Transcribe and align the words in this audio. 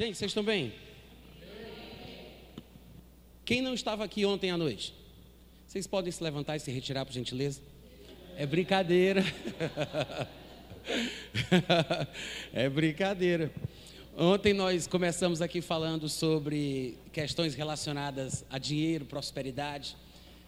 Gente, 0.00 0.16
vocês 0.16 0.30
estão 0.30 0.42
bem? 0.42 0.72
Quem 3.44 3.60
não 3.60 3.74
estava 3.74 4.02
aqui 4.02 4.24
ontem 4.24 4.50
à 4.50 4.56
noite? 4.56 4.94
Vocês 5.66 5.86
podem 5.86 6.10
se 6.10 6.24
levantar 6.24 6.56
e 6.56 6.60
se 6.60 6.70
retirar, 6.70 7.04
por 7.04 7.12
gentileza? 7.12 7.60
É 8.34 8.46
brincadeira. 8.46 9.22
é 12.54 12.66
brincadeira. 12.70 13.52
Ontem 14.16 14.54
nós 14.54 14.86
começamos 14.86 15.42
aqui 15.42 15.60
falando 15.60 16.08
sobre 16.08 16.96
questões 17.12 17.54
relacionadas 17.54 18.42
a 18.48 18.56
dinheiro, 18.56 19.04
prosperidade, 19.04 19.98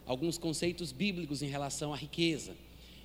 alguns 0.07 0.39
conceitos 0.39 0.93
bíblicos 0.93 1.43
em 1.43 1.49
relação 1.49 1.93
à 1.93 1.97
riqueza. 1.99 2.55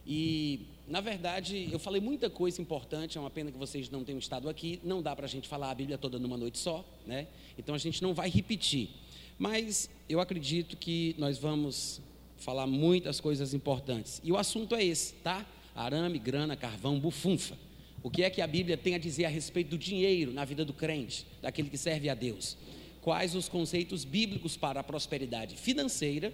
E, 0.05 0.61
na 0.87 1.01
verdade, 1.01 1.67
eu 1.71 1.77
falei 1.77 1.99
muita 1.99 2.29
coisa 2.29 2.61
importante, 2.61 3.17
é 3.17 3.21
uma 3.21 3.29
pena 3.29 3.51
que 3.51 3.57
vocês 3.57 3.89
não 3.89 4.05
tenham 4.05 4.19
estado 4.19 4.47
aqui, 4.47 4.79
não 4.83 5.01
dá 5.01 5.13
para 5.13 5.25
a 5.25 5.29
gente 5.29 5.47
falar 5.47 5.69
a 5.69 5.75
Bíblia 5.75 5.97
toda 5.97 6.17
numa 6.17 6.37
noite 6.37 6.57
só, 6.57 6.85
né? 7.05 7.27
Então 7.57 7.75
a 7.75 7.77
gente 7.77 8.01
não 8.01 8.13
vai 8.13 8.29
repetir. 8.29 8.89
Mas 9.37 9.89
eu 10.07 10.21
acredito 10.21 10.77
que 10.77 11.13
nós 11.17 11.37
vamos 11.37 12.01
falar 12.37 12.65
muitas 12.65 13.19
coisas 13.19 13.53
importantes. 13.53 14.21
E 14.23 14.31
o 14.31 14.37
assunto 14.37 14.75
é 14.75 14.83
esse, 14.83 15.13
tá? 15.15 15.45
Arame, 15.75 16.17
grana, 16.17 16.55
carvão, 16.55 16.99
bufunfa. 16.99 17.57
O 18.01 18.09
que 18.09 18.23
é 18.23 18.29
que 18.29 18.41
a 18.41 18.47
Bíblia 18.47 18.77
tem 18.77 18.95
a 18.95 18.97
dizer 18.97 19.25
a 19.25 19.29
respeito 19.29 19.71
do 19.71 19.77
dinheiro 19.77 20.31
na 20.31 20.45
vida 20.45 20.63
do 20.63 20.71
crente, 20.71 21.25
daquele 21.41 21.69
que 21.69 21.77
serve 21.77 22.09
a 22.09 22.15
Deus? 22.15 22.57
Quais 23.01 23.35
os 23.35 23.49
conceitos 23.49 24.05
bíblicos 24.05 24.55
para 24.55 24.79
a 24.79 24.83
prosperidade 24.83 25.57
financeira 25.57 26.33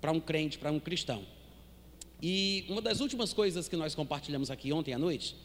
para 0.00 0.10
um 0.10 0.20
crente, 0.20 0.58
para 0.58 0.72
um 0.72 0.80
cristão? 0.80 1.24
E 2.26 2.64
uma 2.70 2.80
das 2.80 3.00
últimas 3.00 3.34
coisas 3.34 3.68
que 3.68 3.76
nós 3.76 3.94
compartilhamos 3.94 4.50
aqui 4.50 4.72
ontem 4.72 4.94
à 4.94 4.98
noite 4.98 5.36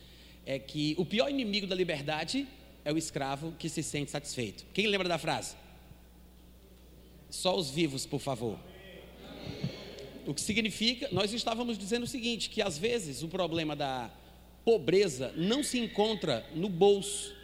é 0.45 0.57
que 0.57 0.95
o 0.97 1.05
pior 1.05 1.29
inimigo 1.29 1.67
da 1.67 1.75
liberdade 1.75 2.47
é 2.85 2.93
o 2.93 2.97
escravo 2.97 3.51
que 3.59 3.67
se 3.67 3.83
sente 3.83 4.09
satisfeito. 4.09 4.65
Quem 4.73 4.87
lembra 4.87 5.09
da 5.09 5.17
frase? 5.17 5.57
Só 7.29 7.57
os 7.57 7.69
vivos, 7.69 8.05
por 8.05 8.21
favor. 8.21 8.57
O 10.25 10.33
que 10.33 10.39
significa, 10.39 11.09
nós 11.11 11.33
estávamos 11.33 11.77
dizendo 11.77 12.03
o 12.03 12.07
seguinte, 12.07 12.49
que 12.49 12.61
às 12.61 12.77
vezes 12.77 13.23
o 13.23 13.27
problema 13.27 13.75
da 13.75 14.09
pobreza 14.63 15.33
não 15.35 15.61
se 15.61 15.77
encontra 15.79 16.49
no 16.55 16.69
bolso, 16.69 17.35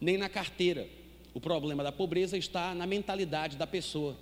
nem 0.00 0.16
na 0.16 0.30
carteira. 0.30 0.88
O 1.34 1.40
problema 1.42 1.84
da 1.84 1.92
pobreza 1.92 2.38
está 2.38 2.74
na 2.74 2.86
mentalidade 2.86 3.54
da 3.54 3.66
pessoa. 3.66 4.16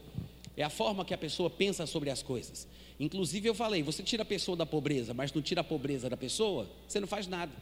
É 0.57 0.63
a 0.63 0.71
forma 0.71 1.05
que 1.05 1.13
a 1.13 1.19
pessoa 1.19 1.51
pensa 1.51 1.87
sobre 1.87 2.11
as 2.11 2.23
coisas. 2.23 2.67
Inclusive 2.99 3.49
eu 3.49 3.55
falei, 3.55 3.83
você 3.83 4.03
tira 4.03 4.23
a 4.23 4.27
pessoa 4.27 4.57
da 4.57 4.65
pobreza, 4.65 5.13
mas 5.13 5.33
não 5.33 5.43
tira 5.43 5.63
a 5.63 5.65
pobreza 5.65 6.09
da 6.09 6.17
pessoa, 6.17 6.69
você 6.87 7.01
não 7.01 7.09
faz 7.09 7.27
nada. 7.27 7.53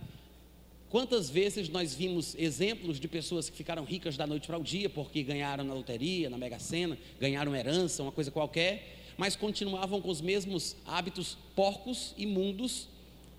Quantas 0.91 1.31
vezes 1.31 1.71
nós 1.71 1.95
vimos 1.95 2.35
exemplos 2.35 3.01
de 3.01 3.09
pessoas 3.09 3.49
que 3.49 3.57
ficaram 3.57 3.83
ricas 3.83 4.15
da 4.15 4.27
noite 4.27 4.47
para 4.47 4.59
o 4.59 4.63
dia 4.63 4.91
porque 4.91 5.23
ganharam 5.23 5.65
na 5.65 5.73
loteria, 5.73 6.29
na 6.29 6.37
Mega 6.37 6.59
Sena, 6.59 6.99
ganharam 7.19 7.57
herança, 7.57 8.03
uma 8.03 8.13
coisa 8.13 8.31
qualquer, 8.31 8.99
mas 9.17 9.35
continuavam 9.35 10.03
com 10.03 10.11
os 10.11 10.21
mesmos 10.21 10.77
hábitos 10.85 11.39
porcos, 11.57 12.15
imundos, 12.19 12.89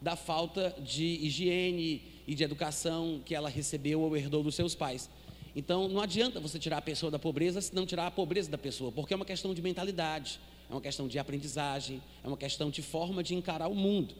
da 0.01 0.15
falta 0.15 0.75
de 0.83 1.03
higiene 1.03 2.01
e 2.27 2.33
de 2.33 2.43
educação 2.43 3.21
que 3.23 3.35
ela 3.35 3.49
recebeu 3.49 4.01
ou 4.01 4.17
herdou 4.17 4.41
dos 4.41 4.55
seus 4.55 4.73
pais. 4.73 5.07
Então 5.55 5.87
não 5.87 6.01
adianta 6.01 6.39
você 6.39 6.57
tirar 6.57 6.77
a 6.77 6.81
pessoa 6.81 7.11
da 7.11 7.19
pobreza 7.19 7.61
se 7.61 7.73
não 7.75 7.85
tirar 7.85 8.07
a 8.07 8.11
pobreza 8.11 8.49
da 8.49 8.57
pessoa, 8.57 8.91
porque 8.91 9.13
é 9.13 9.15
uma 9.15 9.25
questão 9.25 9.53
de 9.53 9.61
mentalidade 9.61 10.39
é 10.69 10.73
uma 10.73 10.81
questão 10.81 11.07
de 11.07 11.19
aprendizagem, 11.19 12.01
é 12.23 12.27
uma 12.27 12.37
questão 12.37 12.69
de 12.69 12.81
forma 12.81 13.23
de 13.23 13.35
encarar 13.35 13.67
o 13.67 13.75
mundo. 13.75 14.15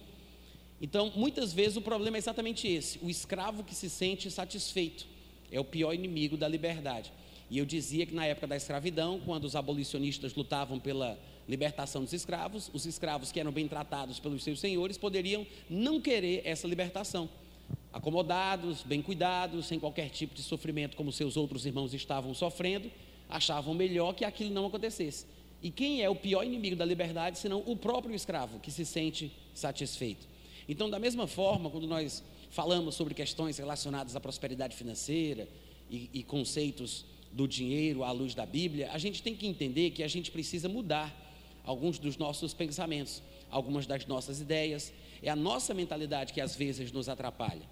Então, 0.82 1.12
muitas 1.16 1.54
vezes 1.54 1.78
o 1.78 1.82
problema 1.82 2.18
é 2.18 2.20
exatamente 2.20 2.68
esse: 2.68 3.00
o 3.02 3.10
escravo 3.10 3.64
que 3.64 3.74
se 3.74 3.90
sente 3.90 4.30
satisfeito 4.30 5.08
é 5.52 5.60
o 5.60 5.64
pior 5.64 5.94
inimigo 5.94 6.38
da 6.38 6.48
liberdade. 6.48 7.12
E 7.50 7.58
eu 7.58 7.66
dizia 7.66 8.06
que 8.06 8.14
na 8.14 8.26
época 8.26 8.48
da 8.48 8.56
escravidão, 8.56 9.20
quando 9.26 9.46
os 9.46 9.56
abolicionistas 9.56 10.34
lutavam 10.34 10.80
pela 10.80 11.20
libertação 11.48 12.04
dos 12.04 12.14
escravos, 12.14 12.70
os 12.74 12.86
escravos 12.86 13.32
que 13.32 13.40
eram 13.40 13.52
bem 13.52 13.68
tratados 13.68 14.20
pelos 14.20 14.44
seus 14.44 14.60
senhores 14.60 14.98
poderiam 14.98 15.46
não 15.70 16.00
querer 16.00 16.42
essa 16.46 16.68
libertação. 16.68 17.30
Acomodados, 17.94 18.82
bem 18.82 19.04
cuidados, 19.04 19.68
sem 19.68 19.80
qualquer 19.80 20.10
tipo 20.10 20.34
de 20.34 20.42
sofrimento, 20.42 20.98
como 20.98 21.12
seus 21.12 21.38
outros 21.38 21.64
irmãos 21.66 21.94
estavam 21.94 22.34
sofrendo, 22.34 22.92
achavam 23.30 23.76
melhor 23.76 24.14
que 24.14 24.26
aquilo 24.26 24.50
não 24.50 24.66
acontecesse. 24.66 25.28
E 25.62 25.70
quem 25.70 26.02
é 26.02 26.10
o 26.10 26.16
pior 26.16 26.44
inimigo 26.44 26.76
da 26.76 26.84
liberdade, 26.84 27.38
senão 27.38 27.64
o 27.66 27.78
próprio 27.78 28.16
escravo, 28.16 28.60
que 28.60 28.72
se 28.72 28.84
sente 28.84 29.32
satisfeito? 29.54 30.28
Então, 30.68 30.90
da 30.90 30.98
mesma 30.98 31.28
forma, 31.28 31.70
quando 31.70 31.88
nós 31.88 32.24
falamos 32.50 32.96
sobre 32.96 33.14
questões 33.14 33.58
relacionadas 33.58 34.16
à 34.16 34.20
prosperidade 34.20 34.76
financeira 34.76 35.48
e, 35.90 36.10
e 36.12 36.24
conceitos 36.24 37.06
do 37.32 37.48
dinheiro 37.48 38.04
à 38.04 38.12
luz 38.12 38.34
da 38.34 38.46
Bíblia, 38.46 38.92
a 38.92 38.98
gente 38.98 39.22
tem 39.22 39.36
que 39.36 39.48
entender 39.48 39.92
que 39.92 40.04
a 40.04 40.08
gente 40.08 40.32
precisa 40.32 40.68
mudar 40.68 41.16
alguns 41.64 41.98
dos 41.98 42.18
nossos 42.18 42.54
pensamentos, 42.54 43.22
algumas 43.50 43.86
das 43.86 44.06
nossas 44.06 44.42
ideias. 44.42 44.92
É 45.22 45.30
a 45.30 45.36
nossa 45.36 45.74
mentalidade 45.74 46.34
que 46.34 46.42
às 46.42 46.56
vezes 46.56 46.92
nos 46.92 47.08
atrapalha. 47.08 47.68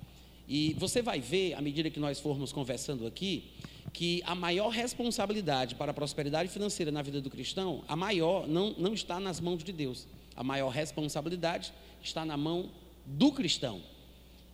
E 0.54 0.74
você 0.78 1.02
vai 1.02 1.22
ver, 1.22 1.54
à 1.54 1.62
medida 1.62 1.90
que 1.90 1.98
nós 1.98 2.20
formos 2.20 2.52
conversando 2.52 3.08
aqui, 3.08 3.52
que 3.94 4.22
a 4.26 4.36
maior 4.36 4.68
responsabilidade 4.68 5.76
para 5.76 5.92
a 5.92 5.94
prosperidade 5.94 6.50
financeira 6.50 6.92
na 6.92 7.02
vida 7.02 7.22
do 7.22 7.30
cristão, 7.30 7.86
a 7.88 7.96
maior 7.96 8.46
não, 8.50 8.76
não 8.78 8.94
está 8.94 9.18
nas 9.18 9.40
mãos 9.40 9.64
de 9.64 9.72
Deus. 9.72 10.06
A 10.36 10.44
maior 10.44 10.68
responsabilidade 10.68 11.72
está 12.04 12.26
na 12.26 12.36
mão 12.36 12.70
do 13.06 13.32
cristão. 13.32 13.82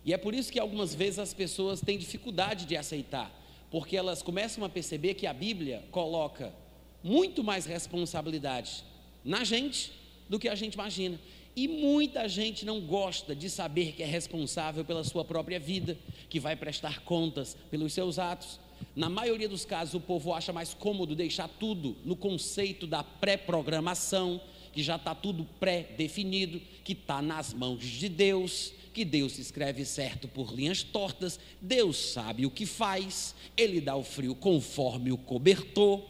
E 0.04 0.14
é 0.14 0.16
por 0.16 0.36
isso 0.36 0.52
que 0.52 0.60
algumas 0.60 0.94
vezes 0.94 1.18
as 1.18 1.34
pessoas 1.34 1.80
têm 1.80 1.98
dificuldade 1.98 2.64
de 2.64 2.76
aceitar, 2.76 3.28
porque 3.68 3.96
elas 3.96 4.22
começam 4.22 4.64
a 4.64 4.68
perceber 4.68 5.14
que 5.14 5.26
a 5.26 5.34
Bíblia 5.34 5.82
coloca 5.90 6.54
muito 7.02 7.42
mais 7.42 7.66
responsabilidade 7.66 8.84
na 9.24 9.42
gente 9.42 9.90
do 10.28 10.38
que 10.38 10.48
a 10.48 10.54
gente 10.54 10.74
imagina. 10.74 11.18
E 11.58 11.66
muita 11.66 12.28
gente 12.28 12.64
não 12.64 12.80
gosta 12.80 13.34
de 13.34 13.50
saber 13.50 13.90
que 13.90 14.00
é 14.00 14.06
responsável 14.06 14.84
pela 14.84 15.02
sua 15.02 15.24
própria 15.24 15.58
vida, 15.58 15.98
que 16.30 16.38
vai 16.38 16.54
prestar 16.54 17.00
contas 17.00 17.56
pelos 17.68 17.92
seus 17.92 18.16
atos. 18.16 18.60
Na 18.94 19.08
maioria 19.08 19.48
dos 19.48 19.64
casos, 19.64 19.94
o 19.94 20.00
povo 20.00 20.32
acha 20.32 20.52
mais 20.52 20.72
cômodo 20.72 21.16
deixar 21.16 21.48
tudo 21.48 21.96
no 22.04 22.14
conceito 22.14 22.86
da 22.86 23.02
pré-programação, 23.02 24.40
que 24.72 24.84
já 24.84 24.94
está 24.94 25.16
tudo 25.16 25.44
pré-definido, 25.58 26.60
que 26.84 26.92
está 26.92 27.20
nas 27.20 27.52
mãos 27.52 27.84
de 27.84 28.08
Deus, 28.08 28.72
que 28.94 29.04
Deus 29.04 29.36
escreve 29.36 29.84
certo 29.84 30.28
por 30.28 30.54
linhas 30.54 30.84
tortas, 30.84 31.40
Deus 31.60 31.96
sabe 31.96 32.46
o 32.46 32.52
que 32.52 32.66
faz, 32.66 33.34
Ele 33.56 33.80
dá 33.80 33.96
o 33.96 34.04
frio 34.04 34.36
conforme 34.36 35.10
o 35.10 35.18
cobertor, 35.18 36.04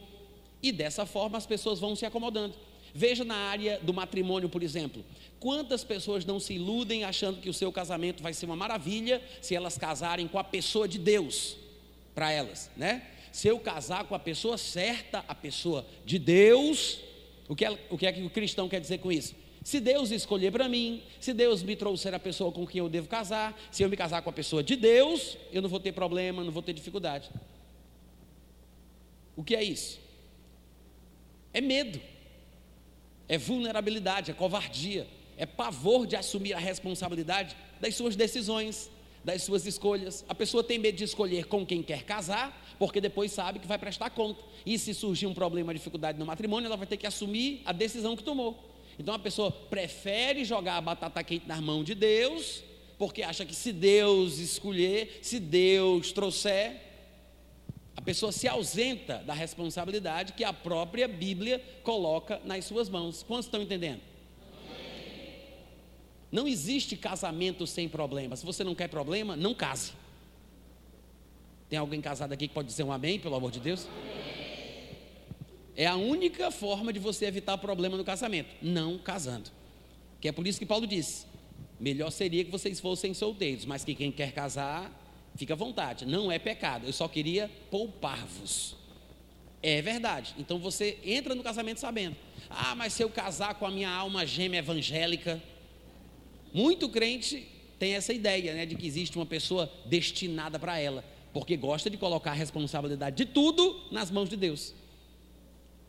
e 0.61 0.71
dessa 0.71 1.07
forma 1.07 1.39
as 1.39 1.47
pessoas 1.47 1.79
vão 1.79 1.95
se 1.95 2.05
acomodando. 2.05 2.53
Veja 2.93 3.23
na 3.23 3.35
área 3.35 3.79
do 3.79 3.93
matrimônio, 3.93 4.49
por 4.49 4.63
exemplo, 4.63 5.03
quantas 5.39 5.83
pessoas 5.83 6.25
não 6.25 6.39
se 6.39 6.53
iludem 6.53 7.03
achando 7.03 7.39
que 7.39 7.49
o 7.49 7.53
seu 7.53 7.71
casamento 7.71 8.21
vai 8.21 8.33
ser 8.33 8.45
uma 8.45 8.55
maravilha 8.55 9.21
se 9.41 9.55
elas 9.55 9.77
casarem 9.77 10.27
com 10.27 10.37
a 10.37 10.43
pessoa 10.43 10.87
de 10.87 10.99
Deus 10.99 11.55
para 12.13 12.31
elas, 12.31 12.69
né? 12.75 13.07
Se 13.31 13.47
eu 13.47 13.59
casar 13.59 14.05
com 14.05 14.15
a 14.15 14.19
pessoa 14.19 14.57
certa, 14.57 15.23
a 15.27 15.35
pessoa 15.35 15.85
de 16.03 16.17
Deus, 16.17 16.99
o 17.47 17.55
que, 17.55 17.63
é, 17.63 17.79
o 17.89 17.97
que 17.97 18.05
é 18.05 18.11
que 18.11 18.23
o 18.23 18.29
cristão 18.29 18.67
quer 18.67 18.81
dizer 18.81 18.97
com 18.97 19.11
isso? 19.11 19.35
Se 19.63 19.79
Deus 19.79 20.09
escolher 20.11 20.51
para 20.51 20.67
mim, 20.67 21.03
se 21.19 21.33
Deus 21.33 21.61
me 21.61 21.75
trouxer 21.75 22.13
a 22.13 22.19
pessoa 22.19 22.51
com 22.51 22.65
quem 22.65 22.79
eu 22.79 22.89
devo 22.89 23.07
casar, 23.07 23.59
se 23.71 23.83
eu 23.83 23.89
me 23.89 23.95
casar 23.95 24.21
com 24.21 24.29
a 24.29 24.33
pessoa 24.33 24.63
de 24.63 24.75
Deus, 24.75 25.37
eu 25.51 25.61
não 25.61 25.69
vou 25.69 25.79
ter 25.79 25.91
problema, 25.91 26.43
não 26.43 26.51
vou 26.51 26.63
ter 26.63 26.73
dificuldade. 26.73 27.29
O 29.35 29.43
que 29.43 29.55
é 29.55 29.63
isso? 29.63 29.99
É 31.53 31.61
medo, 31.61 32.01
é 33.27 33.37
vulnerabilidade, 33.37 34.31
é 34.31 34.33
covardia, 34.33 35.07
é 35.39 35.45
pavor 35.45 36.05
de 36.05 36.17
assumir 36.17 36.53
a 36.53 36.59
responsabilidade 36.59 37.55
das 37.79 37.95
suas 37.95 38.13
decisões, 38.13 38.91
das 39.23 39.41
suas 39.41 39.65
escolhas. 39.65 40.25
A 40.27 40.35
pessoa 40.35 40.61
tem 40.61 40.77
medo 40.77 40.97
de 40.97 41.05
escolher 41.05 41.45
com 41.45 41.65
quem 41.65 41.81
quer 41.81 42.03
casar, 42.03 42.75
porque 42.77 42.99
depois 42.99 43.31
sabe 43.31 43.57
que 43.57 43.65
vai 43.65 43.79
prestar 43.79 44.09
conta. 44.09 44.43
E 44.65 44.77
se 44.77 44.93
surgir 44.93 45.27
um 45.27 45.33
problema, 45.33 45.73
dificuldade 45.73 46.19
no 46.19 46.25
matrimônio, 46.25 46.67
ela 46.67 46.75
vai 46.75 46.85
ter 46.85 46.97
que 46.97 47.07
assumir 47.07 47.61
a 47.63 47.71
decisão 47.71 48.17
que 48.17 48.23
tomou. 48.23 48.69
Então 48.99 49.13
a 49.13 49.19
pessoa 49.19 49.49
prefere 49.49 50.43
jogar 50.43 50.75
a 50.75 50.81
batata 50.81 51.23
quente 51.23 51.47
nas 51.47 51.61
mãos 51.61 51.85
de 51.85 51.95
Deus, 51.95 52.61
porque 52.97 53.23
acha 53.23 53.45
que 53.45 53.55
se 53.55 53.71
Deus 53.71 54.39
escolher, 54.39 55.19
se 55.21 55.39
Deus 55.39 56.11
trouxer, 56.11 56.81
a 57.95 58.01
pessoa 58.01 58.33
se 58.33 58.45
ausenta 58.45 59.19
da 59.19 59.33
responsabilidade 59.33 60.33
que 60.33 60.43
a 60.43 60.51
própria 60.51 61.07
Bíblia 61.07 61.63
coloca 61.81 62.41
nas 62.43 62.65
suas 62.65 62.89
mãos. 62.89 63.23
Quantos 63.23 63.45
estão 63.45 63.61
entendendo? 63.61 64.01
Não 66.31 66.47
existe 66.47 66.95
casamento 66.95 67.65
sem 67.65 67.89
problema. 67.89 68.35
Se 68.35 68.45
você 68.45 68.63
não 68.63 68.75
quer 68.75 68.87
problema, 68.87 69.35
não 69.35 69.53
case. 69.53 69.93
Tem 71.69 71.77
alguém 71.77 72.01
casado 72.01 72.33
aqui 72.33 72.47
que 72.47 72.53
pode 72.53 72.67
dizer 72.67 72.83
um 72.83 72.91
amém, 72.91 73.19
pelo 73.19 73.35
amor 73.35 73.51
de 73.51 73.59
Deus? 73.59 73.87
É 75.75 75.85
a 75.85 75.95
única 75.95 76.51
forma 76.51 76.91
de 76.91 76.99
você 76.99 77.25
evitar 77.25 77.57
problema 77.57 77.95
no 77.95 78.03
casamento, 78.03 78.49
não 78.61 78.97
casando. 78.97 79.49
Que 80.19 80.27
é 80.27 80.31
por 80.31 80.45
isso 80.45 80.59
que 80.59 80.65
Paulo 80.65 80.85
disse: 80.85 81.25
melhor 81.79 82.11
seria 82.11 82.43
que 82.43 82.51
vocês 82.51 82.79
fossem 82.79 83.13
solteiros, 83.13 83.65
mas 83.65 83.83
que 83.83 83.95
quem 83.95 84.11
quer 84.11 84.31
casar, 84.31 84.91
Fica 85.35 85.53
à 85.53 85.57
vontade, 85.57 86.05
não 86.05 86.29
é 86.29 86.37
pecado. 86.37 86.85
Eu 86.85 86.93
só 86.93 87.07
queria 87.07 87.49
poupar-vos. 87.69 88.75
É 89.61 89.81
verdade. 89.81 90.35
Então 90.37 90.59
você 90.59 90.97
entra 91.03 91.35
no 91.35 91.43
casamento 91.43 91.79
sabendo. 91.79 92.15
Ah, 92.49 92.75
mas 92.75 92.91
se 92.93 93.03
eu 93.03 93.09
casar 93.09 93.55
com 93.55 93.65
a 93.65 93.71
minha 93.71 93.89
alma 93.89 94.25
gêmea 94.25 94.59
evangélica. 94.59 95.41
Muito 96.53 96.89
crente 96.89 97.47
tem 97.77 97.93
essa 97.95 98.11
ideia, 98.11 98.53
né, 98.53 98.65
de 98.65 98.75
que 98.75 98.85
existe 98.85 99.15
uma 99.17 99.25
pessoa 99.25 99.71
destinada 99.85 100.59
para 100.59 100.77
ela, 100.77 101.03
porque 101.31 101.55
gosta 101.55 101.89
de 101.89 101.97
colocar 101.97 102.31
a 102.31 102.33
responsabilidade 102.33 103.15
de 103.15 103.25
tudo 103.25 103.81
nas 103.91 104.11
mãos 104.11 104.29
de 104.29 104.35
Deus. 104.35 104.73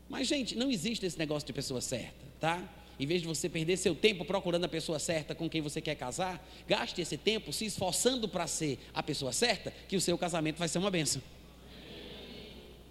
Mas, 0.07 0.27
gente, 0.27 0.55
não 0.55 0.71
existe 0.71 1.05
esse 1.05 1.17
negócio 1.17 1.45
de 1.45 1.53
pessoa 1.53 1.81
certa, 1.81 2.25
tá? 2.39 2.69
Em 2.99 3.05
vez 3.05 3.21
de 3.21 3.27
você 3.27 3.49
perder 3.49 3.77
seu 3.77 3.95
tempo 3.95 4.23
procurando 4.23 4.65
a 4.65 4.69
pessoa 4.69 4.99
certa 4.99 5.33
com 5.33 5.49
quem 5.49 5.61
você 5.61 5.81
quer 5.81 5.95
casar, 5.95 6.45
gaste 6.67 7.01
esse 7.01 7.17
tempo 7.17 7.51
se 7.51 7.65
esforçando 7.65 8.27
para 8.27 8.45
ser 8.45 8.77
a 8.93 9.01
pessoa 9.01 9.33
certa, 9.33 9.73
que 9.87 9.95
o 9.95 10.01
seu 10.01 10.17
casamento 10.17 10.57
vai 10.57 10.67
ser 10.67 10.77
uma 10.77 10.91
benção. 10.91 11.21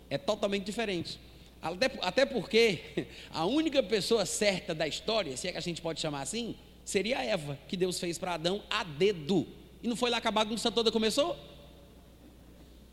É 0.08 0.18
totalmente 0.18 0.64
diferente. 0.64 1.18
Até, 1.62 1.90
até 2.00 2.26
porque 2.26 3.06
a 3.30 3.46
única 3.46 3.82
pessoa 3.82 4.26
certa 4.26 4.74
da 4.74 4.88
história, 4.88 5.36
se 5.36 5.46
é 5.46 5.52
que 5.52 5.58
a 5.58 5.62
gente 5.62 5.80
pode 5.80 6.00
chamar 6.00 6.22
assim, 6.22 6.56
seria 6.90 7.18
a 7.18 7.24
Eva, 7.24 7.58
que 7.68 7.76
Deus 7.76 7.98
fez 7.98 8.18
para 8.18 8.34
Adão 8.34 8.62
a 8.68 8.82
dedo. 8.82 9.46
E 9.82 9.88
não 9.88 9.96
foi 9.96 10.10
lá 10.10 10.20
que 10.20 10.28
a 10.28 10.32
bagunça 10.32 10.70
toda 10.70 10.90
começou? 10.90 11.36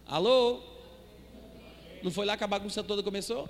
Alô? 0.06 0.62
Não 2.04 2.12
foi 2.12 2.26
lá 2.26 2.38
que 2.38 2.44
a 2.44 2.48
bagunça 2.48 2.84
toda 2.84 3.02
começou? 3.02 3.50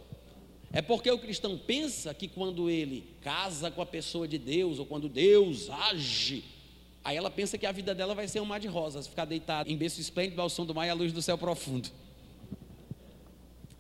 É 0.72 0.82
porque 0.82 1.12
o 1.12 1.20
cristão 1.20 1.58
pensa 1.58 2.14
que 2.14 2.28
quando 2.28 2.70
ele 2.70 3.04
casa 3.22 3.70
com 3.70 3.82
a 3.82 3.86
pessoa 3.86 4.28
de 4.28 4.38
Deus, 4.38 4.80
ou 4.80 4.86
quando 4.86 5.08
Deus 5.10 5.70
age, 5.70 6.44
aí 7.04 7.16
ela 7.16 7.30
pensa 7.30 7.58
que 7.58 7.66
a 7.66 7.72
vida 7.72 7.94
dela 7.94 8.16
vai 8.16 8.28
ser 8.28 8.40
um 8.40 8.46
mar 8.46 8.60
de 8.60 8.68
rosas, 8.68 9.06
ficar 9.06 9.26
deitada 9.26 9.70
em 9.70 9.78
berço 9.78 10.00
esplêndido 10.00 10.42
ao 10.42 10.50
som 10.50 10.66
do 10.66 10.74
mar 10.74 10.88
e 10.88 10.90
à 10.90 10.94
luz 10.94 11.12
do 11.12 11.22
céu 11.22 11.38
profundo. 11.38 11.90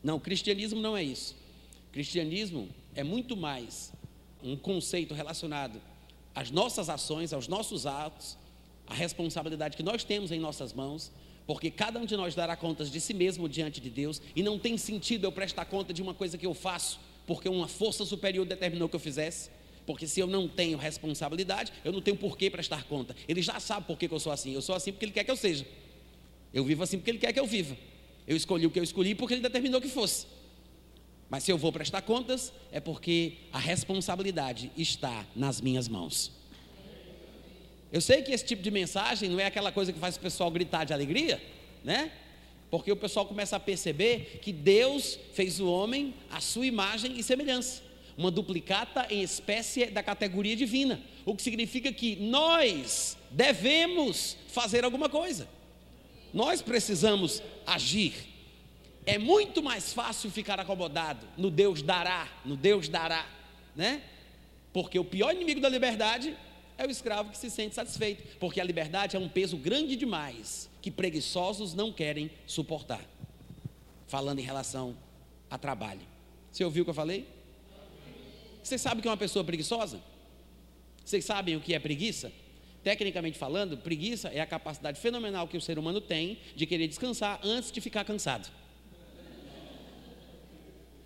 Não, 0.03 0.19
cristianismo 0.19 0.79
não 0.81 0.95
é 0.95 1.03
isso. 1.03 1.35
Cristianismo 1.91 2.69
é 2.93 3.03
muito 3.03 3.35
mais 3.35 3.91
um 4.43 4.55
conceito 4.55 5.13
relacionado 5.13 5.81
às 6.37 6.51
nossas 6.51 6.87
ações, 6.87 7.33
aos 7.33 7.47
nossos 7.47 7.87
atos, 7.87 8.37
à 8.85 8.93
responsabilidade 8.93 9.75
que 9.75 9.81
nós 9.81 10.03
temos 10.03 10.31
em 10.31 10.39
nossas 10.39 10.71
mãos, 10.71 11.11
porque 11.47 11.71
cada 11.71 11.99
um 11.99 12.05
de 12.05 12.15
nós 12.15 12.35
dará 12.35 12.55
contas 12.55 12.91
de 12.91 13.01
si 13.01 13.11
mesmo 13.11 13.49
diante 13.49 13.81
de 13.81 13.89
Deus, 13.89 14.21
e 14.35 14.43
não 14.43 14.59
tem 14.59 14.77
sentido 14.77 15.25
eu 15.25 15.31
prestar 15.31 15.65
conta 15.65 15.91
de 15.91 15.99
uma 15.99 16.13
coisa 16.13 16.37
que 16.37 16.45
eu 16.45 16.53
faço, 16.53 16.99
porque 17.25 17.49
uma 17.49 17.67
força 17.67 18.05
superior 18.05 18.45
determinou 18.45 18.87
que 18.87 18.95
eu 18.95 18.99
fizesse. 18.99 19.49
Porque 19.83 20.05
se 20.05 20.19
eu 20.19 20.27
não 20.27 20.47
tenho 20.47 20.77
responsabilidade, 20.77 21.73
eu 21.83 21.91
não 21.91 22.01
tenho 22.01 22.15
por 22.15 22.37
que 22.37 22.51
prestar 22.51 22.83
conta. 22.83 23.15
Ele 23.27 23.41
já 23.41 23.59
sabe 23.59 23.87
por 23.87 23.97
que, 23.97 24.07
eu 24.11 24.19
sou 24.19 24.31
assim. 24.31 24.53
Eu 24.53 24.61
sou 24.61 24.75
assim 24.75 24.91
porque 24.91 25.05
ele 25.05 25.13
quer 25.13 25.23
que 25.23 25.31
eu 25.31 25.37
seja. 25.37 25.65
Eu 26.53 26.63
vivo 26.65 26.83
assim 26.83 26.97
porque 26.97 27.09
ele 27.09 27.19
quer 27.19 27.33
que 27.33 27.39
eu 27.39 27.47
viva. 27.47 27.75
Eu 28.27 28.37
escolhi 28.37 28.67
o 28.67 28.69
que 28.69 28.77
eu 28.77 28.83
escolhi 28.83 29.15
porque 29.15 29.33
ele 29.33 29.41
determinou 29.41 29.81
que 29.81 29.87
fosse. 29.87 30.27
Mas 31.29 31.43
se 31.43 31.51
eu 31.51 31.57
vou 31.57 31.71
prestar 31.71 32.01
contas, 32.01 32.53
é 32.71 32.79
porque 32.79 33.33
a 33.51 33.59
responsabilidade 33.59 34.71
está 34.77 35.25
nas 35.35 35.59
minhas 35.59 35.87
mãos. 35.87 36.31
Eu 37.91 38.01
sei 38.01 38.21
que 38.21 38.31
esse 38.31 38.45
tipo 38.45 38.61
de 38.61 38.71
mensagem 38.71 39.29
não 39.29 39.39
é 39.39 39.45
aquela 39.45 39.71
coisa 39.71 39.93
que 39.93 39.99
faz 39.99 40.15
o 40.15 40.19
pessoal 40.19 40.51
gritar 40.51 40.85
de 40.85 40.93
alegria, 40.93 41.41
né? 41.83 42.11
Porque 42.69 42.91
o 42.91 42.97
pessoal 42.97 43.25
começa 43.25 43.55
a 43.55 43.59
perceber 43.59 44.39
que 44.41 44.51
Deus 44.51 45.17
fez 45.33 45.59
o 45.59 45.71
homem 45.71 46.13
à 46.29 46.41
sua 46.41 46.65
imagem 46.65 47.17
e 47.17 47.23
semelhança, 47.23 47.81
uma 48.17 48.29
duplicata 48.29 49.07
em 49.09 49.21
espécie 49.21 49.85
da 49.85 50.03
categoria 50.03 50.55
divina, 50.55 51.01
o 51.25 51.33
que 51.33 51.41
significa 51.41 51.91
que 51.93 52.17
nós 52.17 53.17
devemos 53.31 54.37
fazer 54.47 54.83
alguma 54.83 55.07
coisa. 55.07 55.47
Nós 56.33 56.61
precisamos 56.61 57.41
agir. 57.65 58.13
É 59.07 59.17
muito 59.17 59.63
mais 59.63 59.93
fácil 59.93 60.29
ficar 60.29 60.59
acomodado 60.59 61.25
no 61.37 61.49
Deus 61.49 61.81
dará, 61.81 62.27
no 62.43 62.57
Deus 62.57 62.89
dará, 62.89 63.25
né? 63.73 64.03
Porque 64.73 64.99
o 64.99 65.05
pior 65.05 65.33
inimigo 65.33 65.61
da 65.61 65.69
liberdade 65.69 66.35
é 66.77 66.85
o 66.85 66.91
escravo 66.91 67.31
que 67.31 67.37
se 67.37 67.49
sente 67.49 67.73
satisfeito, 67.73 68.37
porque 68.37 68.59
a 68.59 68.63
liberdade 68.65 69.15
é 69.15 69.19
um 69.19 69.29
peso 69.29 69.55
grande 69.55 69.95
demais 69.95 70.69
que 70.81 70.91
preguiçosos 70.91 71.73
não 71.73 71.89
querem 71.89 72.29
suportar. 72.45 72.99
Falando 74.07 74.39
em 74.39 74.43
relação 74.43 74.93
a 75.49 75.57
trabalho. 75.57 76.01
Você 76.51 76.65
ouviu 76.65 76.81
o 76.81 76.85
que 76.85 76.89
eu 76.91 76.93
falei? 76.93 77.25
Você 78.61 78.77
sabe 78.77 79.01
que 79.01 79.07
é 79.07 79.11
uma 79.11 79.15
pessoa 79.15 79.45
preguiçosa? 79.45 80.01
Vocês 81.05 81.23
sabem 81.23 81.55
o 81.55 81.61
que 81.61 81.73
é 81.73 81.79
preguiça? 81.79 82.29
Tecnicamente 82.83 83.37
falando, 83.37 83.77
preguiça 83.77 84.27
é 84.27 84.41
a 84.41 84.45
capacidade 84.45 84.99
fenomenal 84.99 85.47
que 85.47 85.55
o 85.55 85.61
ser 85.61 85.79
humano 85.79 86.01
tem 86.01 86.39
de 86.57 86.65
querer 86.65 86.89
descansar 86.89 87.39
antes 87.41 87.71
de 87.71 87.79
ficar 87.79 88.03
cansado. 88.03 88.51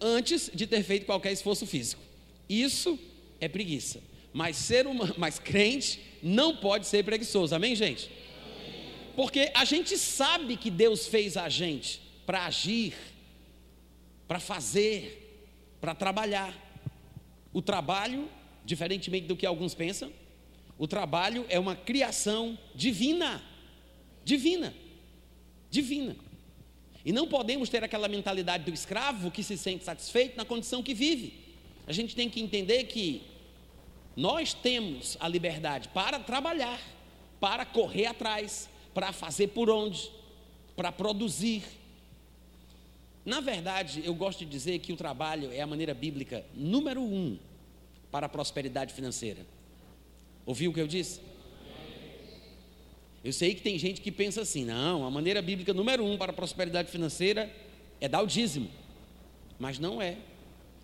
Antes 0.02 0.50
de 0.54 0.66
ter 0.66 0.84
feito 0.84 1.06
qualquer 1.06 1.32
esforço 1.32 1.66
físico. 1.66 2.02
Isso 2.50 3.00
é 3.40 3.48
preguiça. 3.48 4.02
Mas 4.34 4.58
ser 4.58 4.88
humano, 4.88 5.14
mas 5.20 5.40
crente 5.40 6.00
não 6.24 6.56
pode 6.58 6.88
ser 6.88 7.04
preguiçoso. 7.04 7.54
Amém, 7.56 7.76
gente? 7.76 8.10
Porque 9.16 9.52
a 9.54 9.66
gente 9.66 9.98
sabe 9.98 10.58
que 10.58 10.70
Deus 10.72 11.08
fez 11.08 11.38
a 11.38 11.50
gente 11.50 12.02
para 12.26 12.46
agir, 12.46 12.94
para 14.28 14.40
fazer, 14.40 15.48
para 15.80 15.94
trabalhar. 15.94 16.58
O 17.54 17.62
trabalho, 17.62 18.30
diferentemente 18.64 19.28
do 19.28 19.36
que 19.36 19.46
alguns 19.46 19.74
pensam, 19.74 20.12
o 20.78 20.88
trabalho 20.88 21.46
é 21.50 21.60
uma 21.60 21.76
criação 21.76 22.58
divina. 22.74 23.44
Divina. 24.24 24.74
Divina. 25.70 26.16
E 27.04 27.12
não 27.12 27.28
podemos 27.28 27.70
ter 27.70 27.84
aquela 27.84 28.08
mentalidade 28.08 28.64
do 28.64 28.74
escravo 28.74 29.32
que 29.32 29.44
se 29.44 29.58
sente 29.58 29.84
satisfeito 29.84 30.38
na 30.38 30.46
condição 30.46 30.84
que 30.84 30.94
vive. 30.94 31.34
A 31.88 31.94
gente 31.94 32.16
tem 32.16 32.30
que 32.30 32.40
entender 32.40 32.84
que 32.86 33.24
nós 34.16 34.54
temos 34.54 35.18
a 35.20 35.28
liberdade 35.28 35.90
para 35.90 36.20
trabalhar, 36.20 36.80
para 37.40 37.66
correr 37.66 38.06
atrás, 38.06 38.70
para 38.94 39.12
fazer 39.12 39.48
por 39.48 39.70
onde, 39.70 40.12
para 40.76 40.92
produzir. 40.92 41.64
Na 43.26 43.40
verdade, 43.40 44.02
eu 44.06 44.14
gosto 44.14 44.40
de 44.40 44.46
dizer 44.46 44.80
que 44.80 44.94
o 44.94 44.98
trabalho 44.98 45.52
é 45.52 45.62
a 45.62 45.68
maneira 45.68 45.94
bíblica 45.94 46.46
número 46.54 47.02
um 47.02 47.38
para 48.12 48.26
a 48.26 48.30
prosperidade 48.30 48.94
financeira. 48.94 49.46
Ouviu 50.46 50.72
o 50.72 50.74
que 50.74 50.82
eu 50.82 50.88
disse? 50.88 51.22
Eu 53.24 53.32
sei 53.32 53.54
que 53.54 53.62
tem 53.62 53.78
gente 53.78 54.02
que 54.02 54.12
pensa 54.12 54.42
assim: 54.42 54.66
não, 54.66 55.06
a 55.06 55.12
maneira 55.12 55.42
bíblica 55.42 55.74
número 55.74 56.04
um 56.04 56.18
para 56.18 56.32
a 56.32 56.36
prosperidade 56.36 56.90
financeira 56.90 57.52
é 58.00 58.08
dar 58.08 58.22
o 58.22 58.28
dízimo. 58.28 58.70
Mas 59.60 59.78
não 59.78 60.02
é. 60.02 60.18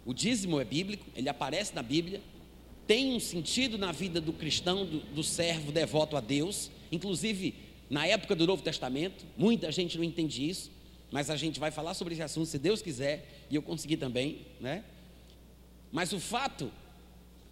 O 0.06 0.14
dízimo 0.14 0.62
é 0.62 0.64
bíblico, 0.64 1.06
ele 1.16 1.28
aparece 1.28 1.76
na 1.76 1.84
Bíblia, 1.84 2.22
tem 2.86 3.14
um 3.14 3.20
sentido 3.20 3.78
na 3.78 3.92
vida 3.92 4.22
do 4.22 4.32
cristão, 4.32 4.86
do, 4.86 5.00
do 5.00 5.24
servo 5.24 5.72
devoto 5.72 6.16
a 6.16 6.22
Deus, 6.22 6.72
inclusive 6.92 7.54
na 7.90 8.08
época 8.08 8.36
do 8.36 8.48
Novo 8.48 8.62
Testamento, 8.62 9.26
muita 9.38 9.72
gente 9.72 9.98
não 9.98 10.04
entende 10.04 10.48
isso, 10.48 10.72
mas 11.12 11.30
a 11.30 11.36
gente 11.36 11.60
vai 11.60 11.72
falar 11.72 11.94
sobre 11.94 12.14
esse 12.14 12.24
assunto 12.24 12.46
se 12.46 12.58
Deus 12.58 12.82
quiser, 12.82 13.46
e 13.50 13.56
eu 13.56 13.62
consegui 13.62 13.98
também, 13.98 14.46
né? 14.62 14.84
Mas 15.92 16.14
o 16.14 16.20
fato 16.20 16.72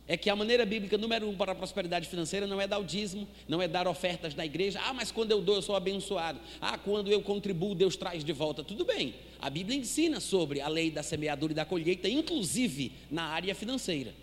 é 0.08 0.16
que 0.16 0.30
a 0.30 0.36
maneira 0.36 0.66
bíblica 0.66 0.98
número 0.98 1.28
um 1.28 1.36
para 1.36 1.54
a 1.54 1.56
prosperidade 1.56 2.08
financeira 2.08 2.46
não 2.46 2.62
é 2.62 2.68
dar 2.68 2.78
o 2.78 2.84
dízimo, 2.84 3.28
não 3.48 3.62
é 3.62 3.68
dar 3.68 3.88
ofertas 3.88 4.36
na 4.36 4.46
igreja. 4.46 4.80
Ah, 4.84 4.94
mas 4.94 5.12
quando 5.12 5.32
eu 5.32 5.42
dou, 5.42 5.56
eu 5.56 5.62
sou 5.62 5.76
abençoado. 5.76 6.40
Ah, 6.62 6.78
quando 6.78 7.12
eu 7.12 7.22
contribuo, 7.22 7.74
Deus 7.74 7.96
traz 7.96 8.24
de 8.24 8.32
volta. 8.32 8.64
Tudo 8.64 8.86
bem. 8.86 9.16
A 9.40 9.50
Bíblia 9.50 9.78
ensina 9.78 10.20
sobre 10.20 10.62
a 10.62 10.68
lei 10.68 10.92
da 10.92 11.02
semeadura 11.02 11.54
e 11.54 11.56
da 11.56 11.66
colheita, 11.66 12.08
inclusive 12.08 12.92
na 13.10 13.24
área 13.24 13.56
financeira. 13.56 14.14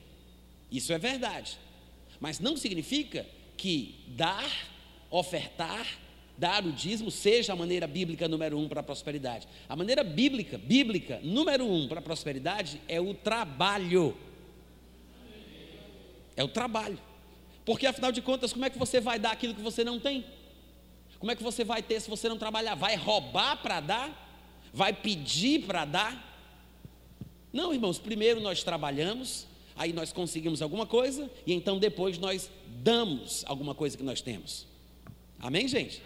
Isso 0.70 0.92
é 0.92 0.98
verdade. 0.98 1.58
Mas 2.20 2.38
não 2.38 2.56
significa 2.56 3.26
que 3.56 3.96
dar, 4.06 4.68
ofertar, 5.10 5.86
dar 6.38 6.64
o 6.64 6.72
dízimo 6.72 7.10
seja 7.10 7.52
a 7.52 7.56
maneira 7.56 7.88
bíblica 7.88 8.28
número 8.28 8.56
um 8.56 8.68
para 8.68 8.80
a 8.80 8.84
prosperidade. 8.84 9.48
A 9.68 9.74
maneira 9.74 10.04
bíblica, 10.04 10.56
bíblica 10.56 11.20
número 11.24 11.66
um 11.66 11.88
para 11.88 11.98
a 11.98 12.02
prosperidade 12.02 12.80
é 12.86 13.00
o 13.00 13.12
trabalho. 13.14 14.16
É 16.36 16.42
o 16.42 16.48
trabalho. 16.48 16.98
Porque 17.64 17.86
afinal 17.86 18.10
de 18.10 18.20
contas, 18.20 18.52
como 18.52 18.64
é 18.64 18.70
que 18.70 18.78
você 18.78 19.00
vai 19.00 19.18
dar 19.18 19.32
aquilo 19.32 19.54
que 19.54 19.62
você 19.62 19.84
não 19.84 20.00
tem? 20.00 20.24
Como 21.18 21.30
é 21.30 21.36
que 21.36 21.42
você 21.42 21.62
vai 21.62 21.82
ter 21.82 22.00
se 22.00 22.10
você 22.10 22.28
não 22.28 22.36
trabalhar? 22.36 22.74
Vai 22.74 22.96
roubar 22.96 23.62
para 23.62 23.80
dar? 23.80 24.70
Vai 24.72 24.92
pedir 24.92 25.64
para 25.66 25.84
dar? 25.84 26.32
Não, 27.52 27.72
irmãos, 27.72 27.98
primeiro 27.98 28.40
nós 28.40 28.62
trabalhamos, 28.64 29.46
aí 29.76 29.92
nós 29.92 30.12
conseguimos 30.12 30.62
alguma 30.62 30.86
coisa 30.86 31.30
e 31.46 31.52
então 31.52 31.78
depois 31.78 32.18
nós 32.18 32.50
damos 32.66 33.44
alguma 33.46 33.74
coisa 33.74 33.96
que 33.96 34.02
nós 34.02 34.20
temos. 34.20 34.66
Amém, 35.38 35.68
gente? 35.68 36.02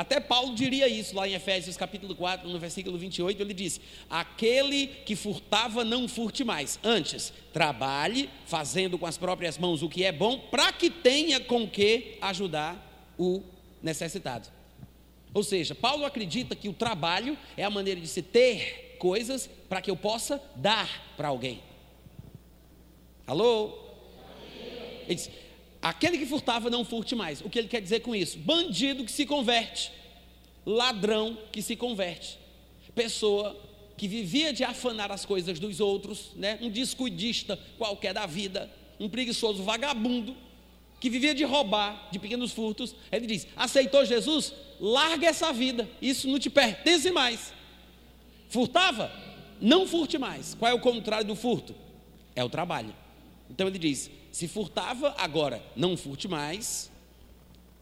Até 0.00 0.18
Paulo 0.18 0.54
diria 0.54 0.88
isso 0.88 1.14
lá 1.14 1.28
em 1.28 1.34
Efésios 1.34 1.76
capítulo 1.76 2.14
4, 2.14 2.48
no 2.48 2.58
versículo 2.58 2.96
28, 2.96 3.42
ele 3.42 3.52
diz: 3.52 3.78
Aquele 4.08 4.86
que 4.86 5.14
furtava, 5.14 5.84
não 5.84 6.08
furte 6.08 6.42
mais. 6.42 6.78
Antes, 6.82 7.34
trabalhe, 7.52 8.30
fazendo 8.46 8.98
com 8.98 9.04
as 9.04 9.18
próprias 9.18 9.58
mãos 9.58 9.82
o 9.82 9.90
que 9.90 10.02
é 10.02 10.10
bom, 10.10 10.38
para 10.38 10.72
que 10.72 10.88
tenha 10.88 11.38
com 11.38 11.68
que 11.68 12.16
ajudar 12.22 13.12
o 13.18 13.42
necessitado. 13.82 14.48
Ou 15.34 15.42
seja, 15.42 15.74
Paulo 15.74 16.06
acredita 16.06 16.56
que 16.56 16.70
o 16.70 16.72
trabalho 16.72 17.36
é 17.54 17.62
a 17.62 17.68
maneira 17.68 18.00
de 18.00 18.08
se 18.08 18.22
ter 18.22 18.96
coisas 18.98 19.50
para 19.68 19.82
que 19.82 19.90
eu 19.90 19.96
possa 19.98 20.42
dar 20.56 21.12
para 21.14 21.28
alguém. 21.28 21.60
Alô? 23.26 23.78
Ele 25.04 25.14
diz, 25.14 25.30
aquele 25.82 26.18
que 26.18 26.26
furtava 26.26 26.68
não 26.68 26.84
furte 26.84 27.14
mais. 27.14 27.40
O 27.40 27.50
que 27.50 27.58
ele 27.58 27.68
quer 27.68 27.80
dizer 27.80 28.00
com 28.00 28.14
isso? 28.14 28.38
Bandido 28.38 29.04
que 29.04 29.12
se 29.12 29.26
converte, 29.26 29.92
ladrão 30.64 31.38
que 31.50 31.62
se 31.62 31.76
converte, 31.76 32.38
pessoa 32.94 33.56
que 33.96 34.08
vivia 34.08 34.52
de 34.52 34.64
afanar 34.64 35.12
as 35.12 35.26
coisas 35.26 35.58
dos 35.58 35.78
outros, 35.78 36.32
né? 36.34 36.58
um 36.62 36.70
descuidista 36.70 37.58
qualquer 37.76 38.14
da 38.14 38.24
vida, 38.24 38.70
um 38.98 39.08
preguiçoso 39.08 39.62
vagabundo, 39.62 40.34
que 41.00 41.08
vivia 41.08 41.34
de 41.34 41.44
roubar, 41.44 42.08
de 42.10 42.18
pequenos 42.18 42.52
furtos. 42.52 42.94
Ele 43.10 43.26
diz: 43.26 43.46
aceitou 43.56 44.04
Jesus? 44.04 44.52
Larga 44.78 45.26
essa 45.26 45.52
vida, 45.52 45.88
isso 46.00 46.28
não 46.28 46.38
te 46.38 46.48
pertence 46.48 47.10
mais. 47.10 47.52
Furtava? 48.48 49.12
Não 49.60 49.86
furte 49.86 50.16
mais. 50.18 50.54
Qual 50.54 50.70
é 50.70 50.74
o 50.74 50.80
contrário 50.80 51.26
do 51.26 51.34
furto? 51.34 51.74
É 52.34 52.42
o 52.42 52.48
trabalho. 52.48 52.94
Então 53.50 53.66
ele 53.66 53.78
diz: 53.78 54.10
se 54.30 54.46
furtava, 54.46 55.14
agora 55.18 55.62
não 55.74 55.96
furte 55.96 56.28
mais. 56.28 56.90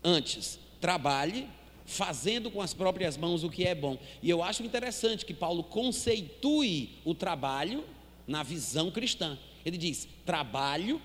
Antes, 0.03 0.59
trabalhe, 0.81 1.49
fazendo 1.85 2.51
com 2.51 2.63
as 2.63 2.73
próprias 2.73 3.17
mãos 3.17 3.45
o 3.45 3.51
que 3.51 3.65
é 3.65 3.75
bom. 3.75 3.99
E 4.23 4.31
eu 4.31 4.43
acho 4.43 4.63
interessante 4.63 5.27
que 5.27 5.35
Paulo 5.35 5.63
conceitue 5.63 6.91
o 7.05 7.15
trabalho 7.15 7.85
na 8.27 8.43
visão 8.43 8.91
cristã. 8.91 9.39
Ele 9.65 9.77
diz: 9.77 10.09
trabalho 10.25 11.01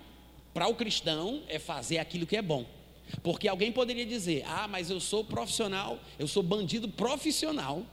para 0.53 0.67
o 0.67 0.75
cristão 0.75 1.41
é 1.47 1.59
fazer 1.59 1.97
aquilo 1.97 2.25
que 2.25 2.37
é 2.37 2.41
bom. 2.41 2.65
Porque 3.21 3.47
alguém 3.47 3.71
poderia 3.71 4.05
dizer: 4.05 4.43
ah, 4.47 4.67
mas 4.67 4.89
eu 4.89 4.99
sou 4.99 5.25
profissional, 5.25 5.99
eu 6.17 6.27
sou 6.27 6.41
bandido 6.41 6.87
profissional, 6.87 7.83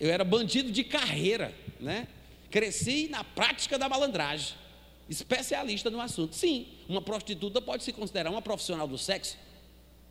eu 0.00 0.10
era 0.10 0.24
bandido 0.24 0.72
de 0.72 0.82
carreira, 0.82 1.54
né? 1.78 2.08
Cresci 2.50 3.08
na 3.08 3.22
prática 3.22 3.78
da 3.78 3.88
malandragem 3.88 4.65
especialista 5.08 5.90
no 5.90 6.00
assunto. 6.00 6.34
Sim, 6.34 6.66
uma 6.88 7.00
prostituta 7.00 7.60
pode 7.60 7.84
se 7.84 7.92
considerar 7.92 8.30
uma 8.30 8.42
profissional 8.42 8.88
do 8.88 8.98
sexo, 8.98 9.36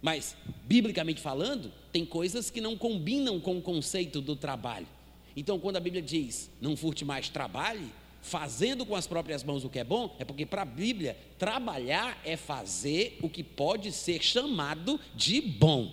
mas, 0.02 0.36
biblicamente 0.66 1.22
falando, 1.22 1.72
tem 1.92 2.06
coisas 2.06 2.50
que 2.50 2.62
não 2.62 2.78
combinam 2.78 3.40
com 3.40 3.58
o 3.58 3.62
conceito 3.62 4.22
do 4.22 4.36
trabalho. 4.36 4.88
Então, 5.36 5.60
quando 5.60 5.78
a 5.78 5.80
Bíblia 5.80 6.02
diz 6.02 6.50
não 6.62 6.78
furte 6.78 7.04
mais, 7.04 7.28
trabalhe, 7.28 7.92
fazendo 8.22 8.86
com 8.86 8.96
as 8.96 9.06
próprias 9.06 9.44
mãos 9.44 9.64
o 9.64 9.70
que 9.70 9.80
é 9.80 9.84
bom, 9.84 10.16
é 10.18 10.26
porque 10.26 10.46
para 10.46 10.64
a 10.64 10.66
Bíblia, 10.66 11.18
trabalhar 11.38 12.20
é 12.24 12.36
fazer 12.36 13.20
o 13.22 13.30
que 13.30 13.44
pode 13.44 13.92
ser 13.92 14.22
chamado 14.24 15.00
de 15.14 15.42
bom. 15.42 15.92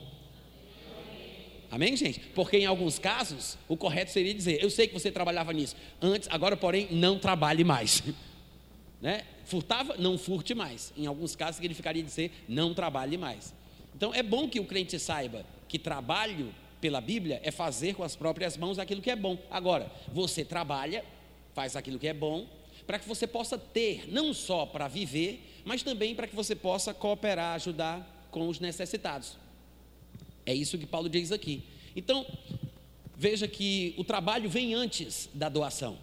Amém, 1.71 1.97
gente? 1.97 2.21
Porque 2.35 2.59
em 2.59 2.67
alguns 2.67 2.99
casos, 2.99 3.57
o 3.67 3.77
correto 3.77 4.11
seria 4.11 4.35
dizer: 4.35 4.63
Eu 4.63 4.69
sei 4.69 4.87
que 4.87 4.93
você 4.93 5.11
trabalhava 5.11 5.53
nisso 5.55 5.75
antes, 6.03 6.29
agora, 6.31 6.55
porém, 6.55 6.89
não 6.91 7.19
trabalhe 7.19 7.65
mais. 7.65 8.03
Né? 9.03 9.25
Furtava, 9.45 9.97
não 9.99 10.17
furte 10.17 10.55
mais. 10.55 10.93
Em 10.97 11.07
alguns 11.07 11.35
casos 11.35 11.57
significaria 11.57 12.03
dizer 12.03 12.31
não 12.49 12.73
trabalhe 12.73 13.19
mais. 13.19 13.53
Então 13.95 14.15
é 14.15 14.23
bom 14.23 14.49
que 14.49 14.61
o 14.61 14.65
crente 14.65 14.97
saiba 14.99 15.45
que 15.69 15.79
trabalho 15.79 16.55
pela 16.81 17.01
Bíblia 17.01 17.41
é 17.43 17.51
fazer 17.51 17.95
com 17.95 18.05
as 18.05 18.15
próprias 18.15 18.57
mãos 18.57 18.79
aquilo 18.79 19.03
que 19.03 19.11
é 19.11 19.17
bom. 19.17 19.37
Agora, 19.51 19.91
você 20.13 20.45
trabalha, 20.45 21.05
faz 21.53 21.75
aquilo 21.75 21.99
que 21.99 22.07
é 22.07 22.15
bom, 22.15 22.47
para 22.87 22.99
que 22.99 23.09
você 23.09 23.27
possa 23.27 23.59
ter, 23.59 24.13
não 24.13 24.33
só 24.33 24.67
para 24.67 24.89
viver, 24.89 25.63
mas 25.65 25.83
também 25.83 26.15
para 26.15 26.27
que 26.27 26.35
você 26.35 26.55
possa 26.55 26.95
cooperar, 26.95 27.55
ajudar 27.55 28.29
com 28.31 28.49
os 28.49 28.61
necessitados. 28.61 29.37
É 30.45 30.55
isso 30.55 30.79
que 30.79 30.87
Paulo 30.87 31.09
diz 31.09 31.31
aqui. 31.31 31.63
Então, 31.95 32.27
veja 33.17 33.47
que 33.47 33.95
o 33.97 34.05
trabalho 34.05 34.49
vem 34.49 34.75
antes 34.75 35.29
da 35.33 35.49
doação, 35.49 35.99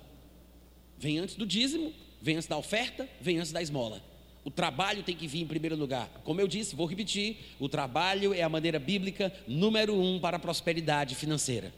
vem 0.98 1.20
antes 1.20 1.36
do 1.36 1.46
dízimo, 1.46 1.94
Vem 2.22 2.36
antes 2.36 2.48
da 2.48 2.58
oferta, 2.58 3.08
vem 3.22 3.38
antes 3.38 3.52
da 3.52 3.62
esmola. 3.62 4.02
O 4.44 4.52
trabalho 4.52 5.04
tem 5.04 5.16
que 5.16 5.28
vir 5.28 5.42
em 5.42 5.48
primeiro 5.48 5.76
lugar. 5.76 6.10
Como 6.24 6.40
eu 6.40 6.48
disse, 6.48 6.76
vou 6.76 6.86
repetir: 6.86 7.38
o 7.60 7.70
trabalho 7.70 8.34
é 8.34 8.42
a 8.42 8.50
maneira 8.50 8.80
bíblica 8.80 9.34
número 9.48 10.00
um 10.00 10.20
para 10.20 10.38
a 10.38 10.40
prosperidade 10.40 11.16
financeira. 11.16 11.74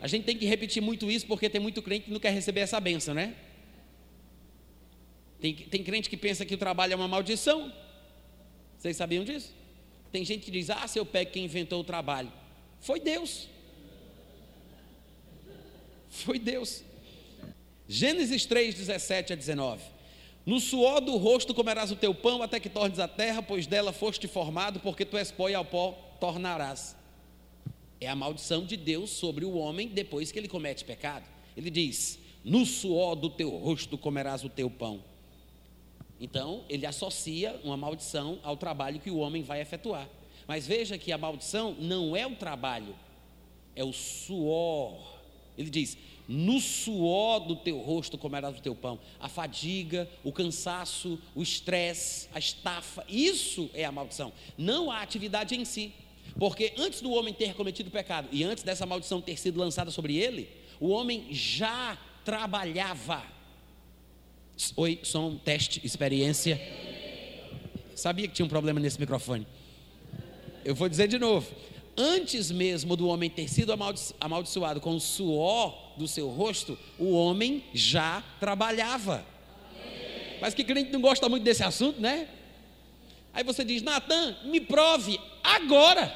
A 0.00 0.08
gente 0.08 0.24
tem 0.24 0.36
que 0.36 0.46
repetir 0.46 0.82
muito 0.82 1.10
isso 1.10 1.26
porque 1.26 1.48
tem 1.48 1.60
muito 1.60 1.82
crente 1.82 2.06
que 2.06 2.10
não 2.10 2.20
quer 2.20 2.32
receber 2.32 2.60
essa 2.60 2.78
benção, 2.80 3.14
né? 3.14 3.34
Tem, 5.40 5.54
tem 5.54 5.82
crente 5.82 6.08
que 6.08 6.16
pensa 6.16 6.44
que 6.44 6.54
o 6.54 6.58
trabalho 6.58 6.92
é 6.92 6.96
uma 6.96 7.08
maldição. 7.08 7.72
Vocês 8.78 8.96
sabiam 8.96 9.24
disso? 9.24 9.54
Tem 10.12 10.24
gente 10.24 10.44
que 10.44 10.50
diz: 10.50 10.70
ah, 10.70 10.86
se 10.86 10.98
eu 10.98 11.06
pego 11.06 11.30
quem 11.30 11.44
inventou 11.44 11.80
o 11.80 11.84
trabalho. 11.84 12.32
Foi 12.80 13.00
Deus. 13.00 13.48
Foi 16.08 16.38
Deus. 16.38 16.82
Gênesis 17.88 18.44
3, 18.46 18.74
17 18.74 19.32
a 19.32 19.36
19. 19.36 19.82
No 20.44 20.60
suor 20.60 21.00
do 21.00 21.16
rosto 21.16 21.54
comerás 21.54 21.90
o 21.90 21.96
teu 21.96 22.14
pão 22.14 22.42
até 22.42 22.60
que 22.60 22.68
tornes 22.68 22.98
a 22.98 23.08
terra, 23.08 23.42
pois 23.42 23.66
dela 23.66 23.92
foste 23.92 24.28
formado, 24.28 24.80
porque 24.80 25.04
tu 25.04 25.16
és 25.16 25.30
pó 25.30 25.48
e 25.48 25.54
ao 25.54 25.64
pó 25.64 25.92
tornarás. 26.20 26.96
É 28.00 28.08
a 28.08 28.14
maldição 28.14 28.64
de 28.64 28.76
Deus 28.76 29.10
sobre 29.10 29.44
o 29.44 29.56
homem 29.56 29.88
depois 29.88 30.30
que 30.30 30.38
ele 30.38 30.48
comete 30.48 30.84
pecado. 30.84 31.24
Ele 31.56 31.70
diz: 31.70 32.18
No 32.44 32.64
suor 32.66 33.16
do 33.16 33.30
teu 33.30 33.50
rosto 33.50 33.96
comerás 33.96 34.44
o 34.44 34.48
teu 34.48 34.70
pão. 34.70 35.02
Então, 36.20 36.64
ele 36.68 36.86
associa 36.86 37.60
uma 37.62 37.76
maldição 37.76 38.38
ao 38.42 38.56
trabalho 38.56 39.00
que 39.00 39.10
o 39.10 39.18
homem 39.18 39.42
vai 39.42 39.60
efetuar. 39.60 40.08
Mas 40.46 40.66
veja 40.66 40.96
que 40.96 41.12
a 41.12 41.18
maldição 41.18 41.74
não 41.78 42.16
é 42.16 42.26
o 42.26 42.36
trabalho, 42.36 42.94
é 43.74 43.82
o 43.82 43.92
suor. 43.92 45.18
Ele 45.58 45.70
diz: 45.70 45.96
no 46.28 46.60
suor 46.60 47.40
do 47.40 47.56
teu 47.56 47.78
rosto 47.78 48.18
comerás 48.18 48.56
o 48.56 48.60
teu 48.60 48.74
pão. 48.74 48.98
A 49.20 49.28
fadiga, 49.28 50.08
o 50.24 50.32
cansaço, 50.32 51.18
o 51.34 51.42
estresse, 51.42 52.28
a 52.34 52.38
estafa, 52.38 53.04
isso 53.08 53.70
é 53.72 53.84
a 53.84 53.92
maldição, 53.92 54.32
não 54.56 54.90
a 54.90 55.02
atividade 55.02 55.54
em 55.54 55.64
si. 55.64 55.92
Porque 56.38 56.74
antes 56.76 57.00
do 57.00 57.12
homem 57.12 57.32
ter 57.32 57.54
cometido 57.54 57.90
pecado 57.90 58.28
e 58.30 58.44
antes 58.44 58.62
dessa 58.62 58.84
maldição 58.84 59.20
ter 59.20 59.38
sido 59.38 59.58
lançada 59.58 59.90
sobre 59.90 60.16
ele, 60.16 60.48
o 60.80 60.88
homem 60.88 61.26
já 61.30 61.96
trabalhava. 62.24 63.22
Oi, 64.76 64.98
som, 65.02 65.36
teste, 65.36 65.80
experiência. 65.84 66.60
Sabia 67.94 68.28
que 68.28 68.34
tinha 68.34 68.44
um 68.44 68.48
problema 68.48 68.80
nesse 68.80 68.98
microfone. 69.00 69.46
Eu 70.64 70.74
vou 70.74 70.88
dizer 70.88 71.08
de 71.08 71.18
novo 71.18 71.46
antes 71.96 72.50
mesmo 72.50 72.96
do 72.96 73.08
homem 73.08 73.30
ter 73.30 73.48
sido 73.48 73.72
amaldiçoado 74.20 74.80
com 74.80 74.94
o 74.94 75.00
suor 75.00 75.85
do 75.96 76.06
seu 76.06 76.28
rosto, 76.28 76.78
o 76.98 77.12
homem 77.12 77.64
já 77.72 78.22
trabalhava. 78.38 79.24
Mas 80.40 80.54
que 80.54 80.64
crente 80.64 80.92
não 80.92 81.00
gosta 81.00 81.28
muito 81.28 81.42
desse 81.42 81.62
assunto, 81.62 82.00
né? 82.00 82.28
Aí 83.32 83.42
você 83.42 83.64
diz, 83.64 83.82
Natan, 83.82 84.36
me 84.44 84.60
prove 84.60 85.18
agora. 85.42 86.12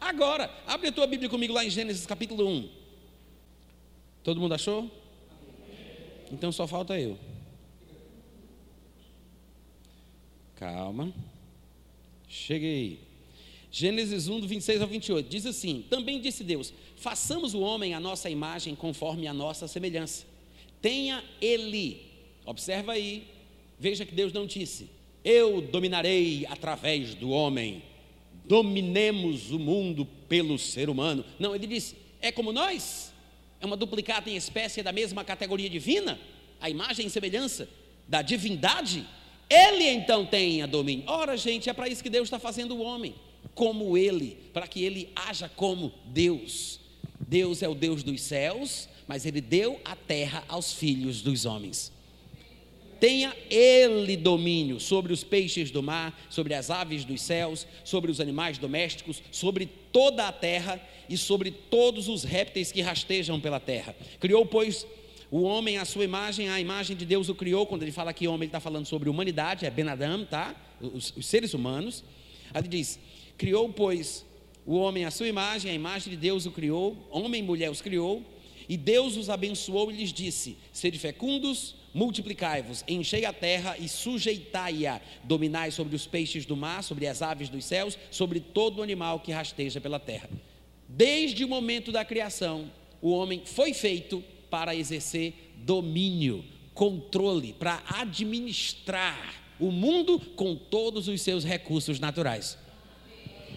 Agora. 0.00 0.50
Abre 0.66 0.88
a 0.88 0.92
tua 0.92 1.06
Bíblia 1.06 1.28
comigo 1.28 1.52
lá 1.52 1.64
em 1.64 1.70
Gênesis 1.70 2.06
capítulo 2.06 2.48
1. 2.48 2.68
Todo 4.22 4.40
mundo 4.40 4.54
achou? 4.54 4.90
Então 6.30 6.50
só 6.50 6.66
falta 6.66 6.98
eu. 6.98 7.18
Calma. 10.56 11.12
Cheguei. 12.28 13.05
Gênesis 13.78 14.26
1, 14.26 14.40
do 14.40 14.48
26 14.48 14.80
ao 14.80 14.88
28, 14.88 15.28
diz 15.28 15.44
assim: 15.44 15.84
Também 15.90 16.18
disse 16.18 16.42
Deus: 16.42 16.72
façamos 16.96 17.52
o 17.52 17.60
homem 17.60 17.92
a 17.92 18.00
nossa 18.00 18.30
imagem 18.30 18.74
conforme 18.74 19.28
a 19.28 19.34
nossa 19.34 19.68
semelhança. 19.68 20.24
Tenha 20.80 21.22
ele, 21.42 22.00
observa 22.46 22.92
aí, 22.92 23.24
veja 23.78 24.06
que 24.06 24.14
Deus 24.14 24.32
não 24.32 24.46
disse: 24.46 24.88
Eu 25.22 25.60
dominarei 25.60 26.46
através 26.48 27.14
do 27.14 27.28
homem, 27.28 27.82
dominemos 28.46 29.50
o 29.50 29.58
mundo 29.58 30.06
pelo 30.26 30.58
ser 30.58 30.88
humano. 30.88 31.22
Não, 31.38 31.54
ele 31.54 31.66
disse: 31.66 31.96
É 32.22 32.32
como 32.32 32.52
nós, 32.52 33.12
é 33.60 33.66
uma 33.66 33.76
duplicata 33.76 34.30
em 34.30 34.36
espécie 34.36 34.82
da 34.82 34.90
mesma 34.90 35.22
categoria 35.22 35.68
divina, 35.68 36.18
a 36.62 36.70
imagem 36.70 37.08
e 37.08 37.10
semelhança 37.10 37.68
da 38.08 38.22
divindade. 38.22 39.06
Ele 39.50 39.84
então 39.84 40.24
tenha 40.24 40.66
domínio. 40.66 41.04
Ora, 41.06 41.36
gente, 41.36 41.68
é 41.68 41.74
para 41.74 41.90
isso 41.90 42.02
que 42.02 42.08
Deus 42.08 42.26
está 42.26 42.38
fazendo 42.38 42.74
o 42.74 42.80
homem 42.80 43.14
como 43.56 43.96
Ele, 43.96 44.36
para 44.52 44.68
que 44.68 44.84
Ele 44.84 45.08
haja 45.16 45.48
como 45.48 45.92
Deus. 46.04 46.78
Deus 47.18 47.62
é 47.62 47.68
o 47.68 47.74
Deus 47.74 48.02
dos 48.02 48.20
céus, 48.20 48.86
mas 49.08 49.24
Ele 49.24 49.40
deu 49.40 49.80
a 49.82 49.96
terra 49.96 50.44
aos 50.46 50.74
filhos 50.74 51.22
dos 51.22 51.46
homens. 51.46 51.90
Tenha 53.00 53.34
Ele 53.50 54.14
domínio 54.14 54.78
sobre 54.78 55.12
os 55.12 55.24
peixes 55.24 55.70
do 55.70 55.82
mar, 55.82 56.18
sobre 56.28 56.52
as 56.52 56.70
aves 56.70 57.04
dos 57.04 57.22
céus, 57.22 57.66
sobre 57.82 58.10
os 58.10 58.20
animais 58.20 58.58
domésticos, 58.58 59.22
sobre 59.32 59.66
toda 59.90 60.28
a 60.28 60.32
terra 60.32 60.78
e 61.08 61.16
sobre 61.16 61.50
todos 61.50 62.08
os 62.08 62.24
répteis 62.24 62.70
que 62.70 62.82
rastejam 62.82 63.40
pela 63.40 63.58
terra. 63.58 63.96
Criou, 64.20 64.44
pois, 64.44 64.86
o 65.30 65.42
homem 65.42 65.78
à 65.78 65.86
sua 65.86 66.04
imagem, 66.04 66.50
a 66.50 66.60
imagem 66.60 66.94
de 66.94 67.06
Deus 67.06 67.30
o 67.30 67.34
criou. 67.34 67.66
Quando 67.66 67.82
ele 67.82 67.92
fala 67.92 68.12
que 68.12 68.28
homem, 68.28 68.42
ele 68.42 68.48
está 68.48 68.60
falando 68.60 68.86
sobre 68.86 69.08
humanidade, 69.08 69.64
é 69.64 69.70
Ben 69.70 69.88
Adam, 69.88 70.26
tá? 70.26 70.54
Os, 70.78 71.14
os 71.16 71.24
seres 71.24 71.54
humanos. 71.54 72.04
Aí 72.52 72.60
ele 72.62 72.68
diz: 72.68 72.98
Criou, 73.36 73.68
pois, 73.68 74.24
o 74.64 74.74
homem 74.76 75.04
à 75.04 75.10
sua 75.10 75.28
imagem, 75.28 75.70
a 75.70 75.74
imagem 75.74 76.10
de 76.10 76.16
Deus 76.16 76.46
o 76.46 76.50
criou, 76.50 76.96
homem 77.10 77.40
e 77.40 77.44
mulher 77.44 77.70
os 77.70 77.80
criou, 77.80 78.22
e 78.68 78.76
Deus 78.76 79.16
os 79.16 79.30
abençoou 79.30 79.90
e 79.90 79.96
lhes 79.96 80.12
disse: 80.12 80.56
Sede 80.72 80.98
fecundos, 80.98 81.76
multiplicai-vos, 81.94 82.84
enchei 82.88 83.24
a 83.24 83.32
terra 83.32 83.76
e 83.78 83.88
sujeitai-a, 83.88 85.00
dominai 85.22 85.70
sobre 85.70 85.94
os 85.94 86.06
peixes 86.06 86.44
do 86.44 86.56
mar, 86.56 86.82
sobre 86.82 87.06
as 87.06 87.22
aves 87.22 87.48
dos 87.48 87.64
céus, 87.64 87.96
sobre 88.10 88.40
todo 88.40 88.82
animal 88.82 89.20
que 89.20 89.30
rasteja 89.30 89.80
pela 89.80 90.00
terra. 90.00 90.28
Desde 90.88 91.44
o 91.44 91.48
momento 91.48 91.92
da 91.92 92.04
criação, 92.04 92.70
o 93.00 93.10
homem 93.10 93.42
foi 93.44 93.72
feito 93.72 94.22
para 94.50 94.74
exercer 94.74 95.52
domínio, 95.58 96.44
controle, 96.74 97.52
para 97.52 97.82
administrar 97.86 99.42
o 99.58 99.70
mundo 99.70 100.18
com 100.18 100.54
todos 100.56 101.08
os 101.08 101.20
seus 101.22 101.44
recursos 101.44 101.98
naturais. 102.00 102.58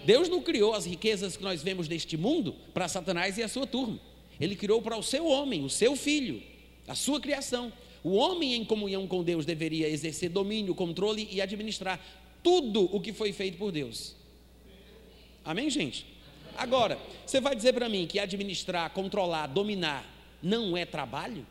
Deus 0.10 0.28
não 0.28 0.42
criou 0.42 0.74
as 0.74 0.88
riquezas 0.88 1.38
que 1.38 1.44
nós 1.44 1.62
vemos 1.62 1.88
neste 1.88 2.18
mundo 2.18 2.56
para 2.74 2.88
Satanás 2.88 3.38
e 3.38 3.44
a 3.44 3.48
sua 3.48 3.68
turma. 3.68 4.00
Ele 4.39 4.56
criou 4.56 4.82
para 4.82 4.98
o 4.98 5.04
seu 5.04 5.28
homem, 5.28 5.63
o 5.63 5.70
seu 5.70 5.96
filho, 5.96 6.42
a 6.88 6.96
sua 6.96 7.20
criação. 7.20 7.72
O 8.04 8.16
homem 8.16 8.56
em 8.56 8.66
comunhão 8.66 9.06
com 9.06 9.24
Deus 9.24 9.46
deveria 9.46 9.88
exercer 9.88 10.32
domínio, 10.32 10.74
controle 10.74 11.30
e 11.32 11.39
administrar 11.39 12.04
tudo 12.42 12.86
o 12.86 13.00
que 13.00 13.13
foi 13.13 13.32
feito 13.32 13.60
por 13.60 13.72
Deus. 13.72 14.16
Amém, 15.46 15.70
gente? 15.70 16.08
Agora, 16.58 16.98
você 17.24 17.39
vai 17.39 17.56
dizer 17.56 17.74
para 17.74 17.88
mim 17.88 18.08
que 18.08 18.18
administrar, 18.18 18.89
controlar, 18.89 19.46
dominar 19.46 20.12
não 20.42 20.75
é 20.75 20.86
trabalho? 20.86 21.46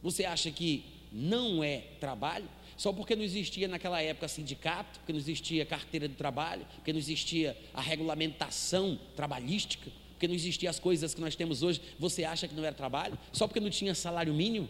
Você 0.00 0.24
acha 0.24 0.48
que 0.48 0.84
não 1.10 1.64
é 1.64 1.78
trabalho? 1.98 2.48
Só 2.76 2.92
porque 2.92 3.14
não 3.14 3.22
existia 3.22 3.68
naquela 3.68 4.00
época 4.02 4.26
sindicato, 4.28 4.98
porque 5.00 5.12
não 5.12 5.18
existia 5.18 5.64
carteira 5.64 6.08
de 6.08 6.14
trabalho, 6.14 6.66
porque 6.76 6.92
não 6.92 6.98
existia 6.98 7.56
a 7.72 7.80
regulamentação 7.80 8.98
trabalhística, 9.14 9.90
porque 10.10 10.26
não 10.26 10.34
existiam 10.34 10.70
as 10.70 10.80
coisas 10.80 11.14
que 11.14 11.20
nós 11.20 11.36
temos 11.36 11.62
hoje, 11.62 11.80
você 11.98 12.24
acha 12.24 12.48
que 12.48 12.54
não 12.54 12.64
era 12.64 12.74
trabalho? 12.74 13.18
Só 13.32 13.46
porque 13.46 13.60
não 13.60 13.70
tinha 13.70 13.94
salário 13.94 14.34
mínimo? 14.34 14.68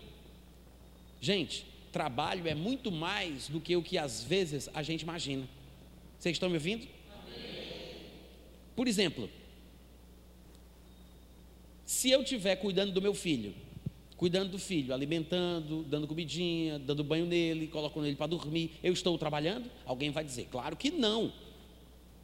Gente, 1.21 1.65
trabalho 1.93 2.47
é 2.47 2.55
muito 2.55 2.91
mais 2.91 3.49
do 3.49 3.61
que 3.61 3.77
o 3.77 3.83
que 3.83 3.97
às 3.97 4.23
vezes 4.23 4.69
a 4.75 4.83
gente 4.83 5.03
imagina. 5.03 5.49
Vocês 6.19 6.35
estão 6.35 6.49
me 6.49 6.57
ouvindo? 6.57 6.87
Por 8.75 8.89
exemplo, 8.89 9.31
se 11.87 12.11
eu 12.11 12.23
estiver 12.23 12.57
cuidando 12.57 12.93
do 12.93 13.01
meu 13.01 13.15
filho, 13.15 13.55
cuidando 14.25 14.53
do 14.53 14.59
filho, 14.59 14.95
alimentando, 14.95 15.83
dando 15.83 16.09
comidinha, 16.09 16.79
dando 16.79 17.05
banho 17.05 17.27
nele, 17.27 17.67
colocando 17.67 18.07
ele 18.07 18.17
para 18.17 18.27
dormir. 18.27 18.71
Eu 18.83 18.91
estou 18.91 19.19
trabalhando? 19.19 19.71
Alguém 19.85 20.11
vai 20.11 20.25
dizer, 20.25 20.49
claro 20.51 20.75
que 20.77 20.91
não. 20.91 21.31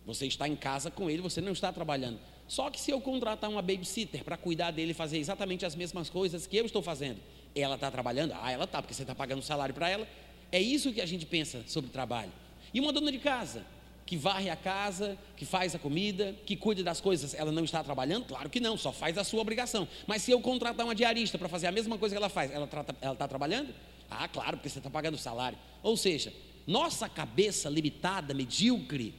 Você 0.07 0.27
está 0.27 0.49
em 0.49 0.57
casa 0.57 0.91
com 0.91 1.11
ele, 1.11 1.21
você 1.21 1.43
não 1.43 1.53
está 1.53 1.71
trabalhando. 1.71 2.19
Só 2.49 2.71
que 2.71 2.81
se 2.81 2.91
eu 2.91 3.03
contratar 3.03 3.51
uma 3.51 3.61
babysitter 3.61 4.25
para 4.25 4.39
cuidar 4.39 4.71
dele 4.71 4.93
e 4.93 4.95
fazer 4.95 5.19
exatamente 5.19 5.67
as 5.67 5.75
mesmas 5.75 6.09
coisas 6.09 6.47
que 6.47 6.57
eu 6.57 6.65
estou 6.65 6.81
fazendo, 6.81 7.21
ela 7.55 7.75
está 7.75 7.91
trabalhando? 7.91 8.33
Ah, 8.33 8.51
ela 8.51 8.65
está, 8.65 8.81
porque 8.81 8.95
você 8.95 9.03
está 9.03 9.15
pagando 9.15 9.43
salário 9.43 9.75
para 9.75 9.91
ela. 9.91 10.09
É 10.51 10.59
isso 10.59 10.95
que 10.95 11.03
a 11.03 11.07
gente 11.07 11.27
pensa 11.27 11.63
sobre 11.67 11.91
trabalho. 11.91 12.33
E 12.73 12.81
uma 12.81 12.95
dona 12.95 13.13
de 13.13 13.19
casa, 13.19 13.63
que 14.11 14.17
varre 14.17 14.51
a 14.51 14.57
casa, 14.57 15.17
que 15.37 15.45
faz 15.45 15.73
a 15.73 15.79
comida, 15.79 16.35
que 16.45 16.57
cuida 16.57 16.83
das 16.83 17.01
coisas, 17.01 17.33
ela 17.33 17.53
não 17.53 17.63
está 17.63 17.81
trabalhando? 17.85 18.25
Claro 18.25 18.51
que 18.51 18.59
não, 18.59 18.77
só 18.77 18.91
faz 18.91 19.17
a 19.17 19.23
sua 19.23 19.41
obrigação. 19.41 19.87
Mas 20.05 20.23
se 20.23 20.33
eu 20.33 20.41
contratar 20.41 20.85
uma 20.85 20.97
diarista 20.97 21.39
para 21.39 21.49
fazer 21.49 21.69
a 21.69 21.71
mesma 21.71 21.97
coisa 21.97 22.13
que 22.13 22.17
ela 22.17 22.29
faz, 22.29 22.51
ela 22.51 22.65
está 22.65 23.29
trabalhando? 23.29 23.73
Ah, 24.11 24.27
claro, 24.27 24.57
porque 24.57 24.69
você 24.69 24.81
está 24.81 24.91
pagando 24.91 25.17
salário. 25.17 25.57
Ou 25.81 25.97
seja, 25.97 26.35
nossa 26.67 27.09
cabeça 27.09 27.71
limitada, 27.71 28.35
medíocre, 28.35 29.15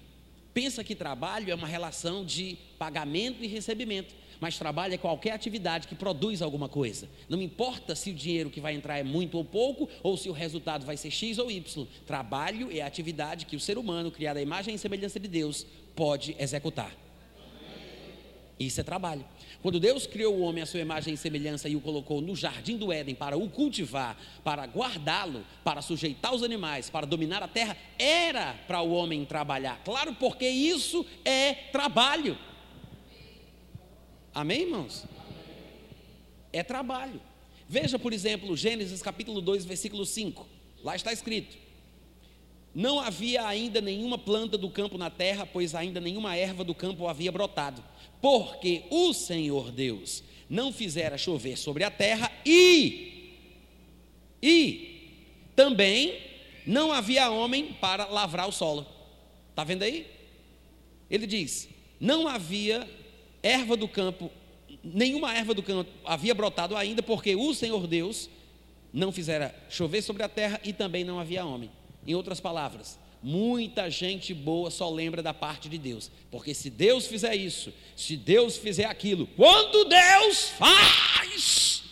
pensa 0.54 0.84
que 0.84 0.94
trabalho 0.94 1.50
é 1.50 1.56
uma 1.56 1.68
relação 1.68 2.26
de 2.26 2.58
pagamento 2.78 3.42
e 3.46 3.48
recebimento 3.48 4.14
mas 4.42 4.58
trabalho 4.58 4.96
é 4.96 4.98
qualquer 4.98 5.32
atividade 5.32 5.88
que 5.88 5.94
produz 5.94 6.42
alguma 6.42 6.68
coisa. 6.68 7.08
Não 7.30 7.40
importa 7.40 7.96
se 7.96 8.10
o 8.10 8.14
dinheiro 8.14 8.50
que 8.50 8.60
vai 8.60 8.74
entrar 8.74 8.98
é 8.98 9.04
muito 9.04 9.38
ou 9.38 9.46
pouco, 9.46 9.88
ou 10.02 10.18
se 10.18 10.28
o 10.28 10.34
resultado 10.34 10.84
vai 10.84 10.98
ser 10.98 11.12
X 11.12 11.38
ou 11.38 11.52
Y. 11.52 11.88
Trabalho 12.08 12.70
é 12.76 12.82
a 12.82 12.88
atividade 12.88 13.46
que 13.46 13.56
o 13.56 13.60
ser 13.60 13.78
humano, 13.78 14.10
criado 14.10 14.38
à 14.38 14.42
imagem 14.42 14.74
e 14.74 14.80
semelhança 14.80 15.20
de 15.20 15.28
Deus, 15.28 15.66
pode 15.96 16.36
executar. 16.40 16.92
Isso 18.60 18.82
é 18.82 18.84
trabalho. 18.84 19.24
Quando 19.62 19.80
Deus 19.80 20.08
criou 20.08 20.36
o 20.36 20.42
homem 20.42 20.64
à 20.64 20.66
sua 20.66 20.80
imagem 20.80 21.14
e 21.14 21.18
semelhança 21.18 21.70
e 21.70 21.76
o 21.76 21.82
colocou 21.82 22.20
no 22.20 22.36
jardim 22.36 22.78
do 22.78 22.92
Éden 22.92 23.14
para 23.14 23.38
o 23.38 23.48
cultivar, 23.48 24.18
para 24.44 24.66
guardá-lo, 24.66 25.46
para 25.64 25.84
sujeitar 25.84 26.34
os 26.34 26.42
animais, 26.42 26.90
para 26.90 27.06
dominar 27.06 27.44
a 27.44 27.48
terra, 27.48 27.78
era 27.98 28.54
para 28.68 28.82
o 28.82 28.92
homem 28.92 29.24
trabalhar. 29.24 29.80
Claro, 29.84 30.16
porque 30.16 30.48
isso 30.48 31.06
é 31.24 31.54
trabalho. 31.54 32.38
Amém, 34.34 34.62
irmãos? 34.62 35.06
É 36.54 36.64
trabalho. 36.64 37.22
Veja, 37.68 38.00
por 38.00 38.14
exemplo, 38.14 38.56
Gênesis 38.56 39.02
capítulo 39.02 39.42
2, 39.42 39.66
versículo 39.66 40.06
5. 40.06 40.48
Lá 40.84 40.96
está 40.96 41.12
escrito: 41.12 41.58
Não 42.74 43.00
havia 43.00 43.46
ainda 43.46 43.82
nenhuma 43.82 44.18
planta 44.18 44.58
do 44.58 44.70
campo 44.70 44.98
na 44.98 45.10
terra, 45.10 45.46
pois 45.46 45.76
ainda 45.76 46.00
nenhuma 46.00 46.36
erva 46.36 46.64
do 46.64 46.76
campo 46.76 47.08
havia 47.08 47.32
brotado, 47.32 47.84
porque 48.22 48.84
o 48.90 49.14
Senhor 49.14 49.72
Deus 49.72 50.24
não 50.50 50.74
fizera 50.74 51.18
chover 51.18 51.58
sobre 51.58 51.84
a 51.84 51.92
terra 51.92 52.32
e 52.46 53.12
e 54.42 54.92
também 55.56 56.20
não 56.66 56.92
havia 56.92 57.30
homem 57.30 57.74
para 57.74 58.06
lavrar 58.06 58.48
o 58.48 58.52
solo. 58.52 58.88
Está 59.50 59.64
vendo 59.64 59.84
aí? 59.84 60.08
Ele 61.10 61.28
diz: 61.28 61.70
Não 62.00 62.28
havia 62.28 62.88
erva 63.44 63.76
do 63.76 63.88
campo, 63.88 64.32
nenhuma 64.84 65.36
erva 65.36 65.54
do 65.54 65.64
campo 65.64 65.90
havia 66.06 66.34
brotado 66.34 66.76
ainda, 66.76 67.02
porque 67.02 67.36
o 67.36 67.54
Senhor 67.54 67.88
Deus 67.88 68.30
não 68.94 69.12
fizera 69.12 69.56
chover 69.70 70.02
sobre 70.02 70.24
a 70.24 70.30
terra 70.30 70.60
e 70.64 70.74
também 70.74 71.04
não 71.04 71.20
havia 71.20 71.46
homem. 71.46 71.72
Em 72.06 72.16
outras 72.16 72.40
palavras, 72.40 73.00
muita 73.22 73.90
gente 73.90 74.34
boa 74.34 74.72
só 74.72 74.90
lembra 74.90 75.22
da 75.22 75.34
parte 75.34 75.70
de 75.70 75.78
Deus, 75.78 76.12
porque 76.30 76.54
se 76.54 76.70
Deus 76.70 77.08
fizer 77.08 77.36
isso, 77.36 77.74
se 77.96 78.18
Deus 78.18 78.58
fizer 78.58 78.86
aquilo, 78.86 79.28
quando 79.36 79.86
Deus 79.86 80.50
faz, 80.50 81.84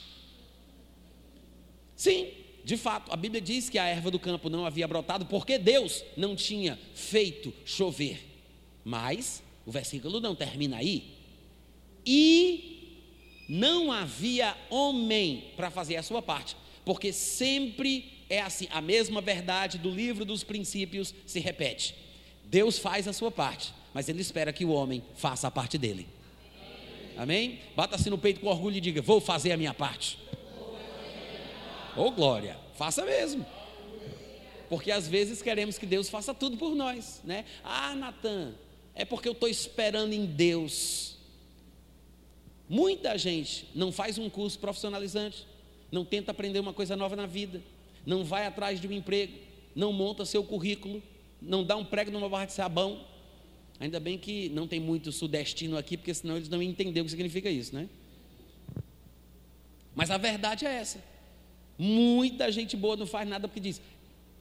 sim, 1.95 2.31
de 2.63 2.77
fato, 2.77 3.11
a 3.11 3.15
Bíblia 3.15 3.41
diz 3.41 3.69
que 3.69 3.79
a 3.79 3.85
erva 3.85 4.11
do 4.11 4.19
campo 4.19 4.49
não 4.49 4.65
havia 4.65 4.87
brotado 4.87 5.25
porque 5.25 5.57
Deus 5.57 6.03
não 6.15 6.35
tinha 6.35 6.77
feito 6.93 7.51
chover. 7.65 8.27
Mas 8.83 9.41
o 9.65 9.71
versículo 9.71 10.19
não 10.19 10.35
termina 10.35 10.77
aí 10.77 11.18
e 12.11 13.45
não 13.47 13.91
havia 13.91 14.57
homem 14.67 15.43
para 15.55 15.69
fazer 15.69 15.95
a 15.95 16.01
sua 16.01 16.23
parte, 16.23 16.57
porque 16.83 17.13
sempre 17.13 18.25
é 18.27 18.41
assim, 18.41 18.67
a 18.71 18.81
mesma 18.81 19.21
verdade 19.21 19.77
do 19.77 19.91
livro 19.91 20.25
dos 20.25 20.43
princípios 20.43 21.13
se 21.27 21.39
repete. 21.39 21.93
Deus 22.45 22.79
faz 22.79 23.07
a 23.07 23.13
sua 23.13 23.29
parte, 23.29 23.71
mas 23.93 24.09
ele 24.09 24.21
espera 24.21 24.51
que 24.51 24.65
o 24.65 24.71
homem 24.71 25.03
faça 25.13 25.47
a 25.47 25.51
parte 25.51 25.77
dele. 25.77 26.07
Amém? 27.15 27.59
Bata-se 27.75 28.09
no 28.09 28.17
peito 28.17 28.39
com 28.39 28.47
orgulho 28.47 28.77
e 28.77 28.81
diga: 28.81 29.03
Vou 29.03 29.21
fazer 29.21 29.51
a 29.51 29.57
minha 29.57 29.73
parte. 29.73 30.17
Ô 31.95 32.05
oh, 32.05 32.11
glória, 32.11 32.57
faça 32.73 33.05
mesmo. 33.05 33.45
Porque 34.67 34.89
às 34.89 35.07
vezes 35.07 35.43
queremos 35.43 35.77
que 35.77 35.85
Deus 35.85 36.09
faça 36.09 36.33
tudo 36.33 36.57
por 36.57 36.73
nós, 36.73 37.21
né? 37.23 37.45
Ah, 37.63 37.93
Natan, 37.93 38.55
é 38.95 39.05
porque 39.05 39.27
eu 39.27 39.33
estou 39.33 39.49
esperando 39.49 40.13
em 40.13 40.25
Deus. 40.25 41.18
Muita 42.69 43.17
gente 43.17 43.65
não 43.73 43.91
faz 43.91 44.19
um 44.19 44.29
curso 44.29 44.59
profissionalizante, 44.59 45.47
não 45.91 46.05
tenta 46.05 46.29
aprender 46.29 46.59
uma 46.59 46.71
coisa 46.71 46.95
nova 46.95 47.15
na 47.15 47.25
vida, 47.25 47.63
não 48.05 48.23
vai 48.23 48.45
atrás 48.45 48.79
de 48.79 48.87
um 48.87 48.91
emprego, 48.91 49.33
não 49.75 49.91
monta 49.91 50.23
seu 50.23 50.43
currículo, 50.43 51.01
não 51.41 51.63
dá 51.63 51.75
um 51.75 51.83
prego 51.83 52.11
numa 52.11 52.29
barra 52.29 52.45
de 52.45 52.53
sabão. 52.53 53.03
Ainda 53.79 53.99
bem 53.99 54.17
que 54.17 54.49
não 54.49 54.67
tem 54.67 54.79
muito 54.79 55.11
sudestino 55.11 55.77
aqui, 55.77 55.97
porque 55.97 56.13
senão 56.13 56.37
eles 56.37 56.49
não 56.49 56.61
entenderam 56.61 57.03
o 57.03 57.05
que 57.05 57.11
significa 57.11 57.49
isso, 57.49 57.73
né? 57.73 57.89
Mas 59.95 60.11
a 60.11 60.17
verdade 60.17 60.65
é 60.65 60.75
essa. 60.75 61.03
Muita 61.77 62.51
gente 62.51 62.77
boa 62.77 62.95
não 62.95 63.07
faz 63.07 63.27
nada 63.27 63.47
porque 63.47 63.61
diz, 63.61 63.81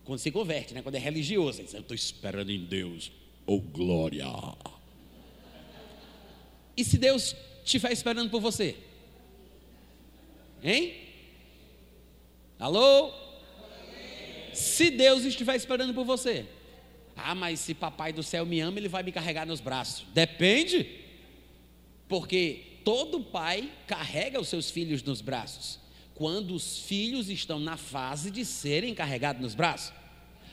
quando 0.04 0.18
se 0.18 0.30
converte, 0.30 0.74
né? 0.74 0.82
quando 0.82 0.96
é 0.96 0.98
religioso, 0.98 1.62
diz, 1.62 1.72
eu 1.72 1.80
estou 1.80 1.94
esperando 1.94 2.50
em 2.50 2.64
Deus, 2.64 3.12
oh 3.46 3.60
glória. 3.60 4.26
E 6.76 6.84
se 6.84 6.98
Deus 6.98 7.34
estiver 7.68 7.92
esperando 7.92 8.30
por 8.30 8.40
você? 8.40 8.76
Hein? 10.62 10.94
Alô? 12.58 13.12
Se 14.54 14.90
Deus 14.90 15.24
estiver 15.24 15.54
esperando 15.54 15.94
por 15.94 16.04
você. 16.04 16.46
Ah, 17.14 17.34
mas 17.34 17.60
se 17.60 17.74
papai 17.74 18.12
do 18.12 18.22
céu 18.22 18.46
me 18.46 18.60
ama, 18.60 18.78
ele 18.78 18.88
vai 18.88 19.02
me 19.02 19.12
carregar 19.12 19.46
nos 19.46 19.60
braços. 19.60 20.06
Depende. 20.12 20.88
Porque 22.08 22.80
todo 22.84 23.20
pai 23.20 23.70
carrega 23.86 24.40
os 24.40 24.48
seus 24.48 24.70
filhos 24.70 25.02
nos 25.02 25.20
braços. 25.20 25.78
Quando 26.14 26.54
os 26.54 26.78
filhos 26.78 27.28
estão 27.28 27.60
na 27.60 27.76
fase 27.76 28.30
de 28.30 28.44
serem 28.44 28.94
carregados 28.94 29.42
nos 29.42 29.54
braços. 29.54 29.92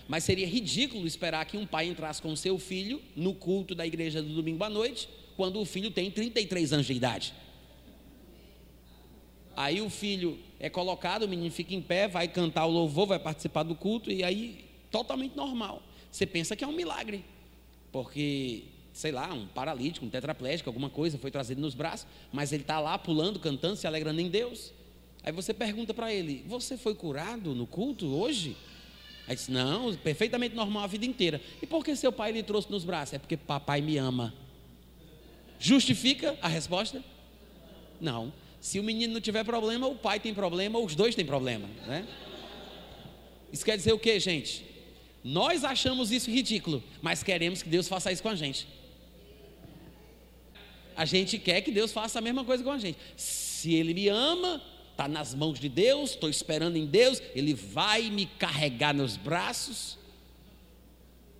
Mas 0.07 0.23
seria 0.23 0.45
ridículo 0.45 1.07
esperar 1.07 1.45
que 1.45 1.57
um 1.57 1.65
pai 1.65 1.87
entrasse 1.87 2.21
com 2.21 2.31
o 2.31 2.37
seu 2.37 2.59
filho 2.59 3.01
no 3.15 3.33
culto 3.33 3.73
da 3.73 3.87
igreja 3.87 4.21
do 4.21 4.35
domingo 4.35 4.63
à 4.63 4.69
noite 4.69 5.07
quando 5.35 5.59
o 5.59 5.65
filho 5.65 5.91
tem 5.91 6.09
33 6.09 6.73
anos 6.73 6.85
de 6.85 6.93
idade. 6.93 7.33
Aí 9.55 9.81
o 9.81 9.89
filho 9.89 10.37
é 10.59 10.69
colocado, 10.69 11.23
o 11.23 11.27
menino 11.27 11.49
fica 11.51 11.73
em 11.73 11.81
pé, 11.81 12.07
vai 12.07 12.27
cantar 12.27 12.65
o 12.65 12.71
louvor, 12.71 13.07
vai 13.07 13.19
participar 13.19 13.63
do 13.63 13.73
culto, 13.73 14.11
e 14.11 14.23
aí, 14.23 14.65
totalmente 14.91 15.35
normal. 15.35 15.81
Você 16.11 16.25
pensa 16.25 16.55
que 16.55 16.63
é 16.63 16.67
um 16.67 16.73
milagre, 16.73 17.23
porque, 17.91 18.63
sei 18.91 19.11
lá, 19.11 19.33
um 19.33 19.47
paralítico, 19.47 20.05
um 20.05 20.09
tetraplégico, 20.09 20.69
alguma 20.69 20.89
coisa 20.89 21.17
foi 21.17 21.31
trazido 21.31 21.61
nos 21.61 21.73
braços, 21.73 22.05
mas 22.33 22.51
ele 22.51 22.63
está 22.63 22.79
lá 22.79 22.97
pulando, 22.97 23.39
cantando, 23.39 23.77
se 23.77 23.87
alegrando 23.87 24.19
em 24.19 24.29
Deus. 24.29 24.73
Aí 25.23 25.31
você 25.31 25.53
pergunta 25.53 25.93
para 25.93 26.13
ele: 26.13 26.43
Você 26.47 26.77
foi 26.77 26.93
curado 26.93 27.55
no 27.55 27.65
culto 27.65 28.05
hoje? 28.07 28.55
Aí 29.27 29.35
diz: 29.35 29.47
Não, 29.47 29.95
perfeitamente 29.95 30.55
normal 30.55 30.83
a 30.83 30.87
vida 30.87 31.05
inteira. 31.05 31.41
E 31.61 31.65
por 31.65 31.83
que 31.83 31.95
seu 31.95 32.11
pai 32.11 32.31
lhe 32.31 32.43
trouxe 32.43 32.69
nos 32.69 32.83
braços? 32.83 33.15
É 33.15 33.19
porque 33.19 33.35
papai 33.35 33.81
me 33.81 33.97
ama. 33.97 34.33
Justifica 35.65 36.37
a 36.43 36.47
resposta? 36.47 37.03
Não. 37.99 38.31
Se 38.61 38.79
o 38.79 38.83
menino 38.83 39.15
não 39.15 39.19
tiver 39.19 39.43
problema, 39.43 39.87
o 39.87 39.95
pai 39.95 40.19
tem 40.19 40.31
problema, 40.31 40.77
ou 40.77 40.85
os 40.85 40.93
dois 40.93 41.15
têm 41.15 41.25
problema, 41.25 41.67
né? 41.87 42.07
Isso 43.51 43.65
quer 43.65 43.75
dizer 43.75 43.91
o 43.91 43.97
que, 43.97 44.19
gente? 44.19 44.63
Nós 45.23 45.63
achamos 45.63 46.11
isso 46.11 46.29
ridículo, 46.29 46.83
mas 47.01 47.23
queremos 47.23 47.63
que 47.63 47.69
Deus 47.69 47.87
faça 47.87 48.11
isso 48.11 48.21
com 48.21 48.29
a 48.29 48.35
gente. 48.35 48.67
A 50.95 51.03
gente 51.03 51.39
quer 51.39 51.61
que 51.61 51.71
Deus 51.71 51.91
faça 51.91 52.19
a 52.19 52.21
mesma 52.21 52.45
coisa 52.45 52.63
com 52.63 52.69
a 52.69 52.77
gente. 52.77 52.99
Se 53.17 53.73
Ele 53.73 53.95
me 53.95 54.07
ama, 54.07 54.61
está 54.91 55.07
nas 55.07 55.33
mãos 55.33 55.59
de 55.59 55.67
Deus, 55.67 56.11
estou 56.11 56.29
esperando 56.29 56.77
em 56.77 56.85
Deus, 56.85 57.19
Ele 57.33 57.55
vai 57.55 58.11
me 58.11 58.27
carregar 58.27 58.93
nos 58.93 59.17
braços. 59.17 59.97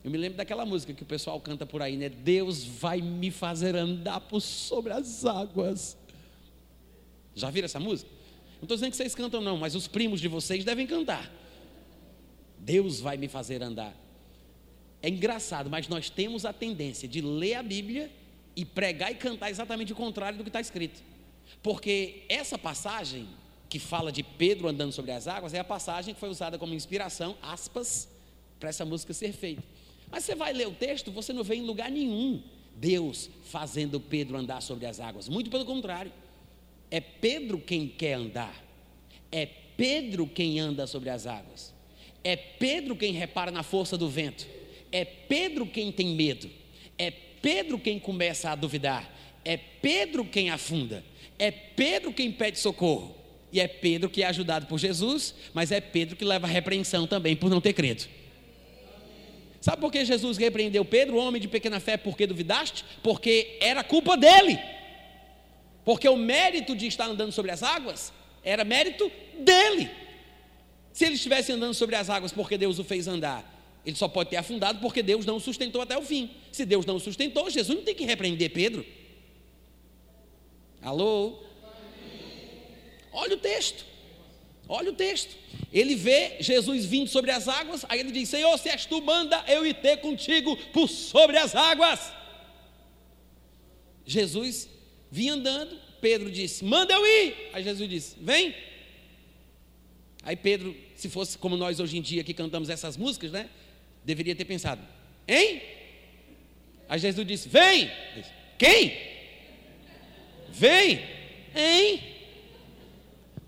Eu 0.05 0.11
me 0.11 0.19
lembro 0.19 0.37
daquela 0.37 0.67
música 0.67 0.93
que 0.93 1.01
o 1.01 1.05
pessoal 1.05 1.41
canta 1.41 1.65
por 1.65 1.81
aí, 1.81 1.97
né? 1.97 2.09
Deus 2.09 2.63
vai 2.63 3.01
me 3.01 3.31
fazer 3.31 3.75
andar 3.75 4.21
por 4.21 4.39
sobre 4.39 4.93
as 4.93 5.25
águas. 5.25 5.97
Já 7.33 7.49
viram 7.49 7.65
essa 7.65 7.79
música? 7.79 8.07
Não 8.57 8.65
estou 8.65 8.77
dizendo 8.77 8.91
que 8.91 8.97
vocês 8.97 9.15
cantam, 9.15 9.41
não, 9.41 9.57
mas 9.57 9.73
os 9.73 9.87
primos 9.87 10.21
de 10.21 10.27
vocês 10.27 10.63
devem 10.63 10.85
cantar. 10.85 11.33
Deus 12.59 12.99
vai 12.99 13.17
me 13.17 13.27
fazer 13.27 13.63
andar. 13.63 13.97
É 15.01 15.09
engraçado, 15.09 15.71
mas 15.71 15.87
nós 15.87 16.07
temos 16.07 16.45
a 16.45 16.53
tendência 16.53 17.07
de 17.07 17.19
ler 17.19 17.55
a 17.55 17.63
Bíblia 17.63 18.11
e 18.55 18.63
pregar 18.63 19.11
e 19.11 19.15
cantar 19.15 19.49
exatamente 19.49 19.91
o 19.91 19.95
contrário 19.95 20.37
do 20.37 20.43
que 20.43 20.49
está 20.49 20.61
escrito. 20.61 21.01
Porque 21.63 22.25
essa 22.29 22.59
passagem 22.59 23.27
que 23.67 23.79
fala 23.79 24.11
de 24.11 24.21
Pedro 24.21 24.67
andando 24.67 24.91
sobre 24.91 25.13
as 25.13 25.27
águas 25.27 25.55
é 25.55 25.59
a 25.59 25.63
passagem 25.63 26.13
que 26.13 26.19
foi 26.19 26.29
usada 26.29 26.59
como 26.59 26.75
inspiração, 26.75 27.35
aspas, 27.41 28.07
para 28.59 28.69
essa 28.69 28.85
música 28.85 29.11
ser 29.11 29.33
feita. 29.33 29.63
Mas 30.15 30.23
você 30.23 30.33
vai 30.33 30.53
ler 30.53 30.65
o 30.65 30.71
texto, 30.71 31.11
você 31.11 31.33
não 31.33 31.43
vê 31.43 31.55
em 31.55 31.61
lugar 31.61 31.91
nenhum 31.91 32.41
Deus 32.77 33.29
fazendo 33.43 33.99
Pedro 33.99 34.37
andar 34.37 34.61
sobre 34.61 34.85
as 34.85 35.01
águas. 35.01 35.27
Muito 35.27 35.49
pelo 35.49 35.65
contrário. 35.65 36.09
É 36.89 37.01
Pedro 37.01 37.59
quem 37.59 37.85
quer 37.85 38.13
andar. 38.13 38.63
É 39.29 39.45
Pedro 39.75 40.25
quem 40.25 40.57
anda 40.57 40.87
sobre 40.87 41.09
as 41.09 41.27
águas. 41.27 41.73
É 42.23 42.37
Pedro 42.37 42.95
quem 42.95 43.11
repara 43.11 43.51
na 43.51 43.61
força 43.61 43.97
do 43.97 44.07
vento. 44.07 44.47
É 44.89 45.03
Pedro 45.03 45.67
quem 45.67 45.91
tem 45.91 46.15
medo. 46.15 46.49
É 46.97 47.11
Pedro 47.11 47.77
quem 47.77 47.99
começa 47.99 48.49
a 48.49 48.55
duvidar. 48.55 49.13
É 49.43 49.57
Pedro 49.57 50.23
quem 50.23 50.49
afunda. 50.49 51.03
É 51.37 51.51
Pedro 51.51 52.13
quem 52.13 52.31
pede 52.31 52.57
socorro. 52.57 53.13
E 53.51 53.59
é 53.59 53.67
Pedro 53.67 54.09
que 54.09 54.23
é 54.23 54.27
ajudado 54.27 54.65
por 54.67 54.79
Jesus, 54.79 55.35
mas 55.53 55.73
é 55.73 55.81
Pedro 55.81 56.15
que 56.15 56.23
leva 56.23 56.47
repreensão 56.47 57.05
também 57.05 57.35
por 57.35 57.49
não 57.49 57.59
ter 57.59 57.73
credo. 57.73 58.07
Sabe 59.65 59.81
por 59.81 59.91
que 59.91 60.05
Jesus 60.05 60.37
repreendeu 60.37 60.85
Pedro, 60.85 61.17
homem 61.17 61.41
de 61.41 61.47
pequena 61.47 61.79
fé, 61.79 61.97
porque 61.97 62.27
duvidaste? 62.27 62.85
Porque 63.01 63.57
era 63.59 63.83
culpa 63.83 64.15
dele. 64.15 64.59
Porque 65.83 66.07
o 66.07 66.15
mérito 66.15 66.75
de 66.75 66.85
estar 66.85 67.05
andando 67.05 67.31
sobre 67.31 67.49
as 67.49 67.63
águas 67.63 68.13
era 68.43 68.63
mérito 68.63 69.11
dele. 69.39 69.89
Se 70.93 71.05
ele 71.05 71.15
estivesse 71.15 71.51
andando 71.51 71.73
sobre 71.73 71.95
as 71.95 72.11
águas 72.11 72.31
porque 72.31 72.59
Deus 72.59 72.77
o 72.77 72.83
fez 72.83 73.07
andar, 73.07 73.43
ele 73.83 73.95
só 73.95 74.07
pode 74.07 74.29
ter 74.29 74.35
afundado 74.35 74.77
porque 74.79 75.01
Deus 75.01 75.25
não 75.25 75.37
o 75.37 75.41
sustentou 75.41 75.81
até 75.81 75.97
o 75.97 76.03
fim. 76.03 76.29
Se 76.51 76.63
Deus 76.63 76.85
não 76.85 76.97
o 76.97 76.99
sustentou, 76.99 77.49
Jesus 77.49 77.75
não 77.75 77.83
tem 77.83 77.95
que 77.95 78.05
repreender 78.05 78.51
Pedro. 78.51 78.85
Alô? 80.79 81.39
Olha 83.11 83.33
o 83.33 83.39
texto. 83.39 83.83
Olha 84.67 84.91
o 84.91 84.95
texto. 84.95 85.35
Ele 85.71 85.95
vê 85.95 86.37
Jesus 86.39 86.85
vindo 86.85 87.09
sobre 87.09 87.31
as 87.31 87.47
águas, 87.47 87.85
aí 87.87 87.99
ele 87.99 88.11
diz: 88.11 88.29
Senhor, 88.29 88.57
se 88.57 88.69
és 88.69 88.85
tu, 88.85 89.01
manda 89.01 89.43
eu 89.47 89.65
ir 89.65 89.75
ter 89.75 89.97
contigo 89.97 90.55
por 90.71 90.87
sobre 90.87 91.37
as 91.37 91.55
águas. 91.55 92.13
Jesus 94.05 94.69
vinha 95.11 95.33
andando, 95.33 95.79
Pedro 96.01 96.31
disse: 96.31 96.63
Manda 96.63 96.93
eu 96.93 97.05
ir. 97.05 97.49
Aí 97.53 97.63
Jesus 97.63 97.89
disse: 97.89 98.15
Vem. 98.19 98.55
Aí 100.23 100.35
Pedro, 100.35 100.75
se 100.95 101.09
fosse 101.09 101.37
como 101.37 101.55
nós 101.55 101.79
hoje 101.79 101.97
em 101.97 102.01
dia 102.01 102.23
que 102.23 102.33
cantamos 102.33 102.69
essas 102.69 102.97
músicas, 102.97 103.31
né? 103.31 103.49
Deveria 104.03 104.35
ter 104.35 104.45
pensado: 104.45 104.81
Hein? 105.27 105.61
Aí 106.87 106.99
Jesus 106.99 107.27
disse: 107.27 107.49
Vem. 107.49 107.91
Disse, 108.15 108.31
Quem? 108.57 108.97
Vem. 110.49 111.03
Hein? 111.55 112.14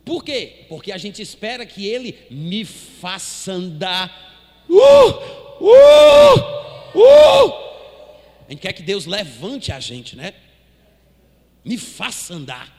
Por 0.08 0.24
quê? 0.24 0.66
Porque 0.68 0.92
a 0.92 0.98
gente 0.98 1.22
espera 1.22 1.66
que 1.66 1.86
ele 1.86 2.18
me 2.32 2.66
faça 2.66 3.52
andar. 3.52 4.66
Uh! 4.68 5.64
Uh! 5.64 6.98
Uh! 6.98 7.68
A 8.48 8.52
gente 8.52 8.62
quer 8.62 8.74
que 8.74 8.82
Deus 8.82 9.06
levante 9.06 9.72
a 9.72 9.80
gente, 9.80 10.16
né? 10.16 10.34
me 11.68 11.78
faça 11.78 12.34
andar. 12.34 12.74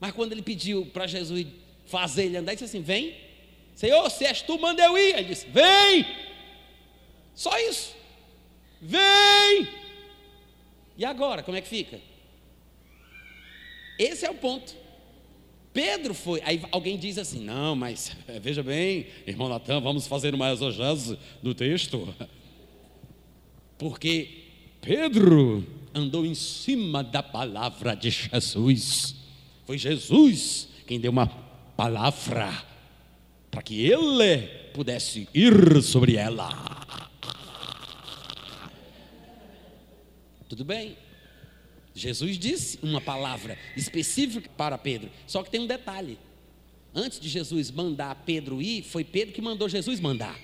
Mas 0.00 0.12
quando 0.12 0.32
ele 0.32 0.40
pediu 0.40 0.86
para 0.86 1.06
Jesus 1.06 1.46
fazer 1.84 2.24
ele 2.24 2.38
andar, 2.38 2.52
ele 2.52 2.60
disse 2.60 2.76
assim: 2.76 2.82
Vem, 2.82 3.14
Senhor, 3.74 4.08
se 4.10 4.24
és 4.24 4.40
tu, 4.40 4.58
manda 4.58 4.82
eu 4.82 4.96
ir. 4.96 5.16
Ele 5.16 5.28
disse: 5.28 5.46
Vem, 5.46 6.06
só 7.34 7.56
isso, 7.58 7.94
vem. 8.80 9.68
E 10.96 11.04
agora, 11.04 11.42
como 11.42 11.56
é 11.56 11.60
que 11.60 11.68
fica? 11.68 12.00
Esse 13.98 14.24
é 14.24 14.30
o 14.30 14.34
ponto. 14.34 14.74
Pedro 15.72 16.12
foi. 16.12 16.40
Aí 16.44 16.62
alguém 16.70 16.98
diz 16.98 17.18
assim: 17.18 17.44
Não, 17.44 17.74
mas 17.74 18.16
veja 18.42 18.62
bem, 18.62 19.06
irmão 19.26 19.48
Natan, 19.48 19.80
vamos 19.80 20.06
fazer 20.06 20.34
uma 20.34 20.52
exegese 20.52 21.18
do 21.42 21.54
texto. 21.54 22.14
Porque 23.78 24.28
Pedro 24.80 25.66
andou 25.94 26.26
em 26.26 26.34
cima 26.34 27.02
da 27.02 27.22
palavra 27.22 27.94
de 27.94 28.10
Jesus. 28.10 29.14
Foi 29.66 29.78
Jesus 29.78 30.68
quem 30.86 31.00
deu 31.00 31.10
uma 31.10 31.26
palavra 31.76 32.52
para 33.50 33.62
que 33.62 33.86
ele 33.86 34.48
pudesse 34.72 35.28
ir 35.34 35.82
sobre 35.82 36.16
ela. 36.16 36.50
Tudo 40.48 40.64
bem. 40.64 40.96
Jesus 41.94 42.38
disse 42.38 42.78
uma 42.82 43.00
palavra 43.00 43.58
específica 43.76 44.48
para 44.56 44.78
Pedro, 44.78 45.10
só 45.26 45.42
que 45.42 45.50
tem 45.50 45.60
um 45.60 45.66
detalhe. 45.66 46.18
Antes 46.94 47.20
de 47.20 47.28
Jesus 47.28 47.70
mandar 47.70 48.22
Pedro 48.26 48.60
ir, 48.60 48.82
foi 48.82 49.04
Pedro 49.04 49.34
que 49.34 49.40
mandou 49.40 49.68
Jesus 49.68 50.00
mandar. 50.00 50.38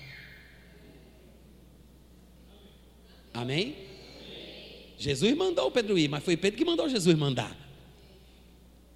Amém? 3.33 3.75
Jesus 4.97 5.35
mandou 5.35 5.71
Pedro 5.71 5.97
ir, 5.97 6.09
mas 6.09 6.23
foi 6.23 6.35
Pedro 6.35 6.57
que 6.57 6.65
mandou 6.65 6.89
Jesus 6.89 7.15
mandar. 7.17 7.55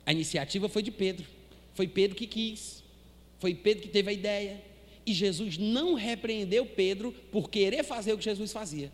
A 0.05 0.11
iniciativa 0.11 0.67
foi 0.67 0.83
de 0.83 0.91
Pedro. 0.91 1.25
Foi 1.73 1.87
Pedro 1.87 2.15
que 2.15 2.27
quis. 2.27 2.83
Foi 3.39 3.53
Pedro 3.53 3.83
que 3.83 3.89
teve 3.89 4.09
a 4.09 4.13
ideia. 4.13 4.61
E 5.05 5.13
Jesus 5.13 5.57
não 5.57 5.93
repreendeu 5.93 6.65
Pedro 6.65 7.11
por 7.31 7.49
querer 7.49 7.83
fazer 7.83 8.13
o 8.13 8.17
que 8.17 8.23
Jesus 8.23 8.51
fazia. 8.51 8.91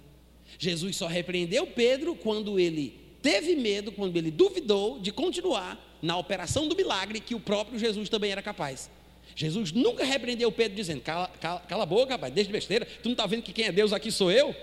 Jesus 0.57 0.97
só 0.97 1.07
repreendeu 1.07 1.65
Pedro 1.67 2.15
quando 2.15 2.59
ele 2.59 3.08
teve 3.21 3.55
medo, 3.55 3.91
quando 3.91 4.15
ele 4.17 4.31
duvidou 4.31 4.99
de 4.99 5.11
continuar 5.11 5.77
na 6.01 6.17
operação 6.17 6.67
do 6.67 6.75
milagre 6.75 7.19
que 7.19 7.35
o 7.35 7.39
próprio 7.39 7.77
Jesus 7.77 8.09
também 8.09 8.31
era 8.31 8.41
capaz. 8.41 8.89
Jesus 9.35 9.71
nunca 9.71 10.03
repreendeu 10.03 10.51
Pedro 10.51 10.75
dizendo: 10.75 11.01
cala, 11.01 11.27
cala, 11.39 11.59
cala 11.61 11.83
a 11.83 11.85
boca, 11.85 12.13
rapaz, 12.13 12.33
deixa 12.33 12.47
de 12.47 12.53
besteira, 12.53 12.85
tu 12.85 13.05
não 13.05 13.13
está 13.13 13.25
vendo 13.25 13.43
que 13.43 13.53
quem 13.53 13.65
é 13.65 13.71
Deus 13.71 13.93
aqui 13.93 14.11
sou 14.11 14.31
eu? 14.31 14.55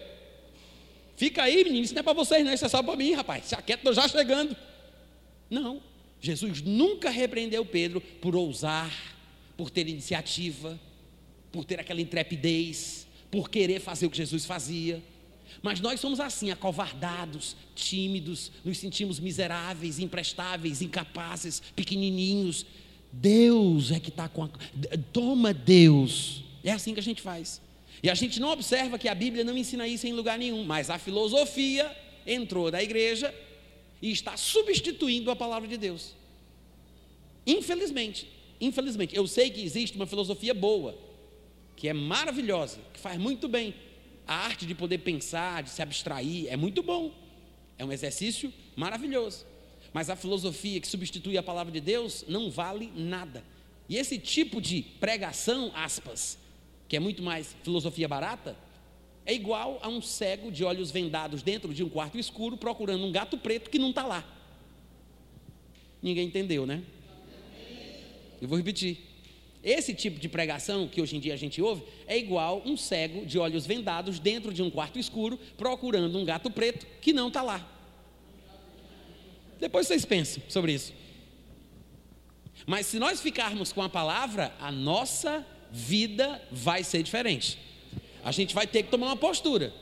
Fica 1.17 1.43
aí, 1.43 1.65
menino, 1.65 1.85
isso 1.85 1.95
não 1.95 2.01
é 2.01 2.03
para 2.03 2.13
vocês, 2.13 2.45
não, 2.45 2.53
isso 2.53 2.65
é 2.65 2.69
só 2.69 2.83
para 2.83 2.97
mim, 2.97 3.13
rapaz. 3.13 3.47
Se 3.47 3.55
aquieta, 3.55 3.81
estou 3.81 3.95
já 3.95 4.07
chegando. 4.07 4.55
Não, 5.49 5.81
Jesus 6.21 6.61
nunca 6.61 7.09
repreendeu 7.09 7.65
Pedro 7.65 8.01
por 8.01 8.37
ousar, 8.37 8.93
por 9.57 9.71
ter 9.71 9.89
iniciativa, 9.89 10.79
por 11.51 11.65
ter 11.65 11.81
aquela 11.81 12.01
intrepidez, 12.01 13.07
por 13.31 13.49
querer 13.49 13.81
fazer 13.81 14.07
o 14.07 14.11
que 14.11 14.17
Jesus 14.19 14.45
fazia. 14.45 15.03
Mas 15.63 15.81
nós 15.81 16.01
somos 16.01 16.21
assim, 16.21 16.51
acovardados, 16.51 17.57
tímidos, 17.75 18.53
nos 18.65 18.79
sentimos 18.79 19.19
miseráveis, 19.19 19.99
imprestáveis, 19.99 20.83
incapazes, 20.83 21.63
pequenininhos. 21.75 22.67
Deus 23.13 23.91
é 23.91 23.99
que 23.99 24.11
está 24.11 24.29
com 24.29 24.45
a. 24.45 24.51
Toma 25.13 25.55
Deus. 25.55 26.45
É 26.63 26.73
assim 26.73 26.93
que 26.93 27.01
a 27.01 27.03
gente 27.03 27.23
faz. 27.23 27.61
E 28.03 28.11
a 28.11 28.15
gente 28.15 28.39
não 28.39 28.51
observa 28.51 28.99
que 28.99 29.09
a 29.09 29.15
Bíblia 29.15 29.45
não 29.45 29.57
ensina 29.57 29.89
isso 29.89 30.07
em 30.07 30.13
lugar 30.13 30.39
nenhum, 30.39 30.65
mas 30.65 30.91
a 30.91 30.99
filosofia 30.99 31.91
entrou 32.27 32.71
na 32.71 32.83
igreja 32.83 33.35
e 34.03 34.11
está 34.11 34.37
substituindo 34.37 35.31
a 35.31 35.37
palavra 35.37 35.69
de 35.69 35.77
Deus. 35.77 36.15
Infelizmente, 37.47 38.29
infelizmente, 38.61 39.17
eu 39.17 39.27
sei 39.27 39.51
que 39.51 39.63
existe 39.63 39.97
uma 39.97 40.07
filosofia 40.07 40.53
boa, 40.53 40.99
que 41.77 41.89
é 41.89 41.93
maravilhosa, 41.93 42.79
que 42.93 43.01
faz 43.01 43.19
muito 43.19 43.49
bem. 43.49 43.75
A 44.27 44.35
arte 44.35 44.67
de 44.67 44.75
poder 44.75 44.99
pensar, 44.99 45.63
de 45.63 45.71
se 45.71 45.81
abstrair, 45.81 46.47
é 46.49 46.57
muito 46.57 46.83
bom. 46.83 47.13
É 47.79 47.85
um 47.85 47.93
exercício 47.93 48.53
maravilhoso. 48.75 49.47
Mas 49.93 50.11
a 50.11 50.17
filosofia 50.17 50.81
que 50.81 50.89
substitui 50.89 51.39
a 51.39 51.43
palavra 51.43 51.73
de 51.73 51.81
Deus 51.81 52.25
não 52.29 52.51
vale 52.51 52.93
nada. 52.95 53.45
E 53.89 53.97
esse 53.97 54.19
tipo 54.19 54.61
de 54.61 54.83
pregação, 54.83 55.71
aspas, 55.75 56.37
que 56.89 56.97
é 56.97 57.01
muito 57.01 57.23
mais 57.23 57.57
filosofia 57.63 58.09
barata, 58.09 58.57
é 59.25 59.33
igual 59.33 59.79
a 59.83 59.89
um 59.89 60.03
cego 60.03 60.51
de 60.51 60.65
olhos 60.65 60.91
vendados 60.91 61.43
dentro 61.43 61.73
de 61.73 61.85
um 61.85 61.89
quarto 61.89 62.19
escuro 62.19 62.57
procurando 62.57 63.05
um 63.05 63.13
gato 63.13 63.39
preto 63.39 63.71
que 63.71 63.79
não 63.79 63.91
está 63.91 64.05
lá. 64.05 64.25
Ninguém 66.03 66.27
entendeu, 66.27 66.67
né? 66.67 66.83
Eu 68.41 68.49
vou 68.49 68.59
repetir. 68.59 69.06
Esse 69.67 69.93
tipo 69.93 70.21
de 70.21 70.29
pregação 70.29 70.87
que 70.87 71.03
hoje 71.03 71.17
em 71.17 71.19
dia 71.19 71.35
a 71.35 71.37
gente 71.37 71.61
ouve 71.61 71.83
é 72.07 72.17
igual 72.17 72.63
um 72.65 72.77
cego 72.77 73.27
de 73.27 73.37
olhos 73.37 73.67
vendados 73.67 74.21
dentro 74.21 74.55
de 74.55 74.63
um 74.63 74.71
quarto 74.71 74.97
escuro 74.97 75.37
procurando 75.59 76.17
um 76.17 76.25
gato 76.25 76.49
preto 76.49 76.87
que 77.01 77.13
não 77.13 77.27
está 77.27 77.43
lá. 77.43 77.69
Depois 79.59 79.89
vocês 79.89 80.05
pensam 80.05 80.41
sobre 80.49 80.73
isso. 80.73 80.95
Mas 82.65 82.87
se 82.87 83.01
nós 83.01 83.21
ficarmos 83.21 83.73
com 83.73 83.83
a 83.83 83.89
palavra, 83.89 84.55
a 84.61 84.71
nossa 84.71 85.45
vida 85.73 86.41
vai 86.53 86.85
ser 86.85 87.03
diferente. 87.03 87.59
A 88.23 88.31
gente 88.31 88.55
vai 88.55 88.69
ter 88.69 88.85
que 88.85 88.91
tomar 88.91 89.07
uma 89.07 89.17
postura. 89.17 89.75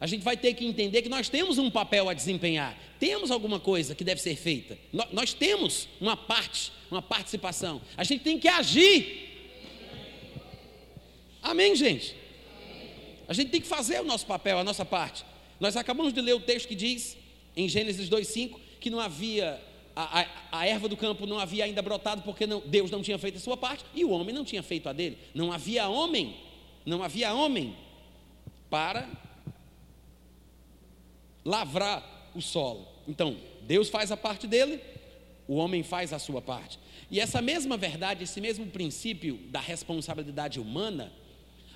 A 0.00 0.06
gente 0.08 0.22
vai 0.22 0.36
ter 0.36 0.54
que 0.54 0.66
entender 0.66 1.02
que 1.02 1.08
nós 1.08 1.28
temos 1.28 1.58
um 1.58 1.70
papel 1.70 2.08
a 2.08 2.14
desempenhar, 2.14 2.76
temos 2.98 3.30
alguma 3.30 3.60
coisa 3.60 3.94
que 3.94 4.04
deve 4.04 4.20
ser 4.20 4.36
feita, 4.36 4.78
nós, 5.12 5.32
temos 5.32 5.88
uma 6.00 6.16
parte, 6.16 6.72
uma 6.90 7.02
participação. 7.02 7.80
A 7.96 8.02
gente 8.02 8.22
tem 8.22 8.38
que 8.38 8.48
agir. 8.48 9.27
Amém, 11.42 11.74
gente? 11.74 12.14
A 13.28 13.32
gente 13.32 13.50
tem 13.50 13.60
que 13.60 13.66
fazer 13.66 14.00
o 14.00 14.04
nosso 14.04 14.26
papel, 14.26 14.58
a 14.58 14.64
nossa 14.64 14.84
parte. 14.84 15.24
Nós 15.60 15.76
acabamos 15.76 16.12
de 16.12 16.20
ler 16.20 16.34
o 16.34 16.40
texto 16.40 16.68
que 16.68 16.74
diz, 16.74 17.16
em 17.56 17.68
Gênesis 17.68 18.08
2,5, 18.08 18.58
que 18.80 18.90
não 18.90 19.00
havia, 19.00 19.60
a, 19.94 20.20
a, 20.20 20.26
a, 20.52 20.66
erva 20.66 20.88
do 20.88 20.96
campo 20.96 21.26
não 21.26 21.38
havia 21.38 21.64
ainda 21.64 21.82
brotado 21.82 22.22
porque 22.22 22.46
não, 22.46 22.60
Deus 22.60 22.90
não 22.90 23.02
tinha 23.02 23.18
feito 23.18 23.36
a 23.36 23.40
sua 23.40 23.56
parte 23.56 23.84
e 23.94 24.04
o 24.04 24.10
homem 24.10 24.34
não 24.34 24.44
tinha 24.44 24.62
feito 24.62 24.88
a 24.88 24.92
dele. 24.92 25.18
Não 25.34 25.52
havia 25.52 25.88
homem, 25.88 26.36
não 26.86 27.02
havia 27.02 27.34
homem 27.34 27.76
para 28.70 29.08
lavrar 31.44 32.30
o 32.34 32.40
solo. 32.40 32.86
Então, 33.06 33.36
Deus 33.62 33.88
faz 33.88 34.12
a 34.12 34.16
parte 34.16 34.46
dele, 34.46 34.80
o 35.46 35.56
homem 35.56 35.82
faz 35.82 36.12
a 36.12 36.18
sua 36.18 36.40
parte. 36.40 36.78
E 37.10 37.18
essa 37.20 37.40
mesma 37.40 37.76
verdade, 37.76 38.24
esse 38.24 38.40
mesmo 38.40 38.66
princípio 38.66 39.38
da 39.50 39.60
responsabilidade 39.60 40.60
humana, 40.60 41.12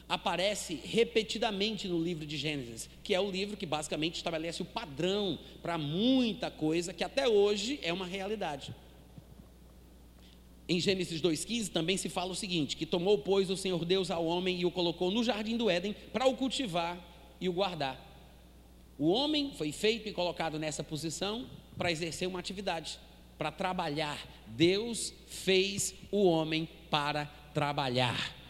aparece 0.08 0.74
repetidamente 0.82 1.88
no 1.88 2.02
livro 2.02 2.26
de 2.26 2.36
Gênesis, 2.36 2.88
que 3.02 3.14
é 3.14 3.20
o 3.20 3.30
livro 3.30 3.56
que 3.56 3.66
basicamente 3.66 4.16
estabelece 4.16 4.62
o 4.62 4.66
padrão 4.66 5.38
para 5.62 5.78
muita 5.78 6.50
coisa 6.50 6.92
que 6.92 7.04
até 7.04 7.28
hoje 7.28 7.78
é 7.82 7.92
uma 7.92 8.06
realidade. 8.06 8.74
Em 10.68 10.80
Gênesis 10.80 11.20
2,15 11.20 11.68
também 11.70 11.96
se 11.96 12.08
fala 12.08 12.32
o 12.32 12.36
seguinte: 12.36 12.76
que 12.76 12.86
tomou, 12.86 13.18
pois, 13.18 13.50
o 13.50 13.56
Senhor 13.56 13.84
Deus 13.84 14.10
ao 14.10 14.24
homem 14.24 14.60
e 14.60 14.64
o 14.64 14.70
colocou 14.70 15.10
no 15.10 15.24
jardim 15.24 15.56
do 15.56 15.68
Éden 15.68 15.94
para 16.12 16.26
o 16.26 16.36
cultivar 16.36 16.98
e 17.40 17.48
o 17.48 17.52
guardar. 17.52 18.00
O 18.98 19.08
homem 19.08 19.52
foi 19.56 19.72
feito 19.72 20.08
e 20.08 20.12
colocado 20.12 20.58
nessa 20.58 20.84
posição 20.84 21.46
para 21.76 21.90
exercer 21.90 22.28
uma 22.28 22.38
atividade, 22.38 22.98
para 23.36 23.50
trabalhar. 23.50 24.18
Deus 24.46 25.12
fez 25.26 25.94
o 26.10 26.24
homem 26.24 26.68
para 26.90 27.26
trabalhar. 27.52 28.41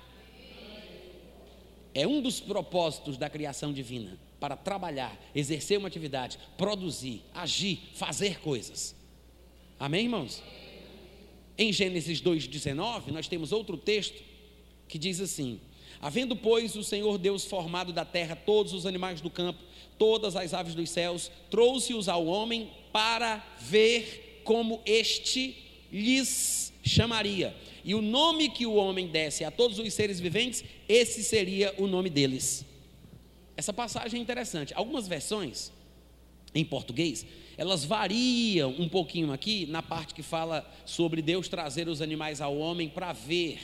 É 1.94 2.06
um 2.06 2.20
dos 2.20 2.40
propósitos 2.40 3.18
da 3.18 3.28
criação 3.28 3.72
divina, 3.72 4.18
para 4.40 4.56
trabalhar, 4.56 5.18
exercer 5.34 5.78
uma 5.78 5.88
atividade, 5.88 6.38
produzir, 6.56 7.22
agir, 7.34 7.78
fazer 7.94 8.40
coisas. 8.40 8.94
Amém, 9.78 10.04
irmãos? 10.04 10.42
Em 11.56 11.72
Gênesis 11.72 12.20
2,19, 12.22 13.08
nós 13.08 13.28
temos 13.28 13.52
outro 13.52 13.76
texto 13.76 14.22
que 14.88 14.98
diz 14.98 15.20
assim: 15.20 15.60
Havendo, 16.00 16.34
pois, 16.34 16.74
o 16.76 16.82
Senhor 16.82 17.18
Deus 17.18 17.44
formado 17.44 17.92
da 17.92 18.04
terra 18.04 18.34
todos 18.34 18.72
os 18.72 18.86
animais 18.86 19.20
do 19.20 19.30
campo, 19.30 19.62
todas 19.98 20.34
as 20.34 20.54
aves 20.54 20.74
dos 20.74 20.90
céus, 20.90 21.30
trouxe-os 21.50 22.08
ao 22.08 22.26
homem 22.26 22.70
para 22.92 23.44
ver 23.60 24.40
como 24.44 24.80
este 24.84 25.56
lhes 25.92 26.72
chamaria. 26.82 27.54
E 27.84 27.94
o 27.94 28.02
nome 28.02 28.48
que 28.48 28.66
o 28.66 28.74
homem 28.74 29.08
desse 29.08 29.44
a 29.44 29.50
todos 29.50 29.78
os 29.78 29.92
seres 29.92 30.20
viventes, 30.20 30.64
esse 30.88 31.22
seria 31.22 31.74
o 31.78 31.86
nome 31.86 32.08
deles. 32.08 32.64
Essa 33.56 33.72
passagem 33.72 34.18
é 34.20 34.22
interessante. 34.22 34.72
Algumas 34.74 35.08
versões 35.08 35.72
em 36.54 36.64
português, 36.64 37.24
elas 37.56 37.84
variam 37.84 38.74
um 38.78 38.88
pouquinho 38.88 39.32
aqui 39.32 39.66
na 39.66 39.82
parte 39.82 40.14
que 40.14 40.22
fala 40.22 40.70
sobre 40.84 41.22
Deus 41.22 41.48
trazer 41.48 41.88
os 41.88 42.02
animais 42.02 42.40
ao 42.40 42.56
homem 42.56 42.88
para 42.88 43.12
ver 43.12 43.58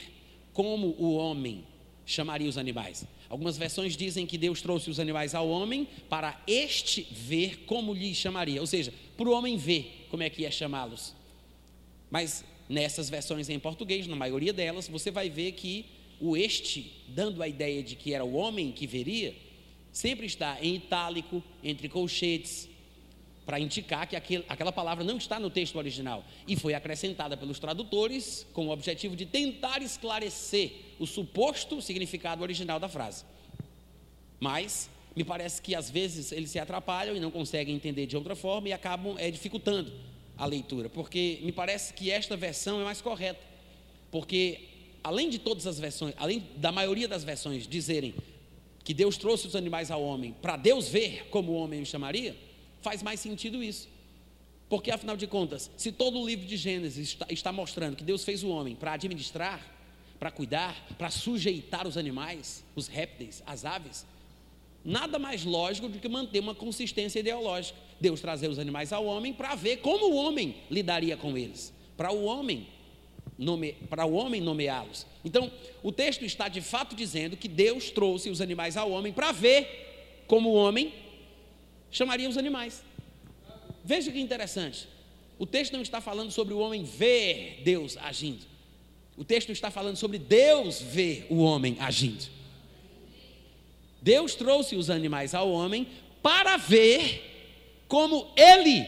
como 0.53 0.95
o 0.97 1.15
homem 1.15 1.63
chamaria 2.05 2.49
os 2.49 2.57
animais. 2.57 3.05
Algumas 3.29 3.57
versões 3.57 3.95
dizem 3.95 4.25
que 4.25 4.37
Deus 4.37 4.61
trouxe 4.61 4.89
os 4.89 4.99
animais 4.99 5.35
ao 5.35 5.47
homem 5.47 5.87
para 6.09 6.41
este 6.47 7.07
ver 7.11 7.65
como 7.67 7.93
lhe 7.93 8.13
chamaria, 8.15 8.59
ou 8.59 8.65
seja, 8.65 8.91
para 9.15 9.29
o 9.29 9.31
homem 9.31 9.55
ver 9.55 10.07
como 10.09 10.23
é 10.23 10.29
que 10.29 10.41
ia 10.41 10.51
chamá-los. 10.51 11.13
Mas 12.09 12.43
nessas 12.69 13.09
versões 13.09 13.49
em 13.49 13.57
português, 13.57 14.05
na 14.05 14.15
maioria 14.15 14.53
delas, 14.53 14.87
você 14.87 15.09
vai 15.09 15.27
ver 15.29 15.53
que 15.53 15.87
o 16.19 16.37
este, 16.37 17.03
dando 17.07 17.41
a 17.41 17.47
ideia 17.47 17.81
de 17.81 17.95
que 17.95 18.13
era 18.13 18.23
o 18.23 18.35
homem 18.35 18.71
que 18.71 18.85
veria, 18.85 19.35
sempre 19.91 20.27
está 20.27 20.57
em 20.61 20.75
itálico, 20.75 21.43
entre 21.63 21.89
colchetes, 21.89 22.69
para 23.45 23.59
indicar 23.59 24.05
que 24.05 24.15
aquela 24.47 24.71
palavra 24.71 25.03
não 25.03 25.17
está 25.17 25.39
no 25.39 25.49
texto 25.49 25.75
original 25.77 26.23
e 26.47 26.55
foi 26.55 26.75
acrescentada 26.75 27.35
pelos 27.35 27.57
tradutores 27.57 28.45
com 28.53 28.67
o 28.67 28.69
objetivo 28.69 29.15
de 29.15 29.25
tentar 29.25 29.81
esclarecer 29.81 30.71
o 30.99 31.07
suposto 31.07 31.81
significado 31.81 32.43
original 32.43 32.79
da 32.79 32.87
frase. 32.87 33.25
Mas 34.39 34.87
me 35.15 35.23
parece 35.23 35.63
que 35.63 35.73
às 35.73 35.89
vezes 35.89 36.31
eles 36.31 36.51
se 36.51 36.59
atrapalham 36.59 37.15
e 37.15 37.19
não 37.19 37.31
conseguem 37.31 37.75
entender 37.75 38.05
de 38.05 38.15
outra 38.15 38.35
forma 38.35 38.69
e 38.69 38.73
acabam 38.73 39.15
é, 39.17 39.31
dificultando 39.31 39.91
a 40.39 40.45
leitura, 40.45 40.89
porque 40.89 41.39
me 41.43 41.51
parece 41.51 41.93
que 41.93 42.09
esta 42.09 42.37
versão 42.37 42.79
é 42.79 42.83
mais 42.85 43.01
correta, 43.01 43.41
porque 44.09 44.61
além 45.03 45.29
de 45.29 45.37
todas 45.37 45.67
as 45.67 45.77
versões, 45.77 46.15
além 46.17 46.47
da 46.55 46.71
maioria 46.71 47.07
das 47.07 47.25
versões 47.25 47.67
dizerem 47.67 48.15
que 48.83 48.93
Deus 48.93 49.17
trouxe 49.17 49.45
os 49.45 49.55
animais 49.55 49.91
ao 49.91 50.01
homem 50.01 50.33
para 50.41 50.55
Deus 50.55 50.87
ver 50.87 51.27
como 51.29 51.51
o 51.51 51.55
homem 51.55 51.81
o 51.81 51.85
chamaria, 51.85 52.35
faz 52.81 53.03
mais 53.03 53.19
sentido 53.19 53.61
isso. 53.61 53.89
Porque, 54.69 54.91
afinal 54.91 55.17
de 55.17 55.27
contas, 55.27 55.69
se 55.75 55.91
todo 55.91 56.19
o 56.19 56.25
livro 56.25 56.45
de 56.45 56.55
Gênesis 56.55 57.09
está, 57.09 57.25
está 57.29 57.51
mostrando 57.51 57.95
que 57.95 58.03
Deus 58.03 58.23
fez 58.23 58.43
o 58.43 58.49
homem 58.49 58.75
para 58.75 58.93
administrar, 58.93 59.59
para 60.19 60.31
cuidar, 60.31 60.75
para 60.97 61.09
sujeitar 61.09 61.85
os 61.87 61.97
animais, 61.97 62.63
os 62.75 62.87
répteis, 62.87 63.43
as 63.45 63.65
aves, 63.65 64.05
nada 64.83 65.19
mais 65.19 65.43
lógico 65.43 65.87
do 65.89 65.99
que 65.99 66.07
manter 66.07 66.39
uma 66.39 66.55
consistência 66.55 67.19
ideológica. 67.19 67.77
Deus 67.99 68.21
trazer 68.21 68.47
os 68.47 68.59
animais 68.59 68.93
ao 68.93 69.05
homem 69.05 69.33
para 69.33 69.55
ver 69.55 69.77
como 69.77 70.07
o 70.07 70.15
homem 70.15 70.55
lidaria 70.69 71.17
com 71.17 71.37
eles, 71.37 71.73
para 71.97 72.11
o 72.11 72.23
homem 72.23 72.67
nome, 73.37 73.73
para 73.89 74.05
o 74.05 74.13
homem 74.13 74.41
nomeá-los. 74.41 75.05
Então, 75.23 75.51
o 75.81 75.91
texto 75.91 76.23
está 76.23 76.47
de 76.47 76.61
fato 76.61 76.95
dizendo 76.95 77.37
que 77.37 77.47
Deus 77.47 77.89
trouxe 77.89 78.29
os 78.29 78.41
animais 78.41 78.77
ao 78.77 78.91
homem 78.91 79.13
para 79.13 79.31
ver 79.31 80.23
como 80.27 80.49
o 80.49 80.53
homem 80.53 80.93
chamaria 81.89 82.29
os 82.29 82.37
animais. 82.37 82.83
Veja 83.83 84.11
que 84.11 84.19
interessante. 84.19 84.87
O 85.37 85.45
texto 85.45 85.73
não 85.73 85.81
está 85.81 86.01
falando 86.01 86.31
sobre 86.31 86.53
o 86.53 86.59
homem 86.59 86.83
ver 86.83 87.61
Deus 87.63 87.97
agindo. 87.97 88.45
O 89.15 89.23
texto 89.23 89.51
está 89.51 89.71
falando 89.71 89.95
sobre 89.95 90.17
Deus 90.17 90.81
ver 90.81 91.25
o 91.29 91.37
homem 91.37 91.77
agindo. 91.79 92.38
Deus 94.01 94.35
trouxe 94.35 94.75
os 94.75 94.89
animais 94.89 95.33
ao 95.33 95.51
homem 95.51 95.87
para 96.21 96.57
ver 96.57 97.83
como 97.87 98.27
ele 98.35 98.85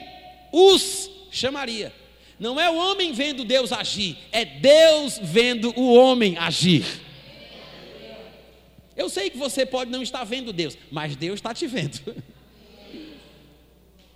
os 0.51 1.09
chamaria. 1.31 1.93
Não 2.39 2.59
é 2.59 2.69
o 2.69 2.75
homem 2.75 3.13
vendo 3.13 3.45
Deus 3.45 3.71
agir, 3.71 4.17
é 4.31 4.43
Deus 4.43 5.19
vendo 5.21 5.71
o 5.79 5.93
homem 5.93 6.37
agir. 6.37 6.85
Eu 8.95 9.09
sei 9.09 9.29
que 9.29 9.37
você 9.37 9.65
pode 9.65 9.91
não 9.91 10.01
estar 10.01 10.23
vendo 10.23 10.51
Deus, 10.51 10.77
mas 10.89 11.15
Deus 11.15 11.35
está 11.35 11.53
te 11.53 11.67
vendo. 11.67 11.99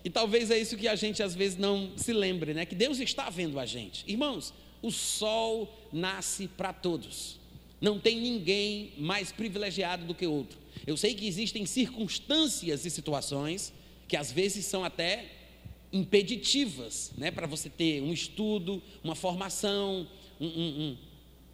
E 0.03 0.10
talvez 0.10 0.51
é 0.51 0.58
isso 0.60 0.77
que 0.77 0.88
a 0.88 0.95
gente 0.95 1.23
às 1.23 1.34
vezes 1.34 1.58
não 1.58 1.91
se 1.95 2.13
lembre, 2.13 2.53
né? 2.53 2.63
Que 2.63 2.75
Deus 2.75 2.99
está 2.99 3.27
vendo 3.29 3.60
a 3.60 3.65
gente. 3.65 4.03
Irmãos, 4.08 4.53
o 4.79 4.91
sol 4.91 5.75
nasce 5.91 6.47
para 6.47 6.71
todos. 6.71 7.39
Não 7.81 7.99
tem 7.99 8.19
ninguém 8.19 8.93
mais 8.99 9.31
privilegiado 9.31 10.05
do 10.05 10.13
que 10.13 10.27
outro. 10.27 10.64
Eu 10.86 10.95
sei 10.95 11.15
que 11.15 11.28
existem 11.28 11.65
circunstâncias 11.65 12.86
e 12.86 12.89
situações 12.89 13.74
que 14.08 14.15
às 14.15 14.32
vezes 14.32 14.65
são 14.65 14.84
até 14.84 15.32
impeditivas, 15.91 17.12
né, 17.17 17.32
para 17.32 17.48
você 17.48 17.69
ter 17.69 18.02
um 18.02 18.13
estudo, 18.13 18.82
uma 19.04 19.15
formação, 19.15 20.08
um, 20.39 20.45
um, 20.45 20.82
um, 20.82 20.98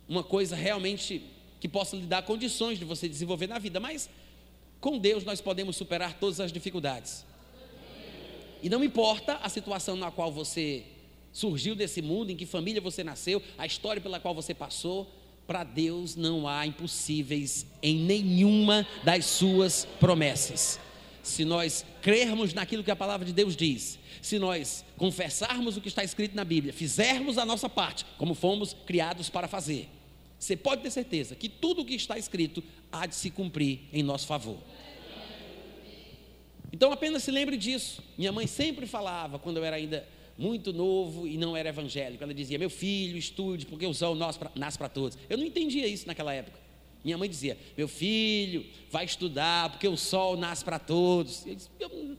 uma 0.09 0.23
coisa 0.23 0.55
realmente 0.55 1.21
que 1.59 1.69
possa 1.69 1.95
lhe 1.95 2.05
dar 2.05 2.23
condições 2.23 2.79
de 2.79 2.85
você 2.85 3.07
desenvolver 3.07 3.47
na 3.47 3.59
vida. 3.59 3.79
Mas 3.79 4.09
com 4.79 4.97
Deus 4.97 5.23
nós 5.23 5.39
podemos 5.39 5.75
superar 5.77 6.19
todas 6.19 6.39
as 6.39 6.51
dificuldades. 6.51 7.23
E 8.63 8.69
não 8.69 8.83
importa 8.83 9.35
a 9.35 9.47
situação 9.47 9.95
na 9.95 10.11
qual 10.11 10.31
você 10.31 10.83
surgiu 11.31 11.75
desse 11.75 12.01
mundo, 12.01 12.31
em 12.31 12.35
que 12.35 12.45
família 12.45 12.81
você 12.81 13.03
nasceu, 13.03 13.41
a 13.57 13.65
história 13.65 14.01
pela 14.01 14.19
qual 14.19 14.35
você 14.35 14.53
passou, 14.53 15.09
para 15.51 15.65
Deus 15.65 16.15
não 16.15 16.47
há 16.47 16.65
impossíveis 16.65 17.65
em 17.83 17.97
nenhuma 17.97 18.87
das 19.03 19.25
suas 19.25 19.83
promessas. 19.99 20.79
Se 21.21 21.43
nós 21.43 21.85
crermos 22.01 22.53
naquilo 22.53 22.85
que 22.85 22.89
a 22.89 22.95
palavra 22.95 23.25
de 23.25 23.33
Deus 23.33 23.53
diz, 23.53 23.99
se 24.21 24.39
nós 24.39 24.85
confessarmos 24.95 25.75
o 25.75 25.81
que 25.81 25.89
está 25.89 26.05
escrito 26.05 26.37
na 26.37 26.45
Bíblia, 26.45 26.71
fizermos 26.71 27.37
a 27.37 27.45
nossa 27.45 27.67
parte, 27.67 28.05
como 28.17 28.33
fomos 28.33 28.73
criados 28.85 29.29
para 29.29 29.45
fazer, 29.45 29.89
você 30.39 30.55
pode 30.55 30.83
ter 30.83 30.89
certeza 30.89 31.35
que 31.35 31.49
tudo 31.49 31.81
o 31.81 31.85
que 31.85 31.95
está 31.95 32.17
escrito 32.17 32.63
há 32.89 33.05
de 33.05 33.15
se 33.15 33.29
cumprir 33.29 33.81
em 33.91 34.01
nosso 34.01 34.27
favor. 34.27 34.57
Então 36.71 36.93
apenas 36.93 37.23
se 37.23 37.29
lembre 37.29 37.57
disso. 37.57 38.01
Minha 38.17 38.31
mãe 38.31 38.47
sempre 38.47 38.85
falava, 38.85 39.37
quando 39.37 39.57
eu 39.57 39.65
era 39.65 39.75
ainda 39.75 40.07
muito 40.41 40.73
novo 40.73 41.27
e 41.27 41.37
não 41.37 41.55
era 41.55 41.69
evangélico, 41.69 42.23
ela 42.23 42.33
dizia: 42.33 42.57
Meu 42.57 42.69
filho, 42.69 43.15
estude, 43.15 43.65
porque 43.65 43.85
o 43.85 43.93
sol 43.93 44.15
nasce 44.15 44.77
para 44.77 44.89
todos. 44.89 45.17
Eu 45.29 45.37
não 45.37 45.45
entendia 45.45 45.87
isso 45.87 46.07
naquela 46.07 46.33
época. 46.33 46.59
Minha 47.03 47.17
mãe 47.17 47.29
dizia: 47.29 47.57
Meu 47.77 47.87
filho, 47.87 48.65
vai 48.89 49.05
estudar, 49.05 49.69
porque 49.69 49.87
o 49.87 49.95
sol 49.95 50.35
nasce 50.35 50.65
para 50.65 50.79
todos. 50.79 51.45
Eu 51.45 51.55
disse, 51.55 51.69
eu... 51.79 52.17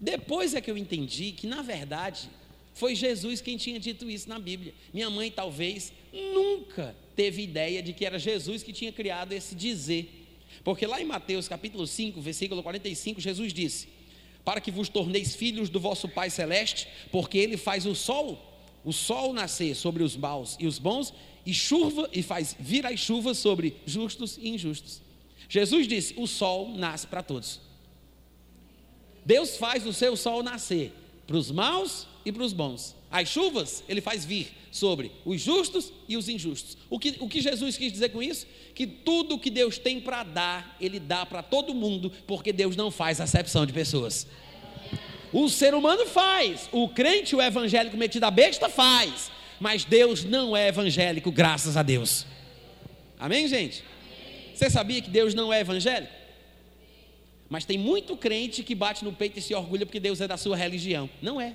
Depois 0.00 0.54
é 0.54 0.60
que 0.60 0.70
eu 0.70 0.76
entendi 0.76 1.30
que, 1.30 1.46
na 1.46 1.62
verdade, 1.62 2.28
foi 2.74 2.96
Jesus 2.96 3.40
quem 3.40 3.56
tinha 3.56 3.78
dito 3.78 4.10
isso 4.10 4.28
na 4.28 4.38
Bíblia. 4.38 4.74
Minha 4.92 5.08
mãe 5.08 5.30
talvez 5.30 5.92
nunca 6.12 6.96
teve 7.14 7.42
ideia 7.42 7.80
de 7.80 7.92
que 7.92 8.04
era 8.04 8.18
Jesus 8.18 8.64
que 8.64 8.72
tinha 8.72 8.90
criado 8.90 9.32
esse 9.32 9.54
dizer. 9.54 10.18
Porque 10.64 10.86
lá 10.86 11.00
em 11.00 11.04
Mateus 11.04 11.46
capítulo 11.46 11.86
5, 11.86 12.20
versículo 12.20 12.62
45, 12.62 13.20
Jesus 13.20 13.52
disse: 13.52 13.88
Para 14.44 14.60
que 14.60 14.70
vos 14.70 14.88
torneis 14.88 15.34
filhos 15.34 15.68
do 15.68 15.78
vosso 15.78 16.08
Pai 16.08 16.30
celeste, 16.30 16.88
porque 17.10 17.38
ele 17.38 17.56
faz 17.56 17.86
o 17.86 17.94
sol, 17.94 18.38
o 18.84 18.92
sol 18.92 19.32
nascer 19.32 19.74
sobre 19.74 20.02
os 20.02 20.16
maus 20.16 20.56
e 20.58 20.66
os 20.66 20.78
bons, 20.78 21.14
e 21.46 21.52
chuva 21.52 22.08
e 22.12 22.22
faz 22.22 22.56
vir 22.58 22.84
as 22.86 22.98
chuvas 22.98 23.38
sobre 23.38 23.76
justos 23.86 24.38
e 24.38 24.48
injustos. 24.48 25.00
Jesus 25.48 25.86
disse: 25.86 26.14
"O 26.16 26.26
sol 26.26 26.70
nasce 26.76 27.06
para 27.06 27.22
todos". 27.22 27.60
Deus 29.24 29.56
faz 29.56 29.86
o 29.86 29.92
seu 29.92 30.16
sol 30.16 30.42
nascer 30.42 30.92
para 31.26 31.36
os 31.36 31.50
maus 31.50 32.06
e 32.24 32.32
para 32.32 32.42
os 32.42 32.52
bons. 32.52 32.94
As 33.12 33.28
chuvas 33.28 33.84
ele 33.86 34.00
faz 34.00 34.24
vir 34.24 34.48
sobre 34.70 35.12
os 35.22 35.42
justos 35.42 35.92
e 36.08 36.16
os 36.16 36.30
injustos. 36.30 36.78
O 36.88 36.98
que, 36.98 37.16
o 37.20 37.28
que 37.28 37.42
Jesus 37.42 37.76
quis 37.76 37.92
dizer 37.92 38.08
com 38.08 38.22
isso? 38.22 38.46
Que 38.74 38.86
tudo 38.86 39.38
que 39.38 39.50
Deus 39.50 39.76
tem 39.76 40.00
para 40.00 40.22
dar, 40.22 40.76
Ele 40.80 40.98
dá 40.98 41.26
para 41.26 41.42
todo 41.42 41.74
mundo, 41.74 42.10
porque 42.26 42.54
Deus 42.54 42.74
não 42.74 42.90
faz 42.90 43.20
acepção 43.20 43.66
de 43.66 43.72
pessoas. 43.72 44.26
O 45.30 45.48
ser 45.50 45.74
humano 45.74 46.06
faz, 46.06 46.70
o 46.72 46.88
crente, 46.88 47.36
o 47.36 47.42
evangélico 47.42 47.98
metido 47.98 48.24
a 48.24 48.30
besta 48.30 48.70
faz, 48.70 49.30
mas 49.60 49.84
Deus 49.84 50.24
não 50.24 50.56
é 50.56 50.68
evangélico, 50.68 51.30
graças 51.30 51.76
a 51.76 51.82
Deus. 51.82 52.26
Amém, 53.18 53.46
gente? 53.46 53.84
Você 54.54 54.70
sabia 54.70 55.02
que 55.02 55.10
Deus 55.10 55.34
não 55.34 55.52
é 55.52 55.60
evangélico? 55.60 56.12
Mas 57.48 57.66
tem 57.66 57.76
muito 57.76 58.16
crente 58.16 58.62
que 58.62 58.74
bate 58.74 59.04
no 59.04 59.12
peito 59.12 59.38
e 59.38 59.42
se 59.42 59.54
orgulha 59.54 59.84
porque 59.84 60.00
Deus 60.00 60.22
é 60.22 60.26
da 60.26 60.38
sua 60.38 60.56
religião. 60.56 61.08
Não 61.20 61.38
é. 61.38 61.54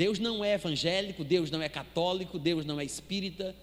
Deus 0.00 0.18
não 0.18 0.42
é 0.42 0.54
evangélico, 0.54 1.22
Deus 1.22 1.50
não 1.50 1.60
é 1.60 1.68
católico, 1.68 2.38
Deus 2.38 2.64
não 2.64 2.80
é 2.80 2.84
espírita, 2.86 3.54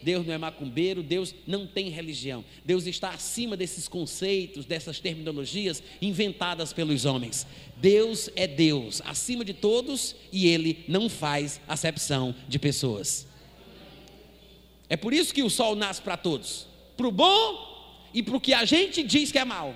Deus 0.00 0.24
não 0.24 0.32
é 0.32 0.38
macumbeiro, 0.38 1.02
Deus 1.02 1.34
não 1.44 1.66
tem 1.66 1.88
religião. 1.88 2.44
Deus 2.64 2.86
está 2.86 3.08
acima 3.08 3.56
desses 3.56 3.88
conceitos, 3.88 4.64
dessas 4.64 5.00
terminologias 5.00 5.82
inventadas 6.00 6.72
pelos 6.72 7.04
homens. 7.04 7.48
Deus 7.78 8.30
é 8.36 8.46
Deus, 8.46 9.02
acima 9.04 9.44
de 9.44 9.52
todos, 9.52 10.14
e 10.30 10.46
Ele 10.46 10.84
não 10.86 11.08
faz 11.08 11.60
acepção 11.66 12.32
de 12.46 12.56
pessoas. 12.56 13.26
É 14.88 14.96
por 14.96 15.12
isso 15.12 15.34
que 15.34 15.42
o 15.42 15.50
sol 15.50 15.74
nasce 15.74 16.00
para 16.00 16.16
todos, 16.16 16.68
para 16.96 17.08
o 17.08 17.10
bom 17.10 18.08
e 18.14 18.22
para 18.22 18.36
o 18.36 18.40
que 18.40 18.54
a 18.54 18.64
gente 18.64 19.02
diz 19.02 19.32
que 19.32 19.38
é 19.40 19.44
mal. 19.44 19.74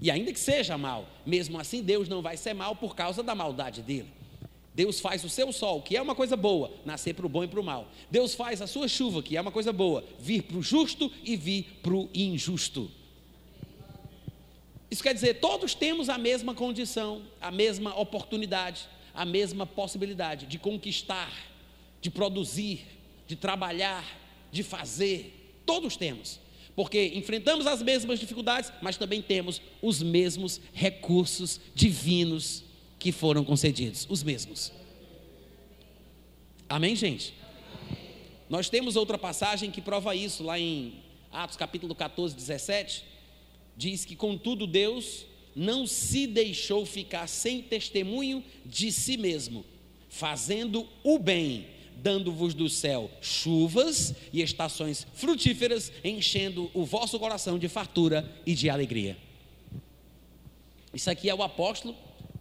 E 0.00 0.10
ainda 0.10 0.32
que 0.32 0.40
seja 0.40 0.76
mal, 0.76 1.08
mesmo 1.24 1.56
assim 1.56 1.84
Deus 1.84 2.08
não 2.08 2.20
vai 2.20 2.36
ser 2.36 2.52
mal 2.52 2.74
por 2.74 2.96
causa 2.96 3.22
da 3.22 3.32
maldade 3.32 3.80
dele. 3.80 4.18
Deus 4.80 4.98
faz 4.98 5.22
o 5.24 5.28
seu 5.28 5.52
sol, 5.52 5.82
que 5.82 5.94
é 5.94 6.00
uma 6.00 6.14
coisa 6.14 6.38
boa, 6.38 6.72
nascer 6.86 7.12
para 7.12 7.26
o 7.26 7.28
bom 7.28 7.44
e 7.44 7.46
para 7.46 7.60
o 7.60 7.62
mal. 7.62 7.92
Deus 8.10 8.34
faz 8.34 8.62
a 8.62 8.66
sua 8.66 8.88
chuva, 8.88 9.22
que 9.22 9.36
é 9.36 9.40
uma 9.40 9.52
coisa 9.52 9.74
boa, 9.74 10.02
vir 10.18 10.44
para 10.44 10.56
o 10.56 10.62
justo 10.62 11.12
e 11.22 11.36
vir 11.36 11.64
para 11.82 11.92
o 11.92 12.08
injusto. 12.14 12.90
Isso 14.90 15.02
quer 15.02 15.12
dizer, 15.12 15.38
todos 15.38 15.74
temos 15.74 16.08
a 16.08 16.16
mesma 16.16 16.54
condição, 16.54 17.20
a 17.42 17.50
mesma 17.50 17.94
oportunidade, 17.94 18.88
a 19.12 19.26
mesma 19.26 19.66
possibilidade 19.66 20.46
de 20.46 20.58
conquistar, 20.58 21.30
de 22.00 22.10
produzir, 22.10 22.80
de 23.26 23.36
trabalhar, 23.36 24.02
de 24.50 24.62
fazer. 24.62 25.60
Todos 25.66 25.94
temos. 25.94 26.40
Porque 26.74 27.12
enfrentamos 27.16 27.66
as 27.66 27.82
mesmas 27.82 28.18
dificuldades, 28.18 28.72
mas 28.80 28.96
também 28.96 29.20
temos 29.20 29.60
os 29.82 30.02
mesmos 30.02 30.58
recursos 30.72 31.60
divinos 31.74 32.69
que 33.00 33.10
foram 33.10 33.42
concedidos, 33.42 34.06
os 34.10 34.22
mesmos. 34.22 34.70
Amém, 36.68 36.94
gente? 36.94 37.34
Nós 38.48 38.68
temos 38.68 38.94
outra 38.94 39.16
passagem 39.16 39.70
que 39.70 39.80
prova 39.80 40.14
isso, 40.14 40.44
lá 40.44 40.60
em 40.60 41.02
Atos 41.32 41.56
capítulo 41.56 41.94
14, 41.94 42.34
17, 42.36 43.04
diz 43.76 44.04
que, 44.04 44.14
contudo, 44.14 44.66
Deus 44.66 45.24
não 45.56 45.86
se 45.86 46.26
deixou 46.26 46.84
ficar 46.84 47.26
sem 47.26 47.62
testemunho 47.62 48.44
de 48.66 48.92
si 48.92 49.16
mesmo, 49.16 49.64
fazendo 50.10 50.86
o 51.02 51.18
bem, 51.18 51.66
dando-vos 51.96 52.52
do 52.52 52.68
céu 52.68 53.10
chuvas 53.22 54.14
e 54.32 54.42
estações 54.42 55.06
frutíferas, 55.14 55.90
enchendo 56.04 56.70
o 56.74 56.84
vosso 56.84 57.18
coração 57.18 57.58
de 57.58 57.68
fartura 57.68 58.30
e 58.44 58.54
de 58.54 58.68
alegria. 58.68 59.16
Isso 60.92 61.10
aqui 61.10 61.30
é 61.30 61.34
o 61.34 61.42
apóstolo 61.42 61.96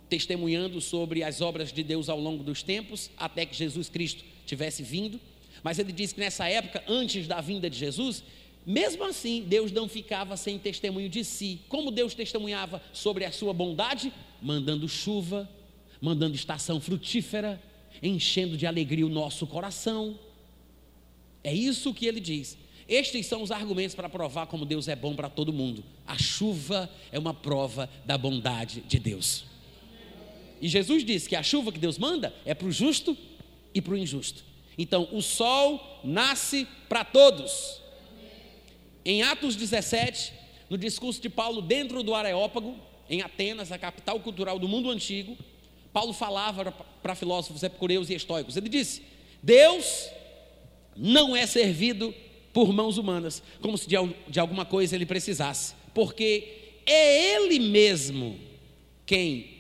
testemunhando 0.10 0.82
sobre 0.82 1.24
as 1.24 1.40
obras 1.40 1.72
de 1.72 1.84
Deus 1.84 2.10
ao 2.10 2.20
longo 2.20 2.44
dos 2.44 2.64
tempos, 2.64 3.10
até 3.16 3.46
que 3.46 3.56
Jesus 3.56 3.88
Cristo 3.88 4.24
tivesse 4.46 4.82
vindo. 4.82 5.20
Mas 5.64 5.78
ele 5.78 5.92
diz 5.92 6.12
que 6.12 6.20
nessa 6.20 6.48
época, 6.48 6.84
antes 6.88 7.28
da 7.28 7.40
vinda 7.42 7.70
de 7.70 7.78
Jesus, 7.78 8.24
mesmo 8.66 9.04
assim, 9.04 9.44
Deus 9.48 9.72
não 9.72 9.88
ficava 9.88 10.36
sem 10.36 10.58
testemunho 10.58 11.10
de 11.10 11.24
si. 11.24 11.60
Como 11.70 11.92
Deus 11.92 12.14
testemunhava 12.14 12.82
sobre 12.92 13.26
a 13.26 13.32
sua 13.32 13.54
bondade? 13.54 14.12
Mandando 14.42 14.88
chuva, 14.88 15.50
mandando 16.02 16.36
estação 16.36 16.80
frutífera, 16.80 17.62
enchendo 18.02 18.58
de 18.58 18.66
alegria 18.66 19.06
o 19.06 19.10
nosso 19.10 19.46
coração. 19.46 20.18
É 21.44 21.54
isso 21.54 21.94
que 21.94 22.06
ele 22.06 22.20
diz. 22.20 22.58
Estes 22.88 23.28
são 23.28 23.44
os 23.44 23.52
argumentos 23.52 23.96
para 23.96 24.10
provar 24.10 24.48
como 24.48 24.66
Deus 24.66 24.88
é 24.88 24.96
bom 24.96 25.16
para 25.16 25.30
todo 25.30 25.54
mundo. 25.54 25.84
A 26.08 26.18
chuva 26.18 26.90
é 27.12 27.20
uma 27.20 27.34
prova 27.34 27.88
da 28.06 28.18
bondade 28.18 28.82
de 28.82 28.98
Deus. 28.98 29.46
E 30.62 30.68
Jesus 30.68 31.04
disse 31.04 31.28
que 31.30 31.36
a 31.36 31.44
chuva 31.44 31.72
que 31.72 31.80
Deus 31.80 31.98
manda 31.98 32.34
é 32.46 32.54
para 32.54 32.68
o 32.68 32.72
justo 32.72 33.18
e 33.74 33.82
para 33.82 33.94
o 33.94 33.98
injusto. 33.98 34.44
Então, 34.78 35.08
o 35.12 35.22
sol 35.22 36.00
nasce 36.04 36.68
para 36.88 37.04
todos. 37.04 37.82
Em 39.04 39.24
Atos 39.24 39.56
17, 39.56 40.34
no 40.70 40.78
discurso 40.78 41.22
de 41.22 41.30
Paulo 41.30 41.62
dentro 41.62 42.04
do 42.04 42.14
Areópago, 42.14 42.78
em 43.10 43.22
Atenas, 43.22 43.72
a 43.72 43.78
capital 43.78 44.20
cultural 44.20 44.60
do 44.60 44.68
mundo 44.68 44.90
antigo, 44.90 45.38
Paulo 45.92 46.14
falava 46.14 46.72
para 47.02 47.16
filósofos 47.16 47.64
epicureus 47.64 48.10
e 48.10 48.14
estoicos. 48.14 48.56
Ele 48.56 48.70
disse: 48.70 49.02
Deus 49.42 50.10
não 50.96 51.36
é 51.36 51.46
servido 51.46 52.14
por 52.54 52.72
mãos 52.72 52.98
humanas, 52.98 53.42
como 53.62 53.78
se 53.78 53.88
de, 53.88 53.96
de 54.28 54.40
alguma 54.40 54.66
coisa 54.66 54.96
ele 54.96 55.06
precisasse, 55.06 55.74
porque 55.94 56.74
é 56.86 57.36
Ele 57.36 57.60
mesmo 57.60 58.40
quem 59.06 59.59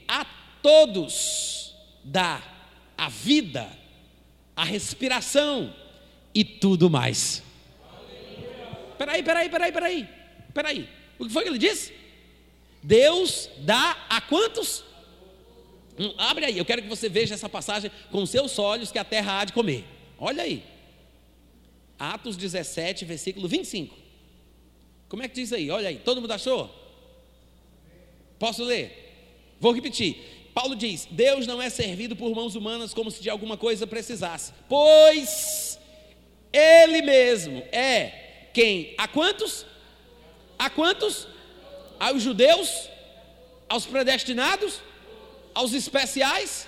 todos 0.61 1.75
dá 2.03 2.41
a 2.97 3.09
vida, 3.09 3.69
a 4.55 4.63
respiração 4.63 5.73
e 6.33 6.43
tudo 6.43 6.89
mais. 6.89 7.43
Peraí, 8.97 9.23
peraí, 9.23 9.49
peraí, 9.49 9.71
peraí, 9.71 10.09
peraí. 10.53 10.89
O 11.17 11.25
que 11.25 11.31
foi 11.31 11.43
que 11.43 11.49
ele 11.49 11.57
disse? 11.57 11.93
Deus 12.83 13.49
dá 13.59 14.05
a 14.09 14.21
quantos? 14.21 14.83
Hum, 15.97 16.13
abre 16.17 16.45
aí, 16.45 16.57
eu 16.57 16.65
quero 16.65 16.81
que 16.81 16.87
você 16.87 17.09
veja 17.09 17.33
essa 17.33 17.49
passagem 17.49 17.91
com 18.11 18.25
seus 18.25 18.57
olhos 18.57 18.91
que 18.91 18.99
a 18.99 19.03
terra 19.03 19.39
há 19.39 19.45
de 19.45 19.53
comer. 19.53 19.85
Olha 20.17 20.43
aí. 20.43 20.63
Atos 21.97 22.37
17, 22.37 23.03
versículo 23.05 23.47
25. 23.47 23.95
Como 25.09 25.23
é 25.23 25.27
que 25.27 25.35
diz 25.35 25.51
aí? 25.51 25.69
Olha 25.69 25.89
aí, 25.89 25.97
todo 25.97 26.21
mundo 26.21 26.31
achou? 26.31 26.73
Posso 28.37 28.63
ler? 28.63 29.55
Vou 29.59 29.73
repetir. 29.73 30.38
Paulo 30.59 30.75
diz: 30.75 31.07
Deus 31.09 31.47
não 31.47 31.61
é 31.61 31.69
servido 31.69 32.17
por 32.17 32.35
mãos 32.35 32.53
humanas 32.53 32.93
como 32.93 33.09
se 33.09 33.21
de 33.21 33.29
alguma 33.29 33.55
coisa 33.55 33.87
precisasse, 33.87 34.51
pois 34.67 35.79
Ele 36.51 37.01
mesmo 37.01 37.63
é 37.71 38.49
quem? 38.53 38.93
A 38.97 39.07
quantos? 39.07 39.65
A 40.57 40.69
quantos? 40.69 41.29
Aos 41.97 42.21
judeus? 42.21 42.89
Aos 43.69 43.85
predestinados? 43.85 44.81
Aos 45.55 45.71
especiais? 45.71 46.67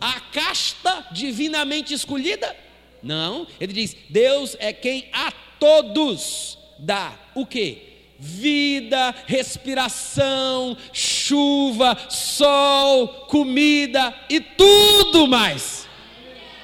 A 0.00 0.20
casta 0.20 1.08
divinamente 1.10 1.92
escolhida? 1.92 2.54
Não, 3.02 3.48
ele 3.58 3.72
diz: 3.72 3.96
Deus 4.08 4.56
é 4.60 4.72
quem 4.72 5.08
a 5.12 5.32
todos 5.58 6.56
dá 6.78 7.18
o 7.34 7.44
que? 7.44 7.87
Vida, 8.18 9.14
respiração, 9.26 10.76
chuva, 10.92 11.96
sol, 12.10 13.26
comida 13.26 14.14
e 14.28 14.40
tudo 14.40 15.26
mais. 15.28 15.86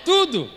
Tudo. 0.04 0.50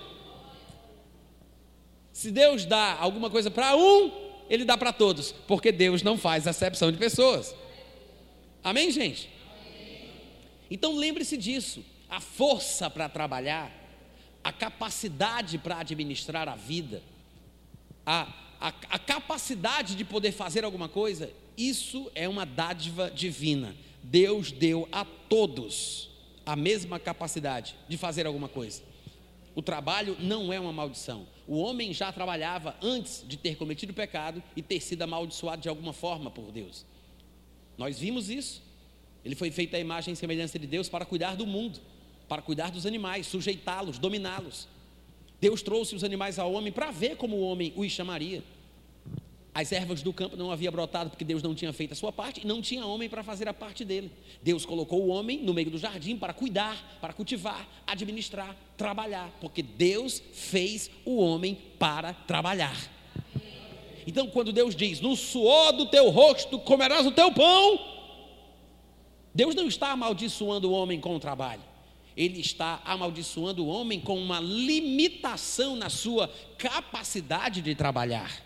Se 2.11 2.31
Deus 2.31 2.65
dá 2.65 2.97
alguma 2.99 3.29
coisa 3.29 3.51
para 3.51 3.75
um, 3.75 4.11
Ele 4.49 4.65
dá 4.65 4.77
para 4.77 4.91
todos, 4.91 5.33
porque 5.47 5.71
Deus 5.71 6.01
não 6.01 6.17
faz 6.17 6.47
acepção 6.47 6.91
de 6.91 6.97
pessoas. 6.97 7.53
Amém, 8.63 8.89
gente? 8.91 9.29
Então 10.69 10.95
lembre-se 10.95 11.37
disso. 11.37 11.85
A 12.09 12.19
força 12.21 12.89
para 12.89 13.09
trabalhar 13.09 13.71
a 14.47 14.51
capacidade 14.53 15.57
para 15.57 15.79
administrar 15.79 16.47
a 16.47 16.55
vida, 16.55 17.03
a, 18.05 18.31
a, 18.59 18.69
a, 18.89 18.99
capacidade 18.99 19.95
de 19.95 20.03
poder 20.03 20.31
fazer 20.31 20.63
alguma 20.63 20.89
coisa, 20.89 21.31
isso 21.57 22.11
é 22.15 22.27
uma 22.27 22.45
dádiva 22.45 23.09
divina. 23.09 23.75
Deus 24.03 24.51
deu 24.51 24.87
a 24.91 25.05
todos 25.05 26.09
a 26.45 26.55
mesma 26.55 26.99
capacidade 26.99 27.75
de 27.87 27.97
fazer 27.97 28.25
alguma 28.25 28.47
coisa. 28.47 28.81
O 29.55 29.61
trabalho 29.61 30.15
não 30.19 30.53
é 30.53 30.59
uma 30.59 30.71
maldição. 30.71 31.27
O 31.47 31.57
homem 31.57 31.93
já 31.93 32.11
trabalhava 32.11 32.75
antes 32.81 33.23
de 33.27 33.37
ter 33.37 33.55
cometido 33.55 33.91
o 33.91 33.95
pecado 33.95 34.41
e 34.55 34.61
ter 34.61 34.79
sido 34.79 35.01
amaldiçoado 35.01 35.61
de 35.61 35.69
alguma 35.69 35.93
forma 35.93 36.29
por 36.29 36.51
Deus. 36.51 36.85
Nós 37.77 37.99
vimos 37.99 38.29
isso. 38.29 38.61
Ele 39.25 39.35
foi 39.35 39.51
feito 39.51 39.75
à 39.75 39.79
imagem 39.79 40.13
e 40.13 40.17
semelhança 40.17 40.57
de 40.59 40.67
Deus 40.67 40.87
para 40.87 41.05
cuidar 41.05 41.35
do 41.35 41.45
mundo 41.45 41.79
para 42.27 42.41
cuidar 42.41 42.71
dos 42.71 42.85
animais, 42.85 43.27
sujeitá-los, 43.27 43.97
dominá-los. 43.97 44.67
Deus 45.39 45.61
trouxe 45.61 45.95
os 45.95 46.03
animais 46.03 46.39
ao 46.39 46.51
homem 46.51 46.71
para 46.71 46.91
ver 46.91 47.15
como 47.15 47.35
o 47.35 47.41
homem 47.41 47.71
os 47.75 47.91
chamaria. 47.91 48.43
As 49.53 49.71
ervas 49.71 50.03
do 50.03 50.13
campo 50.13 50.35
não 50.35 50.51
havia 50.51 50.69
brotado 50.69 51.09
porque 51.09 51.25
Deus 51.25 51.41
não 51.41 51.55
tinha 51.55 51.73
feito 51.73 51.93
a 51.93 51.95
sua 51.95 52.11
parte 52.11 52.41
e 52.43 52.45
não 52.45 52.61
tinha 52.61 52.85
homem 52.85 53.09
para 53.09 53.23
fazer 53.23 53.47
a 53.47 53.53
parte 53.53 53.83
dele. 53.83 54.11
Deus 54.41 54.65
colocou 54.65 55.01
o 55.03 55.07
homem 55.07 55.41
no 55.41 55.53
meio 55.53 55.71
do 55.71 55.77
jardim 55.79 56.15
para 56.15 56.31
cuidar, 56.31 56.99
para 57.01 57.11
cultivar, 57.11 57.67
administrar, 57.85 58.55
trabalhar, 58.77 59.35
porque 59.41 59.63
Deus 59.63 60.21
fez 60.31 60.91
o 61.03 61.17
homem 61.17 61.57
para 61.79 62.13
trabalhar. 62.13 62.77
Então, 64.05 64.27
quando 64.27 64.53
Deus 64.53 64.75
diz: 64.75 65.01
"No 65.01 65.15
suor 65.15 65.73
do 65.73 65.87
teu 65.87 66.09
rosto 66.09 66.59
comerás 66.59 67.05
o 67.07 67.11
teu 67.11 67.31
pão", 67.31 67.79
Deus 69.33 69.55
não 69.55 69.67
está 69.67 69.89
amaldiçoando 69.91 70.69
o 70.69 70.71
homem 70.71 70.99
com 70.99 71.15
o 71.15 71.19
trabalho 71.19 71.76
ele 72.17 72.41
está 72.41 72.81
amaldiçoando 72.83 73.63
o 73.63 73.67
homem 73.67 74.01
com 74.01 74.19
uma 74.19 74.39
limitação 74.39 75.75
na 75.75 75.87
sua 75.87 76.27
capacidade 76.57 77.61
de 77.61 77.75
trabalhar. 77.75 78.41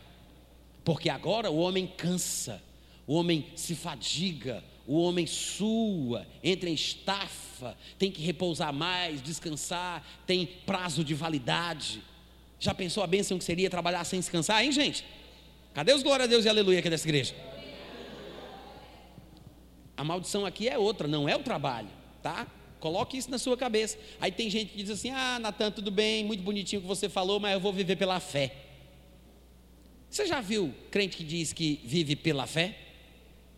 Porque 0.84 1.10
agora 1.10 1.50
o 1.50 1.58
homem 1.58 1.88
cansa, 1.88 2.62
o 3.08 3.16
homem 3.16 3.48
se 3.56 3.74
fadiga, 3.74 4.62
o 4.86 5.02
homem 5.02 5.26
sua, 5.26 6.28
entra 6.44 6.70
em 6.70 6.74
estafa, 6.74 7.78
tem 7.98 8.12
que 8.12 8.22
repousar 8.22 8.74
mais, 8.74 9.22
descansar, 9.22 10.06
tem 10.28 10.46
prazo 10.46 11.02
de 11.02 11.14
validade. 11.14 12.04
Já 12.60 12.74
pensou 12.74 13.02
a 13.02 13.08
bênção 13.08 13.38
que 13.38 13.44
seria 13.44 13.70
trabalhar 13.70 14.04
sem 14.04 14.20
descansar, 14.20 14.64
hein, 14.66 14.72
gente? 14.72 15.06
Cadê 15.74 15.94
os 15.94 16.04
glória 16.04 16.26
a 16.26 16.28
Deus 16.28 16.44
e 16.44 16.50
aleluia 16.50 16.80
aqui 16.80 16.90
dessa 16.90 17.08
igreja? 17.08 17.34
A 19.96 20.04
maldição 20.04 20.46
aqui 20.46 20.68
é 20.68 20.78
outra, 20.78 21.08
não 21.08 21.30
é 21.30 21.38
o 21.38 21.44
trabalho, 21.44 21.90
tá? 22.22 22.48
Coloque 22.82 23.16
isso 23.16 23.30
na 23.30 23.38
sua 23.38 23.56
cabeça. 23.56 23.98
Aí 24.20 24.32
tem 24.32 24.50
gente 24.50 24.72
que 24.74 24.82
diz 24.82 24.90
assim: 24.90 25.12
Ah, 25.12 25.38
Natan, 25.40 25.70
tudo 25.70 25.92
bem, 25.92 26.26
muito 26.26 26.44
bonitinho 26.44 26.80
o 26.80 26.82
que 26.82 26.88
você 26.88 27.08
falou, 27.08 27.40
mas 27.40 27.54
eu 27.54 27.60
vou 27.60 27.72
viver 27.72 27.96
pela 27.96 28.20
fé. 28.20 28.56
Você 30.10 30.26
já 30.26 30.42
viu 30.42 30.74
crente 30.90 31.16
que 31.16 31.24
diz 31.24 31.54
que 31.54 31.80
vive 31.86 32.16
pela 32.16 32.48
fé? 32.48 32.76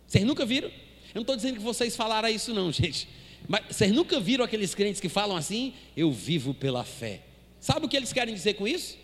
Vocês 0.05 0.25
nunca 0.25 0.45
viram? 0.45 0.67
Eu 0.67 1.15
não 1.15 1.21
estou 1.21 1.35
dizendo 1.37 1.55
que 1.55 1.63
vocês 1.63 1.95
falaram 1.95 2.27
isso, 2.27 2.53
não, 2.53 2.69
gente. 2.73 3.07
Mas 3.47 3.75
vocês 3.75 3.91
nunca 3.93 4.19
viram 4.19 4.43
aqueles 4.43 4.75
crentes 4.75 4.99
que 4.99 5.09
falam 5.09 5.37
assim? 5.37 5.73
Eu 5.95 6.11
vivo 6.11 6.53
pela 6.53 6.83
fé. 6.83 7.21
Sabe 7.61 7.85
o 7.85 7.89
que 7.89 7.95
eles 7.95 8.11
querem 8.11 8.35
dizer 8.35 8.55
com 8.55 8.67
isso? 8.67 8.97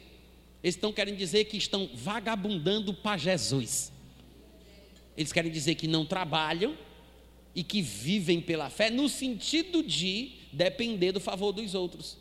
Eles 0.62 0.76
estão 0.76 0.92
querendo 0.92 1.16
dizer 1.16 1.46
que 1.46 1.56
estão 1.56 1.90
vagabundando 1.94 2.94
para 2.94 3.18
Jesus. 3.18 3.90
Eles 5.16 5.32
querem 5.32 5.50
dizer 5.50 5.76
que 5.76 5.88
não 5.88 6.06
trabalham, 6.06 6.78
e 7.60 7.64
que 7.64 7.82
vivem 7.82 8.40
pela 8.40 8.70
fé, 8.70 8.90
no 8.90 9.10
sentido 9.10 9.84
de 9.84 10.32
depender 10.50 11.12
do 11.12 11.20
favor 11.20 11.52
dos 11.52 11.76
outros. 11.76 12.16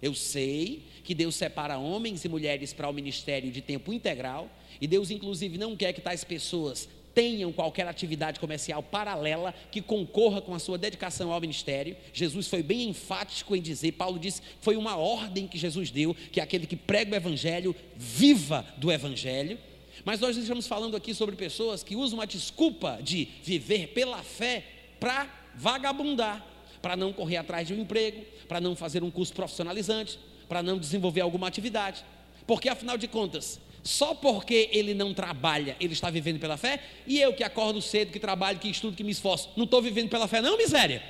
Eu 0.00 0.14
sei 0.14 0.84
que 1.02 1.12
Deus 1.12 1.34
separa 1.34 1.76
homens 1.76 2.24
e 2.24 2.28
mulheres 2.28 2.72
para 2.72 2.88
o 2.88 2.92
ministério 2.92 3.50
de 3.50 3.60
tempo 3.60 3.92
integral, 3.92 4.48
e 4.80 4.86
Deus, 4.86 5.10
inclusive, 5.10 5.58
não 5.58 5.74
quer 5.74 5.92
que 5.92 6.00
tais 6.00 6.22
pessoas 6.22 6.88
tenham 7.12 7.50
qualquer 7.50 7.88
atividade 7.88 8.38
comercial 8.38 8.80
paralela 8.80 9.52
que 9.72 9.82
concorra 9.82 10.40
com 10.40 10.54
a 10.54 10.60
sua 10.60 10.78
dedicação 10.78 11.32
ao 11.32 11.40
ministério. 11.40 11.96
Jesus 12.12 12.46
foi 12.46 12.62
bem 12.62 12.88
enfático 12.88 13.56
em 13.56 13.60
dizer, 13.60 13.90
Paulo 13.90 14.20
disse, 14.20 14.40
foi 14.60 14.76
uma 14.76 14.96
ordem 14.96 15.48
que 15.48 15.58
Jesus 15.58 15.90
deu, 15.90 16.14
que 16.30 16.40
aquele 16.40 16.64
que 16.64 16.76
prega 16.76 17.10
o 17.10 17.16
evangelho 17.16 17.74
viva 17.96 18.64
do 18.76 18.92
evangelho. 18.92 19.58
Mas 20.04 20.20
nós 20.20 20.36
estamos 20.36 20.68
falando 20.68 20.96
aqui 20.96 21.12
sobre 21.12 21.34
pessoas 21.34 21.82
que 21.82 21.96
usam 21.96 22.20
a 22.20 22.24
desculpa 22.24 23.00
de 23.02 23.26
viver 23.42 23.88
pela 23.88 24.22
fé 24.22 24.75
para 24.98 25.28
vagabundar, 25.54 26.44
para 26.80 26.96
não 26.96 27.12
correr 27.12 27.36
atrás 27.36 27.66
de 27.66 27.74
um 27.74 27.80
emprego, 27.80 28.24
para 28.46 28.60
não 28.60 28.76
fazer 28.76 29.02
um 29.02 29.10
curso 29.10 29.32
profissionalizante, 29.32 30.18
para 30.48 30.62
não 30.62 30.78
desenvolver 30.78 31.20
alguma 31.20 31.48
atividade. 31.48 32.04
Porque 32.46 32.68
afinal 32.68 32.96
de 32.96 33.08
contas, 33.08 33.60
só 33.82 34.14
porque 34.14 34.68
ele 34.72 34.94
não 34.94 35.14
trabalha, 35.14 35.76
ele 35.80 35.92
está 35.92 36.10
vivendo 36.10 36.38
pela 36.38 36.56
fé, 36.56 36.82
e 37.06 37.20
eu 37.20 37.32
que 37.32 37.44
acordo 37.44 37.80
cedo, 37.80 38.12
que 38.12 38.20
trabalho, 38.20 38.58
que 38.58 38.68
estudo, 38.68 38.96
que 38.96 39.04
me 39.04 39.12
esforço, 39.12 39.50
não 39.56 39.64
estou 39.64 39.80
vivendo 39.80 40.08
pela 40.08 40.28
fé, 40.28 40.40
não, 40.40 40.56
miséria? 40.56 41.02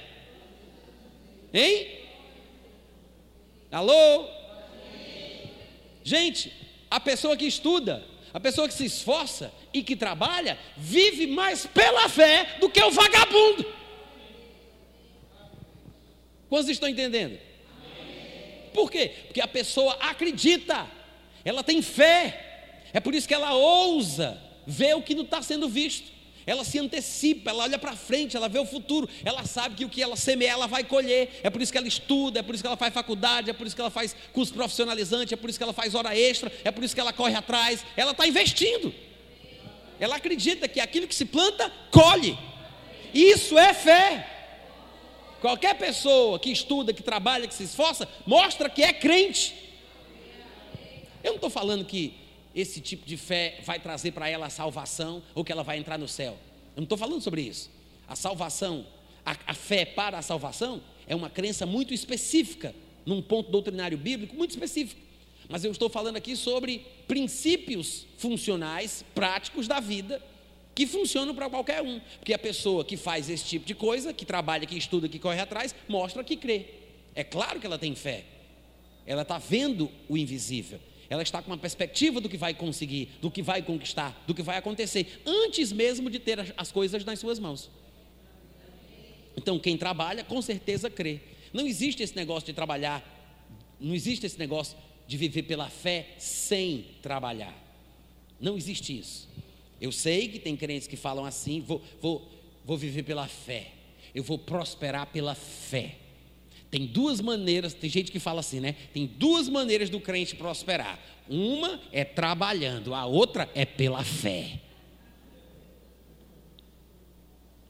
Hein? 1.53 1.89
Alô? 3.70 4.28
Gente, 6.05 6.53
a 6.91 7.01
pessoa 7.01 7.37
que 7.37 7.47
estuda, 7.47 8.05
a 8.32 8.39
pessoa 8.39 8.68
que 8.68 8.74
se 8.74 8.84
esforça 8.84 9.53
e 9.72 9.82
que 9.82 9.97
trabalha, 9.97 10.59
vive 10.76 11.26
mais 11.26 11.66
pela 11.66 12.09
fé 12.09 12.57
do 12.61 12.70
que 12.70 12.82
o 12.82 12.91
vagabundo. 12.91 13.66
Quantos 16.49 16.68
estão 16.68 16.88
entendendo? 16.88 17.38
Por 18.72 18.90
quê? 18.90 19.11
Porque 19.26 19.40
a 19.40 19.49
pessoa 19.49 19.94
acredita, 20.01 20.86
ela 21.44 21.62
tem 21.62 21.80
fé, 21.80 22.47
é 22.92 23.01
por 23.01 23.14
isso 23.14 23.26
que 23.26 23.34
ela 23.34 23.55
ousa 23.55 24.40
ver 24.66 24.94
o 24.94 25.03
que 25.03 25.14
não 25.14 25.24
está 25.24 25.40
sendo 25.42 25.68
visto. 25.68 26.16
Ela 26.47 26.62
se 26.62 26.78
antecipa, 26.78 27.51
ela 27.51 27.64
olha 27.64 27.78
para 27.78 27.97
frente, 27.97 28.36
ela 28.36 28.49
vê 28.49 28.59
o 28.61 28.64
futuro, 28.64 29.09
ela 29.24 29.44
sabe 29.44 29.74
que 29.74 29.84
o 29.84 29.88
que 29.88 30.01
ela 30.01 30.14
semeia, 30.14 30.51
ela 30.51 30.68
vai 30.68 30.84
colher. 30.84 31.40
É 31.42 31.51
por 31.51 31.61
isso 31.61 31.72
que 31.72 31.78
ela 31.78 31.88
estuda, 31.88 32.38
é 32.38 32.42
por 32.42 32.55
isso 32.55 32.62
que 32.62 32.68
ela 32.68 32.76
faz 32.76 32.94
faculdade, 32.94 33.51
é 33.51 33.53
por 33.53 33.66
isso 33.66 33.74
que 33.74 33.82
ela 33.82 33.90
faz 33.90 34.14
curso 34.32 34.55
profissionalizante, 34.55 35.34
é 35.34 35.36
por 35.36 35.51
isso 35.51 35.59
que 35.59 35.62
ela 35.64 35.72
faz 35.72 35.94
hora 35.97 36.16
extra, 36.16 36.53
é 36.62 36.70
por 36.70 36.84
isso 36.84 36.94
que 36.94 37.01
ela 37.01 37.12
corre 37.12 37.34
atrás. 37.34 37.84
Ela 37.97 38.12
está 38.12 38.28
investindo. 38.28 38.94
Ela 39.99 40.16
acredita 40.16 40.68
que 40.68 40.78
aquilo 40.78 41.09
que 41.09 41.14
se 41.14 41.24
planta, 41.24 41.72
colhe. 41.90 42.38
Isso 43.12 43.59
é 43.59 43.74
fé. 43.74 44.36
Qualquer 45.41 45.76
pessoa 45.76 46.39
que 46.39 46.51
estuda, 46.51 46.93
que 46.93 47.03
trabalha, 47.03 47.47
que 47.47 47.55
se 47.55 47.64
esforça, 47.64 48.09
mostra 48.26 48.68
que 48.70 48.82
é 48.82 48.93
crente. 48.93 49.55
Eu 51.22 51.30
não 51.30 51.37
estou 51.37 51.51
falando 51.51 51.84
que 51.84 52.14
esse 52.55 52.80
tipo 52.80 53.07
de 53.07 53.16
fé 53.16 53.61
vai 53.64 53.78
trazer 53.78 54.12
para 54.12 54.28
ela 54.28 54.47
a 54.47 54.51
salvação 54.51 55.22
ou 55.34 55.45
que 55.45 55.53
ela 55.53 55.62
vai 55.62 55.76
entrar 55.76 55.99
no 55.99 56.09
céu. 56.09 56.39
Eu 56.74 56.80
não 56.80 56.84
estou 56.84 56.97
falando 56.97 57.20
sobre 57.20 57.43
isso. 57.43 57.70
A 58.09 58.16
salvação, 58.16 58.87
a, 59.24 59.37
a, 59.47 59.55
fé 59.55 59.84
para 59.84 60.18
a 60.18 60.22
salvação 60.22 60.80
é 61.07 61.14
uma 61.14 61.28
crença 61.28 61.66
muito 61.66 61.93
específica, 61.93 62.74
num 63.05 63.20
ponto 63.20 63.51
doutrinário 63.51 63.99
bíblico 63.99 64.34
muito 64.34 64.53
específico. 64.53 65.01
Mas 65.49 65.64
eu 65.64 65.70
estou 65.70 65.89
falando 65.89 66.16
aqui 66.16 66.34
sobre 66.34 66.84
princípios 67.07 68.07
funcionais, 68.16 69.05
práticos 69.14 69.68
da 69.68 69.80
vida, 69.80 70.22
que 70.77 70.87
funcionam 70.87 71.35
para 71.35 71.49
qualquer 71.49 71.83
um. 71.83 71.99
Porque 72.18 72.35
a 72.35 72.39
pessoa 72.39 72.85
que 72.85 72.99
faz 72.99 73.31
esse 73.31 73.45
tipo 73.47 73.64
de 73.64 73.74
coisa, 73.74 74.12
que 74.12 74.27
trabalha, 74.27 74.66
que 74.66 74.77
estuda, 74.77 75.09
que 75.09 75.18
corre 75.18 75.41
atrás, 75.41 75.74
mostra 75.89 76.22
que 76.22 76.37
crê. 76.37 76.66
É 77.14 77.24
claro 77.24 77.59
que 77.59 77.66
ela 77.66 77.79
tem 77.79 77.95
fé. 77.95 78.24
Ela 79.07 79.22
está 79.22 79.39
vendo 79.39 79.91
o 80.07 80.18
invisível. 80.18 80.79
Ela 81.09 81.22
está 81.22 81.41
com 81.41 81.51
uma 81.51 81.57
perspectiva 81.57 82.20
do 82.20 82.29
que 82.29 82.37
vai 82.37 82.53
conseguir, 82.53 83.09
do 83.22 83.31
que 83.31 83.41
vai 83.41 83.62
conquistar, 83.62 84.22
do 84.27 84.35
que 84.35 84.43
vai 84.43 84.59
acontecer, 84.59 85.22
antes 85.24 85.72
mesmo 85.72 86.11
de 86.11 86.18
ter 86.18 86.55
as 86.59 86.70
coisas 86.70 87.05
nas 87.07 87.18
suas 87.18 87.39
mãos. 87.39 87.70
Então, 89.35 89.59
quem 89.59 89.79
trabalha, 89.79 90.24
com 90.24 90.43
certeza 90.43 90.91
crê. 90.91 91.20
Não 91.55 91.66
existe 91.66 92.03
esse 92.03 92.14
negócio 92.14 92.45
de 92.45 92.53
trabalhar, 92.53 93.03
não 93.81 93.95
existe 93.95 94.27
esse 94.27 94.39
negócio 94.39 94.77
de 95.07 95.16
viver 95.16 95.45
pela 95.45 95.70
fé 95.70 96.16
sem 96.18 96.85
trabalhar. 97.01 97.57
Não 98.39 98.59
existe 98.59 98.99
isso. 98.99 99.27
Eu 99.81 99.93
sei 99.93 100.29
que 100.29 100.39
tem 100.39 100.57
crentes 100.57 100.89
que 100.89 100.97
falam 100.97 101.24
assim: 101.24 101.61
vou, 101.61 101.83
vou, 102.01 102.31
vou 102.64 102.77
viver 102.77 103.03
pela 103.03 103.27
fé, 103.27 103.72
eu 104.14 104.22
vou 104.22 104.39
prosperar 104.39 105.07
pela 105.07 105.35
fé. 105.35 105.97
Tem 106.70 106.85
duas 106.85 107.20
maneiras, 107.20 107.74
tem 107.74 107.89
gente 107.89 108.11
que 108.11 108.18
fala 108.18 108.41
assim, 108.41 108.61
né? 108.61 108.74
Tem 108.93 109.07
duas 109.07 109.49
maneiras 109.49 109.89
do 109.89 110.01
crente 110.01 110.35
prosperar. 110.35 110.99
Uma 111.29 111.81
é 111.93 112.05
trabalhando, 112.05 112.93
a 112.93 113.07
outra 113.07 113.49
é 113.55 113.64
pela 113.64 114.03
fé. 114.03 114.61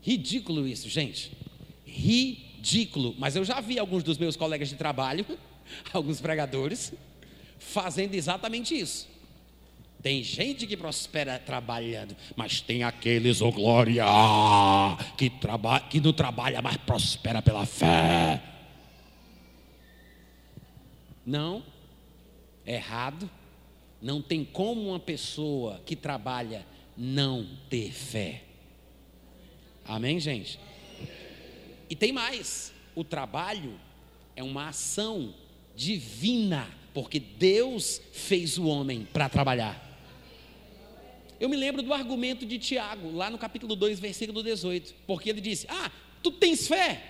Ridículo 0.00 0.66
isso, 0.66 0.88
gente. 0.88 1.32
Ridículo. 1.84 3.14
Mas 3.18 3.36
eu 3.36 3.44
já 3.44 3.60
vi 3.60 3.78
alguns 3.78 4.02
dos 4.02 4.16
meus 4.18 4.36
colegas 4.36 4.68
de 4.68 4.76
trabalho, 4.76 5.26
alguns 5.92 6.20
pregadores, 6.20 6.92
fazendo 7.58 8.14
exatamente 8.14 8.78
isso. 8.78 9.08
Tem 10.02 10.22
gente 10.22 10.66
que 10.66 10.76
prospera 10.76 11.38
trabalhando, 11.38 12.16
mas 12.36 12.60
tem 12.60 12.84
aqueles, 12.84 13.40
oh 13.40 13.50
glória, 13.50 14.04
que, 15.16 15.28
traba, 15.28 15.80
que 15.80 16.00
não 16.00 16.12
trabalha, 16.12 16.62
mas 16.62 16.76
prospera 16.76 17.42
pela 17.42 17.66
fé. 17.66 18.40
Não, 21.24 21.64
errado. 22.64 23.28
Não 24.00 24.22
tem 24.22 24.44
como 24.44 24.90
uma 24.90 25.00
pessoa 25.00 25.80
que 25.84 25.96
trabalha 25.96 26.64
não 26.96 27.48
ter 27.68 27.90
fé. 27.90 28.42
Amém, 29.84 30.20
gente? 30.20 30.60
E 31.88 31.96
tem 31.96 32.12
mais: 32.12 32.72
o 32.94 33.02
trabalho 33.02 33.78
é 34.36 34.42
uma 34.42 34.68
ação 34.68 35.34
divina, 35.74 36.68
porque 36.94 37.18
Deus 37.18 38.00
fez 38.12 38.58
o 38.58 38.66
homem 38.66 39.06
para 39.12 39.28
trabalhar. 39.28 39.85
Eu 41.38 41.48
me 41.48 41.56
lembro 41.56 41.82
do 41.82 41.92
argumento 41.92 42.46
de 42.46 42.58
Tiago, 42.58 43.14
lá 43.14 43.28
no 43.28 43.36
capítulo 43.36 43.76
2, 43.76 44.00
versículo 44.00 44.42
18, 44.42 44.94
porque 45.06 45.28
ele 45.28 45.40
disse: 45.40 45.66
Ah, 45.68 45.90
tu 46.22 46.30
tens 46.30 46.66
fé? 46.66 47.02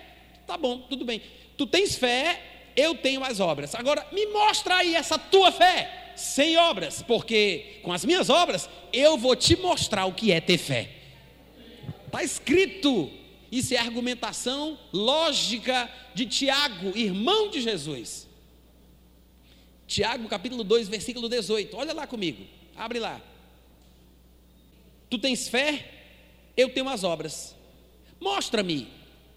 Tá 0.45 0.57
bom, 0.57 0.79
tudo 0.79 1.05
bem. 1.05 1.21
Tu 1.57 1.65
tens 1.65 1.95
fé, 1.95 2.71
eu 2.75 2.95
tenho 2.95 3.23
as 3.23 3.39
obras. 3.39 3.73
Agora, 3.73 4.05
me 4.11 4.25
mostra 4.27 4.77
aí 4.77 4.95
essa 4.95 5.17
tua 5.17 5.51
fé, 5.51 6.13
sem 6.15 6.57
obras, 6.57 7.01
porque 7.01 7.79
com 7.83 7.93
as 7.93 8.03
minhas 8.03 8.29
obras 8.29 8.69
eu 8.91 9.17
vou 9.17 9.35
te 9.35 9.55
mostrar 9.55 10.05
o 10.05 10.13
que 10.13 10.31
é 10.31 10.41
ter 10.41 10.57
fé. 10.57 10.91
Está 12.05 12.23
escrito. 12.23 13.11
Isso 13.49 13.73
é 13.73 13.77
argumentação 13.77 14.77
lógica 14.91 15.89
de 16.13 16.25
Tiago, 16.25 16.97
irmão 16.97 17.49
de 17.49 17.61
Jesus. 17.61 18.27
Tiago, 19.87 20.27
capítulo 20.27 20.65
2, 20.65 20.89
versículo 20.89 21.29
18. 21.29 21.77
Olha 21.77 21.93
lá 21.93 22.05
comigo. 22.05 22.45
Abre 22.75 22.99
lá. 22.99 23.21
Tu 25.09 25.17
tens 25.17 25.47
fé? 25.47 25.85
Eu 26.55 26.69
tenho 26.69 26.89
as 26.89 27.03
obras. 27.03 27.55
Mostra-me 28.19 28.87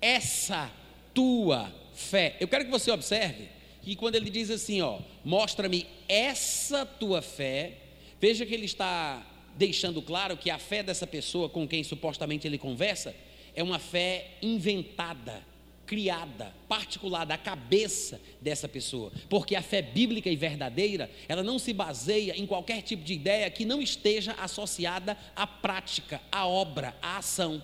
essa 0.01 0.71
tua 1.15 1.73
fé. 1.95 2.37
Eu 2.41 2.49
quero 2.49 2.65
que 2.65 2.71
você 2.71 2.91
observe 2.91 3.49
que 3.83 3.97
quando 3.97 4.15
ele 4.15 4.31
diz 4.31 4.51
assim, 4.51 4.81
ó, 4.81 4.99
mostra-me 5.25 5.87
essa 6.09 6.85
tua 6.85 7.23
fé, 7.23 7.79
veja 8.21 8.45
que 8.45 8.55
ele 8.55 8.67
está 8.67 9.27
deixando 9.57 10.01
claro 10.01 10.37
que 10.37 10.51
a 10.51 10.59
fé 10.59 10.83
dessa 10.83 11.07
pessoa 11.07 11.49
com 11.49 11.67
quem 11.67 11.85
supostamente 11.85 12.47
ele 12.47 12.59
conversa 12.59 13.15
é 13.55 13.63
uma 13.63 13.79
fé 13.79 14.33
inventada, 14.41 15.43
criada, 15.91 16.55
particular 16.69 17.27
da 17.27 17.37
cabeça 17.37 18.21
dessa 18.41 18.69
pessoa, 18.69 19.11
porque 19.29 19.57
a 19.57 19.61
fé 19.61 19.83
bíblica 19.83 20.31
e 20.31 20.37
verdadeira, 20.37 21.11
ela 21.27 21.43
não 21.43 21.59
se 21.59 21.73
baseia 21.73 22.33
em 22.39 22.47
qualquer 22.47 22.81
tipo 22.81 23.03
de 23.03 23.13
ideia 23.15 23.51
que 23.51 23.65
não 23.65 23.83
esteja 23.83 24.33
associada 24.35 25.19
à 25.35 25.49
prática, 25.49 26.23
à 26.31 26.47
obra, 26.47 26.97
à 27.03 27.17
ação. 27.17 27.61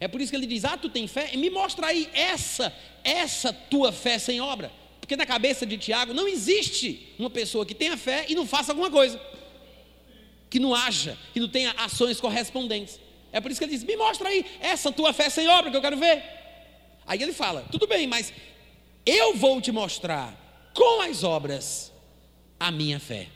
É 0.00 0.08
por 0.08 0.22
isso 0.22 0.30
que 0.30 0.36
ele 0.36 0.46
diz: 0.46 0.64
"Ah, 0.64 0.78
tu 0.78 0.88
tem 0.88 1.06
fé? 1.06 1.36
Me 1.36 1.50
mostra 1.50 1.88
aí 1.88 2.08
essa, 2.14 2.74
essa 3.04 3.52
tua 3.52 3.92
fé 3.92 4.18
sem 4.18 4.40
obra". 4.40 4.72
Porque 4.98 5.14
na 5.14 5.26
cabeça 5.26 5.66
de 5.66 5.76
Tiago 5.76 6.14
não 6.14 6.26
existe 6.26 7.12
uma 7.18 7.28
pessoa 7.28 7.66
que 7.66 7.74
tenha 7.74 7.98
fé 7.98 8.24
e 8.26 8.34
não 8.34 8.46
faça 8.46 8.72
alguma 8.72 8.90
coisa. 8.90 9.20
Que 10.48 10.58
não 10.58 10.74
haja, 10.74 11.18
que 11.34 11.40
não 11.40 11.48
tenha 11.48 11.72
ações 11.72 12.18
correspondentes. 12.18 12.98
É 13.32 13.38
por 13.38 13.50
isso 13.50 13.60
que 13.60 13.66
ele 13.66 13.72
diz: 13.72 13.84
"Me 13.84 13.98
mostra 13.98 14.30
aí 14.30 14.46
essa 14.60 14.90
tua 14.90 15.12
fé 15.12 15.28
sem 15.28 15.46
obra 15.46 15.70
que 15.70 15.76
eu 15.76 15.82
quero 15.82 15.98
ver". 15.98 16.35
Aí 17.06 17.22
ele 17.22 17.32
fala: 17.32 17.62
tudo 17.70 17.86
bem, 17.86 18.06
mas 18.06 18.32
eu 19.04 19.34
vou 19.36 19.60
te 19.60 19.70
mostrar 19.70 20.70
com 20.74 21.00
as 21.02 21.22
obras 21.22 21.92
a 22.58 22.70
minha 22.70 22.98
fé. 22.98 23.28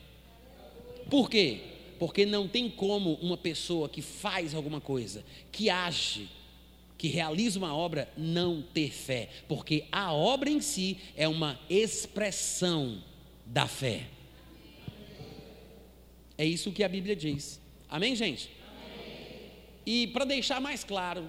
Por 1.08 1.30
quê? 1.30 1.60
Porque 1.98 2.24
não 2.24 2.48
tem 2.48 2.68
como 2.70 3.14
uma 3.14 3.36
pessoa 3.36 3.88
que 3.88 4.00
faz 4.00 4.54
alguma 4.54 4.80
coisa, 4.80 5.24
que 5.52 5.68
age, 5.68 6.28
que 6.96 7.08
realiza 7.08 7.58
uma 7.58 7.74
obra, 7.74 8.12
não 8.16 8.62
ter 8.62 8.90
fé. 8.90 9.28
Porque 9.48 9.86
a 9.92 10.12
obra 10.12 10.50
em 10.50 10.60
si 10.60 10.98
é 11.16 11.28
uma 11.28 11.58
expressão 11.68 13.02
da 13.44 13.66
fé. 13.66 14.06
É 16.36 16.44
isso 16.44 16.72
que 16.72 16.82
a 16.82 16.88
Bíblia 16.88 17.14
diz. 17.14 17.60
Amém, 17.88 18.16
gente? 18.16 18.50
Amém. 18.66 19.50
E 19.84 20.06
para 20.06 20.24
deixar 20.24 20.60
mais 20.60 20.82
claro, 20.82 21.28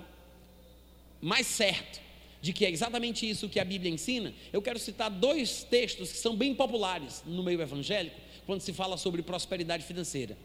mais 1.20 1.48
certo, 1.48 2.00
de 2.42 2.52
que 2.52 2.66
é 2.66 2.72
exatamente 2.72 3.30
isso 3.30 3.48
que 3.48 3.60
a 3.60 3.66
Bíblia 3.66 3.92
ensina, 3.92 4.34
eu 4.52 4.62
quero 4.62 4.80
citar 4.80 5.12
dois 5.12 5.64
textos 5.64 6.12
que 6.12 6.18
são 6.18 6.36
bem 6.36 6.56
populares 6.56 7.24
no 7.26 7.44
meio 7.44 7.62
evangélico, 7.62 8.20
quando 8.46 8.62
se 8.62 8.74
fala 8.74 8.98
sobre 8.98 9.22
prosperidade 9.22 9.84
financeira. 9.84 10.36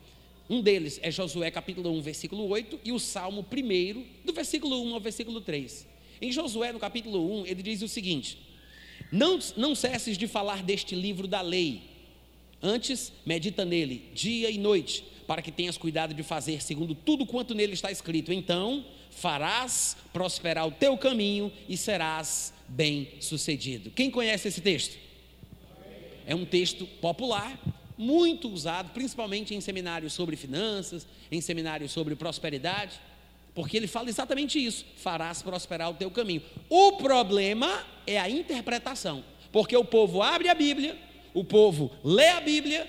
Um 0.48 0.60
deles 0.60 1.00
é 1.02 1.10
Josué 1.10 1.50
capítulo 1.50 1.90
1, 1.90 2.02
versículo 2.02 2.46
8, 2.48 2.80
e 2.84 2.92
o 2.92 3.00
Salmo 3.00 3.44
1, 3.50 4.04
do 4.24 4.32
versículo 4.32 4.82
1 4.82 4.94
ao 4.94 5.00
versículo 5.00 5.40
3. 5.40 5.86
Em 6.20 6.30
Josué, 6.30 6.72
no 6.72 6.78
capítulo 6.78 7.40
1, 7.42 7.46
ele 7.46 7.62
diz 7.62 7.82
o 7.82 7.88
seguinte: 7.88 8.38
Não, 9.10 9.38
não 9.56 9.74
cesses 9.74 10.16
de 10.16 10.28
falar 10.28 10.62
deste 10.62 10.94
livro 10.94 11.26
da 11.26 11.40
lei, 11.40 11.82
antes 12.62 13.12
medita 13.24 13.64
nele, 13.64 14.10
dia 14.14 14.50
e 14.50 14.58
noite, 14.58 15.02
para 15.26 15.42
que 15.42 15.50
tenhas 15.50 15.76
cuidado 15.76 16.14
de 16.14 16.22
fazer 16.22 16.62
segundo 16.62 16.94
tudo 16.94 17.26
quanto 17.26 17.54
nele 17.54 17.72
está 17.72 17.90
escrito. 17.90 18.32
Então 18.32 18.84
farás 19.16 19.96
prosperar 20.12 20.66
o 20.66 20.70
teu 20.70 20.96
caminho 20.96 21.50
e 21.68 21.76
serás 21.76 22.52
bem 22.68 23.08
sucedido. 23.18 23.90
Quem 23.90 24.10
conhece 24.10 24.48
esse 24.48 24.60
texto? 24.60 24.96
É 26.26 26.34
um 26.34 26.44
texto 26.44 26.86
popular, 27.00 27.58
muito 27.96 28.48
usado, 28.50 28.90
principalmente 28.92 29.54
em 29.54 29.60
seminários 29.60 30.12
sobre 30.12 30.36
finanças, 30.36 31.06
em 31.32 31.40
seminários 31.40 31.92
sobre 31.92 32.14
prosperidade, 32.14 33.00
porque 33.54 33.76
ele 33.76 33.86
fala 33.86 34.10
exatamente 34.10 34.62
isso: 34.62 34.84
farás 34.96 35.40
prosperar 35.40 35.90
o 35.90 35.94
teu 35.94 36.10
caminho. 36.10 36.42
O 36.68 36.92
problema 36.92 37.86
é 38.06 38.18
a 38.18 38.28
interpretação, 38.28 39.24
porque 39.50 39.74
o 39.74 39.84
povo 39.84 40.20
abre 40.20 40.50
a 40.50 40.54
Bíblia, 40.54 40.98
o 41.32 41.42
povo 41.42 41.90
lê 42.04 42.28
a 42.28 42.40
Bíblia, 42.40 42.86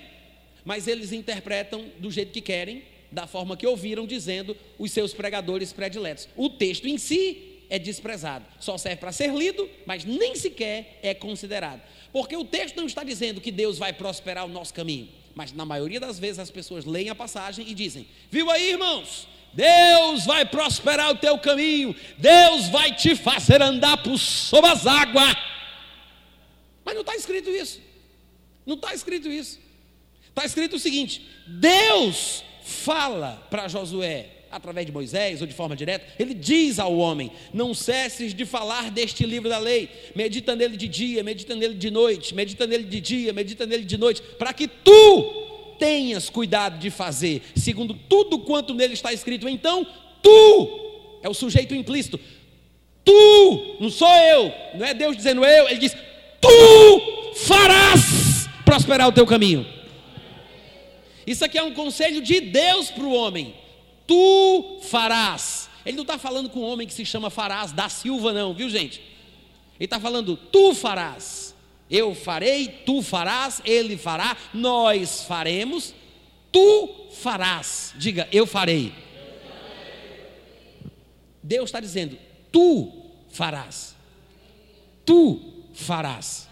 mas 0.62 0.86
eles 0.86 1.10
interpretam 1.10 1.86
do 1.98 2.10
jeito 2.10 2.32
que 2.32 2.42
querem, 2.42 2.82
da 3.10 3.26
forma 3.26 3.56
que 3.56 3.66
ouviram, 3.66 4.06
dizendo 4.06 4.56
os 4.78 4.90
seus 4.90 5.12
pregadores 5.12 5.72
prediletos. 5.72 6.28
O 6.36 6.48
texto 6.50 6.86
em 6.86 6.98
si 6.98 7.58
é 7.70 7.78
desprezado, 7.78 8.44
só 8.58 8.78
serve 8.78 8.96
para 8.96 9.12
ser 9.12 9.32
lido, 9.34 9.68
mas 9.84 10.04
nem 10.04 10.34
sequer 10.34 10.98
é 11.02 11.12
considerado. 11.14 11.82
Porque 12.12 12.36
o 12.36 12.44
texto 12.44 12.76
não 12.76 12.86
está 12.86 13.04
dizendo 13.04 13.40
que 13.40 13.52
Deus 13.52 13.78
vai 13.78 13.92
prosperar 13.92 14.44
o 14.44 14.48
nosso 14.48 14.72
caminho, 14.72 15.08
mas 15.34 15.52
na 15.52 15.64
maioria 15.64 16.00
das 16.00 16.18
vezes 16.18 16.38
as 16.38 16.50
pessoas 16.50 16.84
leem 16.84 17.10
a 17.10 17.14
passagem 17.14 17.68
e 17.68 17.74
dizem: 17.74 18.06
Viu 18.30 18.50
aí, 18.50 18.70
irmãos? 18.70 19.28
Deus 19.52 20.24
vai 20.26 20.44
prosperar 20.44 21.10
o 21.10 21.16
teu 21.16 21.38
caminho, 21.38 21.94
Deus 22.16 22.68
vai 22.68 22.94
te 22.94 23.14
fazer 23.16 23.60
andar 23.62 24.02
por 24.02 24.18
sobre 24.18 24.70
as 24.70 24.86
águas. 24.86 25.34
Mas 26.84 26.94
não 26.94 27.02
está 27.02 27.14
escrito 27.16 27.50
isso. 27.50 27.80
Não 28.64 28.74
está 28.74 28.94
escrito 28.94 29.28
isso. 29.28 29.58
Está 30.28 30.44
escrito 30.44 30.76
o 30.76 30.78
seguinte: 30.78 31.26
Deus 31.46 32.44
fala 32.68 33.42
para 33.48 33.66
Josué, 33.66 34.26
através 34.50 34.84
de 34.84 34.92
Moisés 34.92 35.40
ou 35.40 35.46
de 35.46 35.54
forma 35.54 35.74
direta, 35.74 36.04
ele 36.18 36.34
diz 36.34 36.78
ao 36.78 36.96
homem: 36.96 37.32
Não 37.52 37.72
cesses 37.72 38.34
de 38.34 38.44
falar 38.44 38.90
deste 38.90 39.24
livro 39.24 39.48
da 39.48 39.58
lei, 39.58 39.88
medita 40.14 40.54
nele 40.54 40.76
de 40.76 40.86
dia, 40.86 41.22
medita 41.22 41.56
nele 41.56 41.74
de 41.74 41.90
noite, 41.90 42.34
medita 42.34 42.66
nele 42.66 42.84
de 42.84 43.00
dia, 43.00 43.32
medita 43.32 43.64
nele 43.64 43.84
de 43.84 43.96
noite, 43.96 44.20
para 44.38 44.52
que 44.52 44.68
tu 44.68 45.76
tenhas 45.78 46.28
cuidado 46.28 46.78
de 46.78 46.90
fazer, 46.90 47.42
segundo 47.56 47.94
tudo 47.94 48.40
quanto 48.40 48.74
nele 48.74 48.92
está 48.92 49.12
escrito. 49.12 49.48
Então, 49.48 49.86
tu 50.22 51.20
é 51.22 51.28
o 51.28 51.34
sujeito 51.34 51.74
implícito. 51.74 52.20
Tu, 53.02 53.76
não 53.80 53.88
sou 53.88 54.14
eu, 54.14 54.52
não 54.74 54.84
é 54.84 54.92
Deus 54.92 55.16
dizendo 55.16 55.42
eu, 55.42 55.68
ele 55.68 55.78
diz: 55.78 55.96
Tu 56.38 57.34
farás 57.34 58.46
prosperar 58.62 59.08
o 59.08 59.12
teu 59.12 59.26
caminho. 59.26 59.77
Isso 61.28 61.44
aqui 61.44 61.58
é 61.58 61.62
um 61.62 61.74
conselho 61.74 62.22
de 62.22 62.40
Deus 62.40 62.90
para 62.90 63.04
o 63.04 63.12
homem. 63.12 63.54
Tu 64.06 64.80
farás. 64.84 65.68
ele 65.84 65.94
não 65.94 66.02
está 66.02 66.16
falando 66.16 66.48
com 66.48 66.60
um 66.60 66.64
homem 66.64 66.86
que 66.86 66.94
se 66.94 67.04
chama 67.04 67.28
Farás 67.28 67.70
da 67.70 67.86
Silva, 67.90 68.32
não, 68.32 68.54
viu 68.54 68.70
gente? 68.70 68.98
Ele 69.78 69.84
está 69.84 70.00
falando, 70.00 70.38
tu 70.38 70.74
farás, 70.74 71.54
eu 71.90 72.14
farei, 72.14 72.68
tu 72.86 73.02
farás, 73.02 73.60
ele 73.62 73.98
fará, 73.98 74.38
nós 74.54 75.24
faremos, 75.24 75.94
tu 76.50 76.88
farás. 77.12 77.92
Diga, 77.98 78.26
eu 78.32 78.46
farei. 78.46 78.90
Deus 81.42 81.68
está 81.68 81.78
dizendo, 81.78 82.18
tu 82.50 82.90
farás. 83.28 83.94
Tu 85.04 85.38
farás. 85.74 86.48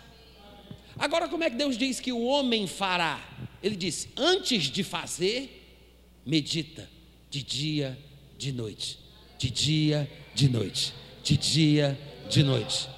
Agora, 0.99 1.29
como 1.29 1.45
é 1.45 1.49
que 1.51 1.57
Deus 1.57 1.79
diz 1.79 1.99
que 1.99 2.13
o 2.13 2.25
homem 2.25 2.67
fará? 2.67 3.21
Ele 3.67 3.75
diz: 3.75 4.09
antes 4.17 4.65
de 4.65 4.85
fazer, 4.85 5.81
medita 6.25 6.89
de 7.29 7.43
dia, 7.43 7.99
de 8.39 8.53
noite, 8.53 8.97
de 9.37 9.51
dia, 9.51 10.09
de 10.33 10.49
noite, 10.49 10.95
de 11.25 11.37
dia, 11.37 11.99
de 12.31 12.45
noite. 12.45 12.89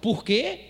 Por 0.00 0.24
quê? 0.24 0.60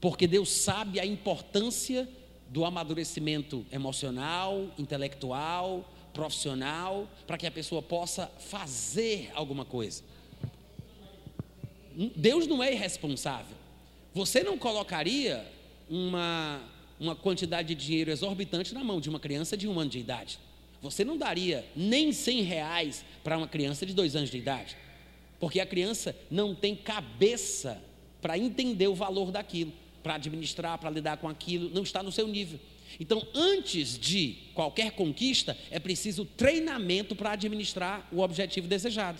Porque 0.00 0.26
Deus 0.26 0.48
sabe 0.48 0.98
a 0.98 1.04
importância 1.04 2.08
do 2.48 2.64
amadurecimento 2.64 3.66
emocional, 3.70 4.72
intelectual, 4.78 5.92
profissional, 6.14 7.06
para 7.26 7.36
que 7.36 7.46
a 7.46 7.50
pessoa 7.50 7.82
possa 7.82 8.28
fazer 8.38 9.30
alguma 9.34 9.66
coisa. 9.66 10.02
Deus 12.16 12.46
não 12.46 12.62
é 12.62 12.72
irresponsável. 12.72 13.58
Você 14.14 14.42
não 14.42 14.56
colocaria 14.56 15.46
uma, 15.90 16.62
uma 16.98 17.14
quantidade 17.14 17.74
de 17.74 17.86
dinheiro 17.86 18.10
exorbitante 18.10 18.74
na 18.74 18.82
mão 18.82 19.00
de 19.00 19.08
uma 19.08 19.20
criança 19.20 19.56
de 19.56 19.68
um 19.68 19.78
ano 19.78 19.90
de 19.90 19.98
idade. 19.98 20.38
Você 20.80 21.04
não 21.04 21.16
daria 21.16 21.64
nem 21.74 22.12
100 22.12 22.42
reais 22.42 23.04
para 23.24 23.36
uma 23.36 23.48
criança 23.48 23.84
de 23.84 23.92
dois 23.92 24.14
anos 24.14 24.30
de 24.30 24.38
idade. 24.38 24.76
Porque 25.40 25.60
a 25.60 25.66
criança 25.66 26.16
não 26.30 26.54
tem 26.54 26.74
cabeça 26.74 27.82
para 28.20 28.38
entender 28.38 28.88
o 28.88 28.94
valor 28.94 29.30
daquilo, 29.30 29.72
para 30.02 30.14
administrar, 30.14 30.78
para 30.78 30.90
lidar 30.90 31.16
com 31.18 31.28
aquilo, 31.28 31.70
não 31.70 31.82
está 31.82 32.02
no 32.02 32.10
seu 32.10 32.26
nível. 32.26 32.58
Então, 32.98 33.26
antes 33.34 33.98
de 33.98 34.36
qualquer 34.54 34.92
conquista, 34.92 35.56
é 35.70 35.78
preciso 35.78 36.24
treinamento 36.24 37.14
para 37.14 37.32
administrar 37.32 38.08
o 38.10 38.20
objetivo 38.20 38.66
desejado. 38.66 39.18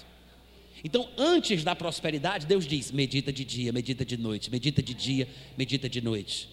Então, 0.82 1.08
antes 1.16 1.64
da 1.64 1.74
prosperidade, 1.74 2.46
Deus 2.46 2.66
diz: 2.66 2.90
medita 2.90 3.32
de 3.32 3.44
dia, 3.44 3.72
medita 3.72 4.04
de 4.04 4.16
noite, 4.16 4.50
medita 4.50 4.82
de 4.82 4.94
dia, 4.94 5.28
medita 5.56 5.88
de 5.88 6.00
noite. 6.00 6.48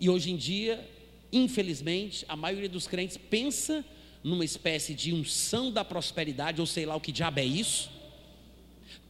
E 0.00 0.08
hoje 0.10 0.30
em 0.30 0.36
dia, 0.36 0.86
infelizmente, 1.32 2.24
a 2.28 2.36
maioria 2.36 2.68
dos 2.68 2.86
crentes 2.86 3.16
pensa 3.16 3.84
numa 4.22 4.44
espécie 4.44 4.94
de 4.94 5.12
unção 5.12 5.70
da 5.70 5.84
prosperidade, 5.84 6.60
ou 6.60 6.66
sei 6.66 6.86
lá 6.86 6.96
o 6.96 7.00
que 7.00 7.12
diabo 7.12 7.40
é 7.40 7.44
isso. 7.44 7.90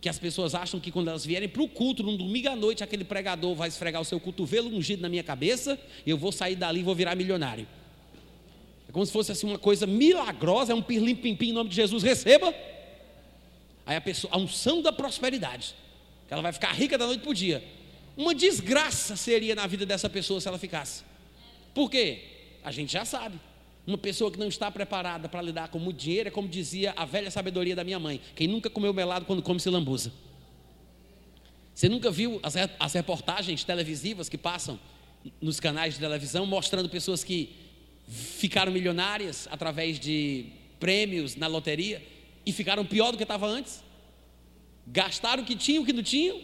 Que 0.01 0.09
as 0.09 0.18
pessoas 0.18 0.55
acham 0.55 0.80
que 0.80 0.91
quando 0.91 1.09
elas 1.09 1.24
vierem 1.24 1.49
para 1.49 1.62
o 1.62 1.68
culto, 1.68 2.03
num 2.03 2.16
domingo 2.16 2.49
à 2.49 2.57
noite, 2.57 2.82
aquele 2.82 3.05
pregador 3.05 3.55
vai 3.55 3.68
esfregar 3.68 4.03
o 4.03 4.05
seu 4.05 4.18
cotovelo 4.18 4.68
ungido 4.68 5.01
na 5.01 5.09
minha 5.09 5.22
cabeça, 5.22 5.78
e 6.05 6.11
eu 6.11 6.18
vou 6.18 6.32
sair 6.32 6.57
dali 6.57 6.80
e 6.80 6.82
vou 6.82 6.95
virar 6.95 7.14
milionário. 7.14 7.66
É 8.89 8.93
como 8.93 9.07
se 9.07 9.12
fosse 9.12 9.32
assim 9.32 9.47
uma 9.47 9.59
coisa 9.59 9.87
milagrosa, 9.87 10.72
é 10.72 10.74
um 10.74 10.82
pirlim-pim-pim 10.82 11.51
em 11.51 11.53
nome 11.53 11.70
de 11.70 11.76
Jesus, 11.76 12.03
receba. 12.03 12.53
Aí 13.87 13.97
a 13.97 14.01
pessoa, 14.01 14.35
a 14.35 14.39
unção 14.39 14.82
da 14.82 14.93
prosperidade, 14.93 15.74
que 16.26 16.35
ela 16.35 16.43
vai 16.43 16.53
ficar 16.53 16.72
rica 16.72 16.99
da 16.99 17.07
noite 17.07 17.20
para 17.20 17.30
o 17.30 17.35
dia. 17.35 17.62
Uma 18.16 18.34
desgraça 18.34 19.16
seria 19.16 19.54
na 19.54 19.66
vida 19.66 19.84
dessa 19.84 20.08
pessoa 20.08 20.40
se 20.40 20.48
ela 20.48 20.58
ficasse. 20.58 21.02
Por 21.74 21.90
quê? 21.90 22.22
A 22.62 22.70
gente 22.70 22.92
já 22.92 23.04
sabe. 23.04 23.38
Uma 23.86 23.98
pessoa 23.98 24.30
que 24.30 24.38
não 24.38 24.48
está 24.48 24.70
preparada 24.70 25.28
para 25.28 25.42
lidar 25.42 25.68
com 25.68 25.78
muito 25.78 25.98
dinheiro 25.98 26.28
é 26.28 26.30
como 26.30 26.48
dizia 26.48 26.94
a 26.96 27.04
velha 27.04 27.30
sabedoria 27.30 27.76
da 27.76 27.84
minha 27.84 27.98
mãe: 27.98 28.20
quem 28.34 28.46
nunca 28.46 28.70
comeu 28.70 28.94
melado 28.94 29.26
quando 29.26 29.42
come 29.42 29.60
se 29.60 29.68
lambuza. 29.68 30.12
Você 31.74 31.88
nunca 31.88 32.10
viu 32.10 32.38
as, 32.42 32.54
as 32.78 32.92
reportagens 32.92 33.64
televisivas 33.64 34.28
que 34.28 34.38
passam 34.38 34.78
nos 35.40 35.58
canais 35.58 35.94
de 35.94 36.00
televisão 36.00 36.46
mostrando 36.46 36.88
pessoas 36.88 37.24
que 37.24 37.56
ficaram 38.08 38.70
milionárias 38.70 39.48
através 39.50 39.98
de 39.98 40.46
prêmios 40.78 41.34
na 41.34 41.46
loteria? 41.46 42.00
e 42.46 42.52
ficaram 42.52 42.84
pior 42.84 43.10
do 43.10 43.16
que 43.16 43.22
estava 43.22 43.46
antes. 43.46 43.82
Gastaram 44.86 45.42
o 45.42 45.46
que 45.46 45.56
tinham, 45.56 45.82
o 45.82 45.86
que 45.86 45.92
não 45.92 46.02
tinham, 46.02 46.40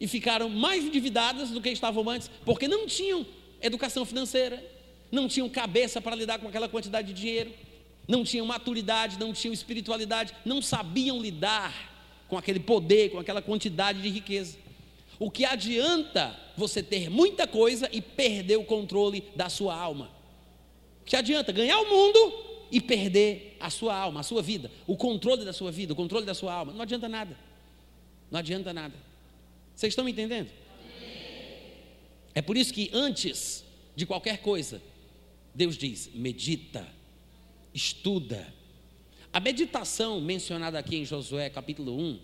e 0.00 0.08
ficaram 0.08 0.48
mais 0.48 0.84
endividadas 0.84 1.50
do 1.50 1.60
que 1.60 1.68
estavam 1.68 2.08
antes, 2.08 2.30
porque 2.44 2.66
não 2.66 2.86
tinham 2.86 3.26
educação 3.60 4.04
financeira, 4.06 4.64
não 5.12 5.28
tinham 5.28 5.48
cabeça 5.48 6.00
para 6.00 6.16
lidar 6.16 6.38
com 6.38 6.48
aquela 6.48 6.68
quantidade 6.68 7.12
de 7.12 7.20
dinheiro, 7.20 7.52
não 8.08 8.24
tinham 8.24 8.46
maturidade, 8.46 9.18
não 9.18 9.32
tinham 9.32 9.52
espiritualidade, 9.52 10.34
não 10.44 10.62
sabiam 10.62 11.20
lidar 11.20 11.90
com 12.28 12.38
aquele 12.38 12.60
poder, 12.60 13.10
com 13.10 13.18
aquela 13.18 13.42
quantidade 13.42 14.00
de 14.00 14.08
riqueza. 14.08 14.56
O 15.18 15.30
que 15.30 15.44
adianta 15.44 16.34
você 16.56 16.82
ter 16.82 17.10
muita 17.10 17.46
coisa 17.46 17.88
e 17.92 18.00
perder 18.00 18.56
o 18.56 18.64
controle 18.64 19.22
da 19.36 19.50
sua 19.50 19.74
alma? 19.76 20.10
O 21.02 21.04
que 21.04 21.14
adianta 21.14 21.52
ganhar 21.52 21.78
o 21.78 21.90
mundo 21.90 22.32
e 22.72 22.80
perder 22.80 23.56
a 23.60 23.68
sua 23.68 23.94
alma, 23.94 24.20
a 24.20 24.22
sua 24.22 24.40
vida, 24.40 24.70
o 24.86 24.96
controle 24.96 25.44
da 25.44 25.52
sua 25.52 25.70
vida, 25.70 25.92
o 25.92 25.96
controle 25.96 26.24
da 26.24 26.34
sua 26.34 26.54
alma. 26.54 26.72
Não 26.72 26.82
adianta 26.82 27.08
nada. 27.08 27.36
Não 28.30 28.38
adianta 28.38 28.72
nada. 28.72 29.09
Vocês 29.80 29.92
estão 29.92 30.04
me 30.04 30.12
entendendo? 30.12 30.50
É 32.34 32.42
por 32.42 32.54
isso 32.54 32.70
que 32.70 32.90
antes 32.92 33.64
de 33.96 34.04
qualquer 34.04 34.42
coisa, 34.42 34.82
Deus 35.54 35.74
diz: 35.74 36.10
medita, 36.12 36.86
estuda. 37.72 38.52
A 39.32 39.40
meditação 39.40 40.20
mencionada 40.20 40.78
aqui 40.78 40.96
em 40.96 41.06
Josué 41.06 41.48
capítulo 41.48 41.98
1 41.98 42.20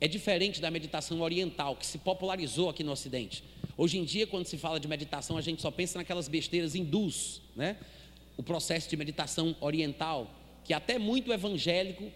é 0.00 0.06
diferente 0.06 0.60
da 0.60 0.70
meditação 0.70 1.20
oriental 1.20 1.74
que 1.74 1.84
se 1.84 1.98
popularizou 1.98 2.68
aqui 2.68 2.84
no 2.84 2.92
Ocidente. 2.92 3.42
Hoje 3.76 3.98
em 3.98 4.04
dia, 4.04 4.24
quando 4.24 4.46
se 4.46 4.56
fala 4.56 4.78
de 4.78 4.86
meditação, 4.86 5.36
a 5.36 5.40
gente 5.40 5.60
só 5.60 5.70
pensa 5.72 5.98
naquelas 5.98 6.28
besteiras 6.28 6.76
hindus, 6.76 7.42
né? 7.56 7.76
o 8.36 8.42
processo 8.44 8.88
de 8.88 8.96
meditação 8.96 9.56
oriental, 9.60 10.30
que 10.62 10.72
até 10.72 10.96
muito 10.96 11.32
evangélico 11.32 12.08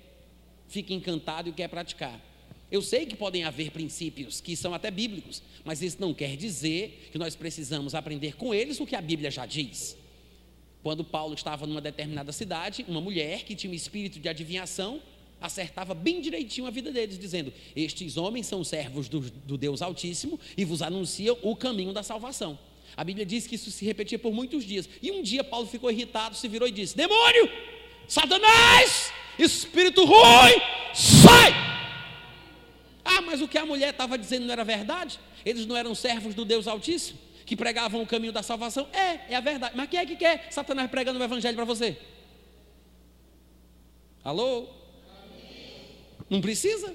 fica 0.69 0.95
encantado 0.95 1.49
e 1.49 1.53
quer 1.53 1.67
praticar. 1.67 2.36
Eu 2.71 2.83
sei 2.83 3.07
que 3.07 3.15
podem 3.15 3.45
haver 3.45 3.71
princípios 3.71 4.41
que 4.41 4.57
são 4.57 4.75
até 4.75 4.91
bíblicos, 4.91 5.43
mas 5.65 5.83
isso 5.83 5.99
não 6.01 6.13
quer 6.13 6.37
dizer 6.37 7.09
que 7.13 7.19
nós 7.19 7.37
precisamos 7.37 7.95
aprender 7.95 8.37
com 8.37 8.53
eles 8.53 8.81
o 8.81 8.87
que 8.87 8.97
a 8.97 9.01
Bíblia 9.01 9.31
já 9.31 9.47
diz. 9.47 9.97
Quando 10.83 11.05
Paulo 11.05 11.35
estava 11.35 11.67
numa 11.67 11.81
determinada 11.81 12.33
cidade, 12.33 12.85
uma 12.89 13.01
mulher 13.01 13.45
que 13.45 13.55
tinha 13.55 13.71
um 13.71 13.75
espírito 13.75 14.19
de 14.19 14.29
adivinhação 14.29 15.01
acertava 15.41 15.95
bem 15.95 16.21
direitinho 16.21 16.67
a 16.67 16.71
vida 16.71 16.91
deles, 16.91 17.19
dizendo: 17.19 17.53
Estes 17.75 18.17
homens 18.17 18.47
são 18.47 18.65
servos 18.65 19.09
do, 19.09 19.21
do 19.21 19.57
Deus 19.57 19.83
Altíssimo 19.83 20.39
e 20.57 20.65
vos 20.65 20.83
anunciam 20.83 21.37
o 21.43 21.55
caminho 21.55 21.93
da 21.93 22.03
salvação. 22.03 22.59
A 22.97 23.05
Bíblia 23.05 23.27
diz 23.27 23.47
que 23.47 23.57
isso 23.57 23.71
se 23.71 23.85
repetia 23.85 24.19
por 24.19 24.33
muitos 24.33 24.65
dias. 24.65 24.89
E 25.03 25.11
um 25.11 25.23
dia 25.23 25.45
Paulo 25.45 25.67
ficou 25.67 25.91
irritado, 25.91 26.35
se 26.37 26.49
virou 26.49 26.67
e 26.67 26.73
disse: 26.73 26.97
Demônio, 26.97 27.51
Satanás, 28.09 29.13
espírito 29.39 30.05
ruim, 30.05 30.61
sai! 30.95 31.46
O 33.47 33.49
que 33.49 33.59
a 33.59 33.65
mulher 33.65 33.91
estava 33.91 34.19
dizendo 34.19 34.45
não 34.45 34.53
era 34.53 34.65
verdade? 34.65 35.21
Eles 35.45 35.67
não 35.67 35.77
eram 35.77 35.95
servos 35.95 36.35
do 36.35 36.45
Deus 36.45 36.67
Altíssimo, 36.67 37.17
que 37.45 37.55
pregavam 37.55 38.03
o 38.03 38.07
caminho 38.07 38.33
da 38.33 38.43
salvação? 38.43 38.89
É, 38.93 39.33
é 39.33 39.37
a 39.37 39.41
verdade. 39.41 39.75
Mas 39.77 39.89
quem 39.89 40.01
é 40.01 40.05
que 40.05 40.17
quer 40.17 40.49
Satanás 40.51 40.91
pregando 40.91 41.21
o 41.21 41.23
evangelho 41.23 41.55
para 41.55 41.65
você? 41.65 41.97
Alô? 44.25 44.67
Não 46.29 46.41
precisa. 46.41 46.93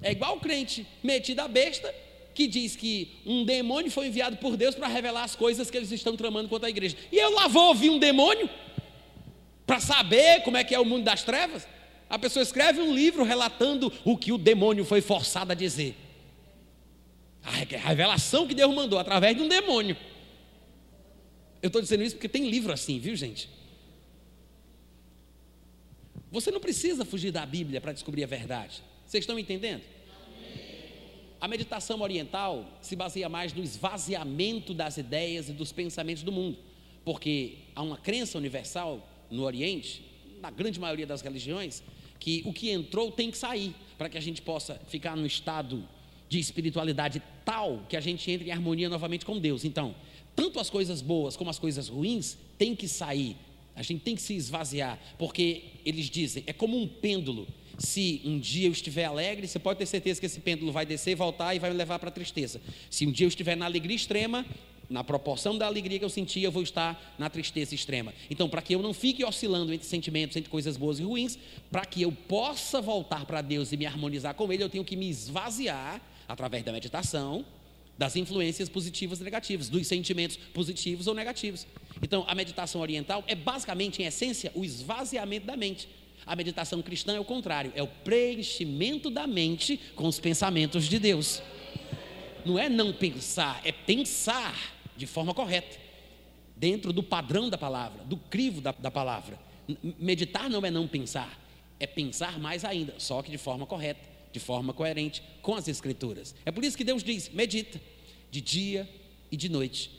É 0.00 0.12
igual 0.12 0.36
o 0.36 0.40
crente 0.40 0.86
metido 1.02 1.40
a 1.40 1.48
besta 1.48 1.92
que 2.32 2.46
diz 2.46 2.76
que 2.76 3.20
um 3.26 3.44
demônio 3.44 3.90
foi 3.90 4.06
enviado 4.06 4.36
por 4.36 4.56
Deus 4.56 4.76
para 4.76 4.86
revelar 4.86 5.24
as 5.24 5.34
coisas 5.34 5.68
que 5.68 5.76
eles 5.76 5.90
estão 5.90 6.16
tramando 6.16 6.48
contra 6.48 6.68
a 6.68 6.70
igreja. 6.70 6.96
E 7.10 7.18
eu 7.18 7.32
lá 7.34 7.48
vou 7.48 7.70
ouvir 7.70 7.90
um 7.90 7.98
demônio 7.98 8.48
para 9.66 9.80
saber 9.80 10.42
como 10.44 10.56
é 10.56 10.62
que 10.62 10.76
é 10.76 10.78
o 10.78 10.84
mundo 10.84 11.02
das 11.02 11.24
trevas. 11.24 11.66
A 12.12 12.18
pessoa 12.18 12.42
escreve 12.42 12.78
um 12.78 12.94
livro 12.94 13.24
relatando 13.24 13.90
o 14.04 14.18
que 14.18 14.32
o 14.32 14.36
demônio 14.36 14.84
foi 14.84 15.00
forçado 15.00 15.50
a 15.50 15.54
dizer. 15.54 15.96
A 17.42 17.50
revelação 17.88 18.46
que 18.46 18.54
Deus 18.54 18.74
mandou 18.74 18.98
através 18.98 19.34
de 19.34 19.42
um 19.42 19.48
demônio. 19.48 19.96
Eu 21.62 21.68
estou 21.68 21.80
dizendo 21.80 22.02
isso 22.02 22.16
porque 22.16 22.28
tem 22.28 22.50
livro 22.50 22.70
assim, 22.70 22.98
viu 22.98 23.16
gente? 23.16 23.48
Você 26.30 26.50
não 26.50 26.60
precisa 26.60 27.02
fugir 27.02 27.30
da 27.30 27.46
Bíblia 27.46 27.80
para 27.80 27.94
descobrir 27.94 28.24
a 28.24 28.26
verdade. 28.26 28.82
Vocês 29.06 29.22
estão 29.22 29.34
me 29.34 29.40
entendendo? 29.40 29.80
A 31.40 31.48
meditação 31.48 31.98
oriental 32.02 32.78
se 32.82 32.94
baseia 32.94 33.30
mais 33.30 33.54
no 33.54 33.62
esvaziamento 33.62 34.74
das 34.74 34.98
ideias 34.98 35.48
e 35.48 35.52
dos 35.54 35.72
pensamentos 35.72 36.22
do 36.22 36.30
mundo, 36.30 36.58
porque 37.06 37.54
há 37.74 37.80
uma 37.80 37.96
crença 37.96 38.36
universal 38.36 39.08
no 39.30 39.44
Oriente, 39.44 40.04
na 40.42 40.50
grande 40.50 40.78
maioria 40.78 41.06
das 41.06 41.22
religiões, 41.22 41.82
que 42.22 42.40
o 42.44 42.52
que 42.52 42.70
entrou 42.70 43.10
tem 43.10 43.32
que 43.32 43.36
sair, 43.36 43.74
para 43.98 44.08
que 44.08 44.16
a 44.16 44.20
gente 44.20 44.40
possa 44.40 44.80
ficar 44.86 45.16
no 45.16 45.26
estado 45.26 45.82
de 46.28 46.38
espiritualidade 46.38 47.20
tal 47.44 47.84
que 47.88 47.96
a 47.96 48.00
gente 48.00 48.30
entre 48.30 48.48
em 48.48 48.52
harmonia 48.52 48.88
novamente 48.88 49.26
com 49.26 49.40
Deus. 49.40 49.64
Então, 49.64 49.92
tanto 50.36 50.60
as 50.60 50.70
coisas 50.70 51.02
boas 51.02 51.36
como 51.36 51.50
as 51.50 51.58
coisas 51.58 51.88
ruins 51.88 52.38
têm 52.56 52.76
que 52.76 52.86
sair, 52.86 53.36
a 53.74 53.82
gente 53.82 54.02
tem 54.02 54.14
que 54.14 54.22
se 54.22 54.34
esvaziar, 54.34 55.00
porque 55.18 55.64
eles 55.84 56.08
dizem, 56.08 56.44
é 56.46 56.52
como 56.52 56.80
um 56.80 56.86
pêndulo 56.86 57.44
Se 57.78 58.20
um 58.24 58.38
dia 58.38 58.68
eu 58.68 58.72
estiver 58.72 59.04
alegre, 59.04 59.48
você 59.48 59.58
pode 59.58 59.78
ter 59.78 59.86
certeza 59.86 60.20
que 60.20 60.26
esse 60.26 60.40
pêndulo 60.40 60.72
vai 60.72 60.84
descer, 60.86 61.16
voltar 61.16 61.54
e 61.54 61.58
vai 61.58 61.70
me 61.70 61.76
levar 61.76 61.98
para 61.98 62.08
a 62.08 62.12
tristeza. 62.12 62.60
Se 62.90 63.06
um 63.06 63.12
dia 63.12 63.24
eu 63.24 63.28
estiver 63.28 63.56
na 63.56 63.64
alegria 63.64 63.96
extrema, 63.96 64.46
na 64.88 65.02
proporção 65.02 65.56
da 65.56 65.66
alegria 65.66 65.98
que 65.98 66.04
eu 66.04 66.10
sentia, 66.10 66.46
eu 66.46 66.52
vou 66.52 66.62
estar 66.62 67.14
na 67.18 67.30
tristeza 67.30 67.74
extrema. 67.74 68.12
Então, 68.30 68.48
para 68.48 68.60
que 68.60 68.74
eu 68.74 68.82
não 68.82 68.92
fique 68.92 69.24
oscilando 69.24 69.72
entre 69.72 69.86
sentimentos, 69.86 70.36
entre 70.36 70.50
coisas 70.50 70.76
boas 70.76 70.98
e 70.98 71.02
ruins, 71.02 71.38
para 71.70 71.84
que 71.84 72.02
eu 72.02 72.12
possa 72.12 72.80
voltar 72.80 73.24
para 73.24 73.40
Deus 73.40 73.72
e 73.72 73.76
me 73.76 73.86
harmonizar 73.86 74.34
com 74.34 74.52
Ele, 74.52 74.62
eu 74.62 74.68
tenho 74.68 74.84
que 74.84 74.96
me 74.96 75.08
esvaziar 75.08 76.00
através 76.28 76.64
da 76.64 76.72
meditação 76.72 77.44
das 77.96 78.16
influências 78.16 78.68
positivas 78.68 79.20
e 79.20 79.24
negativas, 79.24 79.68
dos 79.68 79.86
sentimentos 79.86 80.36
positivos 80.36 81.06
ou 81.06 81.14
negativos. 81.14 81.66
Então, 82.02 82.24
a 82.26 82.34
meditação 82.34 82.80
oriental 82.80 83.22
é 83.26 83.34
basicamente, 83.34 84.02
em 84.02 84.06
essência, 84.06 84.50
o 84.54 84.64
esvaziamento 84.64 85.46
da 85.46 85.56
mente. 85.56 85.88
A 86.24 86.36
meditação 86.36 86.80
cristã 86.82 87.14
é 87.14 87.20
o 87.20 87.24
contrário, 87.24 87.72
é 87.74 87.82
o 87.82 87.86
preenchimento 87.86 89.10
da 89.10 89.26
mente 89.26 89.78
com 89.94 90.06
os 90.06 90.18
pensamentos 90.18 90.86
de 90.86 90.98
Deus. 90.98 91.42
Não 92.44 92.58
é 92.58 92.68
não 92.68 92.92
pensar, 92.92 93.60
é 93.64 93.72
pensar 93.72 94.54
de 94.96 95.06
forma 95.06 95.32
correta, 95.34 95.78
dentro 96.56 96.92
do 96.92 97.02
padrão 97.02 97.48
da 97.48 97.58
palavra, 97.58 98.04
do 98.04 98.16
crivo 98.16 98.60
da, 98.60 98.72
da 98.72 98.90
palavra. 98.90 99.38
Meditar 99.98 100.50
não 100.50 100.64
é 100.64 100.70
não 100.70 100.86
pensar, 100.86 101.40
é 101.78 101.86
pensar 101.86 102.38
mais 102.38 102.64
ainda, 102.64 102.94
só 102.98 103.22
que 103.22 103.30
de 103.30 103.38
forma 103.38 103.66
correta, 103.66 104.08
de 104.32 104.40
forma 104.40 104.72
coerente 104.72 105.22
com 105.40 105.54
as 105.54 105.68
Escrituras. 105.68 106.34
É 106.44 106.50
por 106.50 106.64
isso 106.64 106.76
que 106.76 106.84
Deus 106.84 107.02
diz: 107.02 107.28
medita 107.30 107.80
de 108.30 108.40
dia 108.40 108.88
e 109.30 109.36
de 109.36 109.48
noite, 109.48 109.90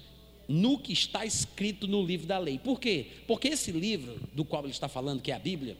no 0.47 0.77
que 0.77 0.93
está 0.93 1.25
escrito 1.25 1.87
no 1.87 2.03
livro 2.05 2.27
da 2.27 2.37
lei. 2.37 2.59
Por 2.59 2.79
quê? 2.79 3.07
Porque 3.27 3.49
esse 3.49 3.71
livro 3.71 4.19
do 4.33 4.43
qual 4.43 4.63
ele 4.63 4.71
está 4.71 4.87
falando, 4.87 5.21
que 5.21 5.31
é 5.31 5.35
a 5.35 5.39
Bíblia, 5.39 5.77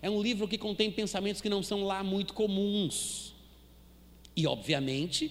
é 0.00 0.10
um 0.10 0.20
livro 0.20 0.46
que 0.46 0.58
contém 0.58 0.90
pensamentos 0.90 1.40
que 1.40 1.48
não 1.48 1.62
são 1.62 1.84
lá 1.84 2.04
muito 2.04 2.34
comuns. 2.34 3.32
E, 4.36 4.46
obviamente, 4.46 5.30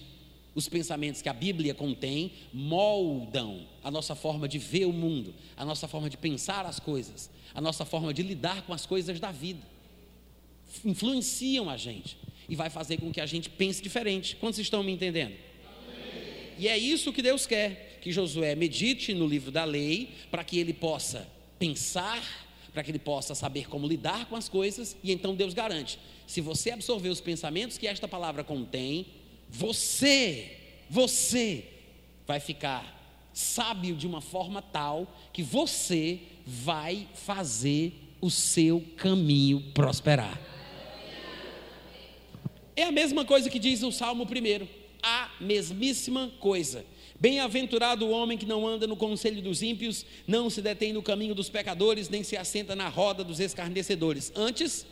os 0.54 0.68
pensamentos 0.68 1.20
que 1.20 1.28
a 1.28 1.32
Bíblia 1.32 1.74
contém 1.74 2.32
moldam 2.52 3.66
a 3.82 3.90
nossa 3.90 4.14
forma 4.14 4.48
de 4.48 4.58
ver 4.58 4.86
o 4.86 4.92
mundo, 4.92 5.34
a 5.56 5.64
nossa 5.64 5.88
forma 5.88 6.08
de 6.08 6.16
pensar 6.16 6.64
as 6.64 6.78
coisas, 6.78 7.30
a 7.52 7.60
nossa 7.60 7.84
forma 7.84 8.14
de 8.14 8.22
lidar 8.22 8.62
com 8.62 8.72
as 8.72 8.86
coisas 8.86 9.18
da 9.18 9.32
vida. 9.32 9.62
Influenciam 10.84 11.68
a 11.68 11.76
gente 11.76 12.16
e 12.48 12.54
vai 12.54 12.70
fazer 12.70 12.98
com 12.98 13.12
que 13.12 13.20
a 13.20 13.26
gente 13.26 13.48
pense 13.48 13.82
diferente. 13.82 14.36
Quantos 14.36 14.58
estão 14.58 14.82
me 14.82 14.92
entendendo? 14.92 15.32
Amém. 15.32 16.52
E 16.58 16.68
é 16.68 16.78
isso 16.78 17.12
que 17.12 17.22
Deus 17.22 17.46
quer, 17.46 17.98
que 18.00 18.12
Josué 18.12 18.54
medite 18.54 19.12
no 19.14 19.26
livro 19.26 19.50
da 19.50 19.64
lei, 19.64 20.10
para 20.30 20.44
que 20.44 20.58
ele 20.58 20.72
possa 20.72 21.28
pensar, 21.58 22.22
para 22.72 22.82
que 22.82 22.90
ele 22.90 22.98
possa 22.98 23.34
saber 23.34 23.68
como 23.68 23.86
lidar 23.86 24.26
com 24.26 24.36
as 24.36 24.48
coisas, 24.48 24.96
e 25.02 25.12
então 25.12 25.34
Deus 25.34 25.54
garante: 25.54 25.98
se 26.26 26.40
você 26.40 26.70
absorver 26.70 27.08
os 27.08 27.20
pensamentos 27.20 27.78
que 27.78 27.86
esta 27.86 28.06
palavra 28.06 28.44
contém, 28.44 29.06
você, 29.56 30.50
você 30.90 31.64
vai 32.26 32.40
ficar 32.40 33.28
sábio 33.32 33.94
de 33.94 34.04
uma 34.04 34.20
forma 34.20 34.60
tal 34.60 35.06
que 35.32 35.44
você 35.44 36.18
vai 36.44 37.06
fazer 37.14 37.92
o 38.20 38.30
seu 38.30 38.84
caminho 38.96 39.60
prosperar. 39.72 40.40
É 42.74 42.82
a 42.82 42.90
mesma 42.90 43.24
coisa 43.24 43.48
que 43.48 43.60
diz 43.60 43.84
o 43.84 43.92
Salmo 43.92 44.26
primeiro, 44.26 44.68
a 45.00 45.30
mesmíssima 45.40 46.32
coisa. 46.40 46.84
Bem-aventurado 47.20 48.06
o 48.06 48.10
homem 48.10 48.36
que 48.36 48.46
não 48.46 48.66
anda 48.66 48.88
no 48.88 48.96
conselho 48.96 49.40
dos 49.40 49.62
ímpios, 49.62 50.04
não 50.26 50.50
se 50.50 50.60
detém 50.60 50.92
no 50.92 51.02
caminho 51.02 51.34
dos 51.34 51.48
pecadores, 51.48 52.08
nem 52.08 52.24
se 52.24 52.36
assenta 52.36 52.74
na 52.74 52.88
roda 52.88 53.22
dos 53.22 53.38
escarnecedores. 53.38 54.32
Antes, 54.34 54.84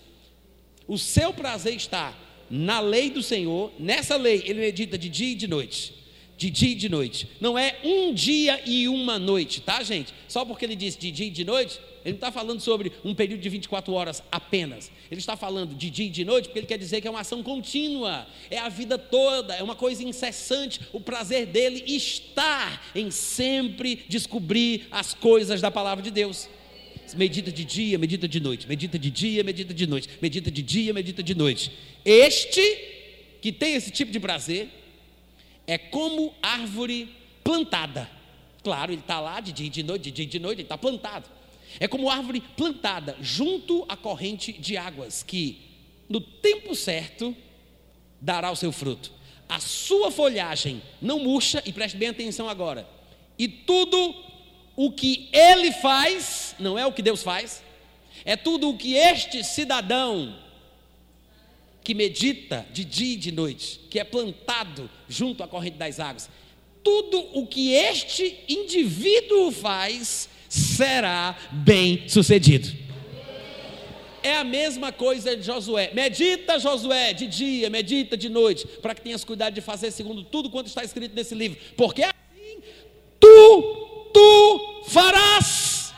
o 0.87 0.97
seu 0.97 1.35
prazer 1.35 1.75
está 1.75 2.17
na 2.55 2.81
lei 2.81 3.09
do 3.09 3.23
Senhor, 3.23 3.73
nessa 3.79 4.15
lei 4.15 4.43
ele 4.45 4.61
medita 4.61 4.99
de 4.99 5.09
dia 5.09 5.33
e 5.33 5.35
de 5.35 5.49
noite. 5.49 5.95
De 6.37 6.51
dia 6.51 6.73
e 6.73 6.75
de 6.75 6.87
noite. 6.87 7.27
Não 7.41 7.59
é 7.59 7.79
um 7.83 8.13
dia 8.13 8.61
e 8.67 8.87
uma 8.89 9.19
noite, 9.19 9.63
tá, 9.63 9.83
gente? 9.83 10.13
Só 10.29 10.45
porque 10.45 10.67
ele 10.67 10.77
diz 10.77 10.95
de 10.95 11.11
dia 11.11 11.29
e 11.29 11.31
de 11.31 11.47
noite, 11.47 11.81
ele 12.05 12.13
não 12.13 12.17
está 12.17 12.31
falando 12.31 12.61
sobre 12.61 12.93
um 13.03 13.15
período 13.15 13.41
de 13.41 13.49
24 13.49 13.95
horas 13.95 14.23
apenas. 14.31 14.93
Ele 15.11 15.19
está 15.19 15.35
falando 15.35 15.75
de 15.75 15.89
dia 15.89 16.07
e 16.07 16.11
de 16.11 16.27
noite, 16.27 16.49
porque 16.49 16.59
ele 16.59 16.67
quer 16.67 16.77
dizer 16.79 17.01
que 17.01 17.09
é 17.09 17.11
uma 17.11 17.21
ação 17.21 17.43
contínua, 17.43 18.27
é 18.51 18.59
a 18.59 18.69
vida 18.69 18.99
toda, 18.99 19.55
é 19.55 19.63
uma 19.63 19.77
coisa 19.77 20.05
incessante. 20.05 20.79
O 20.93 21.01
prazer 21.01 21.47
dele 21.47 21.83
está 21.87 22.83
em 22.95 23.11
sempre 23.11 24.05
descobrir 24.11 24.89
as 24.91 25.15
coisas 25.15 25.63
da 25.63 25.71
palavra 25.71 26.03
de 26.05 26.11
Deus. 26.11 26.51
Medita 27.17 27.53
de 27.53 27.65
dia, 27.65 27.99
medita 27.99 28.29
de 28.29 28.41
noite, 28.41 28.67
medita 28.67 28.99
de 28.99 29.11
dia, 29.11 29.45
medita 29.45 29.75
de 29.75 29.87
noite, 29.87 30.09
medita 30.21 30.51
de 30.51 30.63
dia, 30.63 30.93
medita 30.93 31.23
de 31.23 31.35
noite. 31.35 31.73
Este 32.05 32.61
que 33.41 33.53
tem 33.53 33.75
esse 33.75 33.91
tipo 33.91 34.13
de 34.13 34.21
prazer 34.21 34.69
é 35.67 35.77
como 35.77 36.35
árvore 36.43 37.09
plantada. 37.43 38.09
Claro, 38.63 38.93
ele 38.93 39.01
está 39.01 39.21
lá 39.21 39.41
de 39.41 39.53
dia 39.53 39.67
e 39.67 39.71
de 39.71 39.83
noite, 39.83 40.05
de 40.05 40.11
dia 40.13 40.25
e 40.25 40.29
de 40.29 40.39
noite, 40.39 40.59
ele 40.59 40.67
está 40.67 40.79
plantado. 40.79 41.29
É 41.81 41.89
como 41.89 42.09
árvore 42.09 42.43
plantada 42.57 43.17
junto 43.21 43.85
à 43.89 43.97
corrente 43.97 44.53
de 44.53 44.77
águas, 44.77 45.23
que 45.23 45.59
no 46.09 46.21
tempo 46.21 46.75
certo 46.75 47.35
dará 48.21 48.51
o 48.51 48.57
seu 48.57 48.71
fruto. 48.71 49.11
A 49.49 49.59
sua 49.59 50.11
folhagem 50.11 50.81
não 51.01 51.19
murcha, 51.19 51.63
e 51.67 51.73
preste 51.73 51.97
bem 51.97 52.09
atenção 52.09 52.49
agora. 52.49 52.89
E 53.39 53.49
tudo 53.49 54.15
o 54.77 54.91
que 54.91 55.29
ele 55.33 55.73
faz, 55.73 56.55
não 56.59 56.79
é 56.79 56.87
o 56.87 56.93
que 56.93 57.03
Deus 57.03 57.23
faz, 57.23 57.63
é 58.25 58.37
tudo 58.37 58.71
o 58.71 58.77
que 58.77 58.95
este 58.95 59.43
cidadão 59.45 60.39
que 61.83 61.95
medita 61.95 62.67
de 62.73 62.85
dia 62.85 63.15
e 63.15 63.17
de 63.17 63.33
noite, 63.33 63.81
que 63.91 63.99
é 63.99 64.05
plantado 64.05 64.89
junto 65.09 65.43
à 65.43 65.49
corrente 65.49 65.77
das 65.77 65.99
águas, 65.99 66.31
tudo 66.83 67.19
o 67.33 67.47
que 67.47 67.73
este 67.73 68.39
indivíduo 68.49 69.51
faz 69.51 70.29
será 70.49 71.37
bem 71.51 72.09
sucedido. 72.09 72.83
É 74.23 74.37
a 74.37 74.45
mesma 74.45 74.93
coisa 74.93 75.37
de 75.37 75.43
Josué. 75.43 75.91
Medita, 75.93 76.59
Josué, 76.59 77.13
de 77.13 77.27
dia, 77.27 77.69
medita 77.69 78.17
de 78.17 78.29
noite, 78.29 78.67
para 78.81 78.95
que 78.95 79.01
tenhas 79.01 79.25
cuidado 79.25 79.55
de 79.55 79.61
fazer 79.61 79.91
segundo 79.91 80.23
tudo 80.23 80.49
quanto 80.49 80.69
está 80.69 80.85
escrito 80.85 81.15
nesse 81.15 81.35
livro, 81.35 81.59
porque 81.77 82.05
assim 82.05 82.61
tu 83.19 83.92
tu 84.13 84.85
farás 84.87 85.95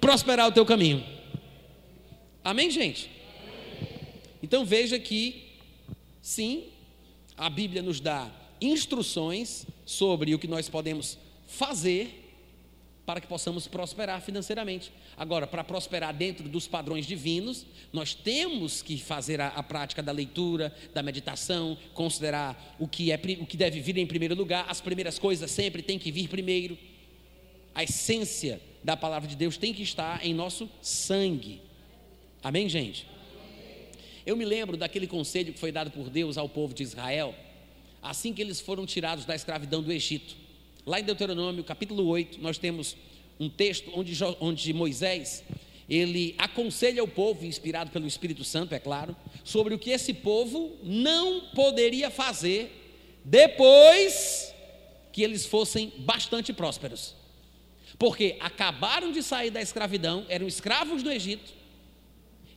prosperar 0.00 0.48
o 0.48 0.52
teu 0.52 0.64
caminho. 0.64 1.04
Amém, 2.42 2.70
gente? 2.70 3.10
Então 4.42 4.64
veja 4.64 4.98
que, 4.98 5.56
sim, 6.22 6.64
a 7.36 7.50
Bíblia 7.50 7.82
nos 7.82 8.00
dá 8.00 8.30
instruções 8.60 9.66
sobre 9.84 10.34
o 10.34 10.38
que 10.38 10.48
nós 10.48 10.68
podemos 10.68 11.18
fazer 11.46 12.24
para 13.04 13.22
que 13.22 13.26
possamos 13.26 13.66
prosperar 13.66 14.20
financeiramente. 14.20 14.92
Agora, 15.16 15.46
para 15.46 15.64
prosperar 15.64 16.14
dentro 16.14 16.46
dos 16.46 16.68
padrões 16.68 17.06
divinos, 17.06 17.64
nós 17.90 18.12
temos 18.12 18.82
que 18.82 18.98
fazer 18.98 19.40
a, 19.40 19.48
a, 19.48 19.62
prática 19.62 20.02
da 20.02 20.12
leitura, 20.12 20.74
da 20.92 21.02
meditação, 21.02 21.78
considerar 21.94 22.76
o 22.78 22.86
que, 22.86 23.10
é, 23.10 23.18
o 23.40 23.46
que 23.46 23.56
deve 23.56 23.80
vir 23.80 23.96
em 23.96 24.06
primeiro 24.06 24.34
lugar, 24.34 24.66
as 24.68 24.82
primeiras 24.82 25.18
coisas 25.18 25.50
sempre 25.50 25.80
têm 25.80 25.98
que 25.98 26.12
vir 26.12 26.28
primeiro 26.28 26.76
a 27.78 27.84
essência 27.84 28.60
da 28.82 28.96
palavra 28.96 29.28
de 29.28 29.36
Deus 29.36 29.56
tem 29.56 29.72
que 29.72 29.84
estar 29.84 30.26
em 30.26 30.34
nosso 30.34 30.68
sangue. 30.82 31.60
Amém, 32.42 32.68
gente? 32.68 33.06
Eu 34.26 34.36
me 34.36 34.44
lembro 34.44 34.76
daquele 34.76 35.06
conselho 35.06 35.52
que 35.52 35.60
foi 35.60 35.70
dado 35.70 35.92
por 35.92 36.10
Deus 36.10 36.36
ao 36.36 36.48
povo 36.48 36.74
de 36.74 36.82
Israel, 36.82 37.32
assim 38.02 38.32
que 38.32 38.42
eles 38.42 38.60
foram 38.60 38.84
tirados 38.84 39.24
da 39.24 39.32
escravidão 39.32 39.80
do 39.80 39.92
Egito. 39.92 40.34
Lá 40.84 40.98
em 40.98 41.04
Deuteronômio, 41.04 41.62
capítulo 41.62 42.04
8, 42.08 42.40
nós 42.42 42.58
temos 42.58 42.96
um 43.38 43.48
texto 43.48 43.92
onde, 43.94 44.12
onde 44.40 44.72
Moisés, 44.72 45.44
ele 45.88 46.34
aconselha 46.36 47.04
o 47.04 47.06
povo, 47.06 47.46
inspirado 47.46 47.92
pelo 47.92 48.08
Espírito 48.08 48.42
Santo, 48.42 48.74
é 48.74 48.80
claro, 48.80 49.14
sobre 49.44 49.72
o 49.72 49.78
que 49.78 49.90
esse 49.90 50.12
povo 50.12 50.76
não 50.82 51.42
poderia 51.54 52.10
fazer 52.10 53.20
depois 53.24 54.52
que 55.12 55.22
eles 55.22 55.46
fossem 55.46 55.92
bastante 55.98 56.52
prósperos. 56.52 57.16
Porque 57.98 58.36
acabaram 58.38 59.10
de 59.10 59.22
sair 59.22 59.50
da 59.50 59.60
escravidão, 59.60 60.24
eram 60.28 60.46
escravos 60.46 61.02
do 61.02 61.10
Egito, 61.10 61.52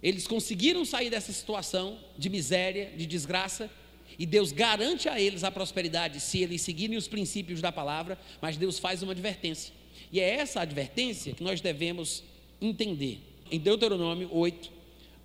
eles 0.02 0.28
conseguiram 0.28 0.84
sair 0.84 1.10
dessa 1.10 1.32
situação 1.32 2.00
de 2.18 2.30
miséria, 2.30 2.92
de 2.96 3.06
desgraça, 3.06 3.70
e 4.18 4.26
Deus 4.26 4.52
garante 4.52 5.08
a 5.08 5.20
eles 5.20 5.44
a 5.44 5.52
prosperidade 5.52 6.20
se 6.20 6.40
eles 6.42 6.62
seguirem 6.62 6.98
os 6.98 7.08
princípios 7.08 7.62
da 7.62 7.72
palavra, 7.72 8.20
mas 8.42 8.58
Deus 8.58 8.78
faz 8.78 9.02
uma 9.02 9.14
advertência. 9.14 9.74
E 10.12 10.20
é 10.20 10.30
essa 10.36 10.62
advertência 10.62 11.34
que 11.34 11.44
nós 11.44 11.62
devemos 11.62 12.24
entender. 12.62 13.20
Em 13.50 13.60
Deuteronômio 13.60 14.30
8, 14.32 14.72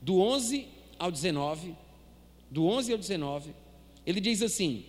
do 0.01 0.21
11 0.21 0.67
ao 0.99 1.11
19, 1.11 1.75
do 2.51 2.67
11 2.67 2.93
ao 2.93 2.99
19, 2.99 3.51
ele 4.07 4.21
diz 4.21 4.43
assim: 4.43 4.85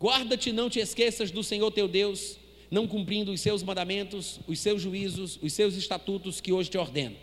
Guarda-te, 0.00 0.52
não 0.52 0.70
te 0.70 0.78
esqueças 0.78 1.30
do 1.30 1.42
Senhor 1.42 1.70
teu 1.70 1.88
Deus, 1.88 2.38
não 2.70 2.86
cumprindo 2.86 3.32
os 3.32 3.40
seus 3.40 3.62
mandamentos, 3.62 4.40
os 4.46 4.58
seus 4.60 4.82
juízos, 4.82 5.38
os 5.42 5.52
seus 5.52 5.74
estatutos 5.74 6.40
que 6.40 6.52
hoje 6.52 6.70
te 6.70 6.78
ordeno. 6.78 7.16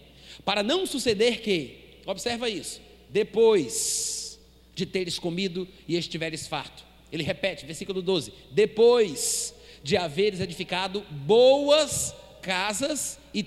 Para 0.43 0.63
não 0.63 0.85
suceder 0.85 1.41
que, 1.41 1.99
observa 2.05 2.49
isso, 2.49 2.81
depois 3.09 4.39
de 4.73 4.85
teres 4.85 5.17
comido 5.17 5.67
e 5.87 5.95
estiveres 5.95 6.47
farto. 6.47 6.83
Ele 7.11 7.23
repete, 7.23 7.65
versículo 7.65 8.01
12: 8.01 8.33
depois 8.51 9.53
de 9.83 9.95
haveres 9.95 10.39
edificado 10.39 11.01
boas 11.11 12.13
casas 12.41 13.19
e, 13.33 13.45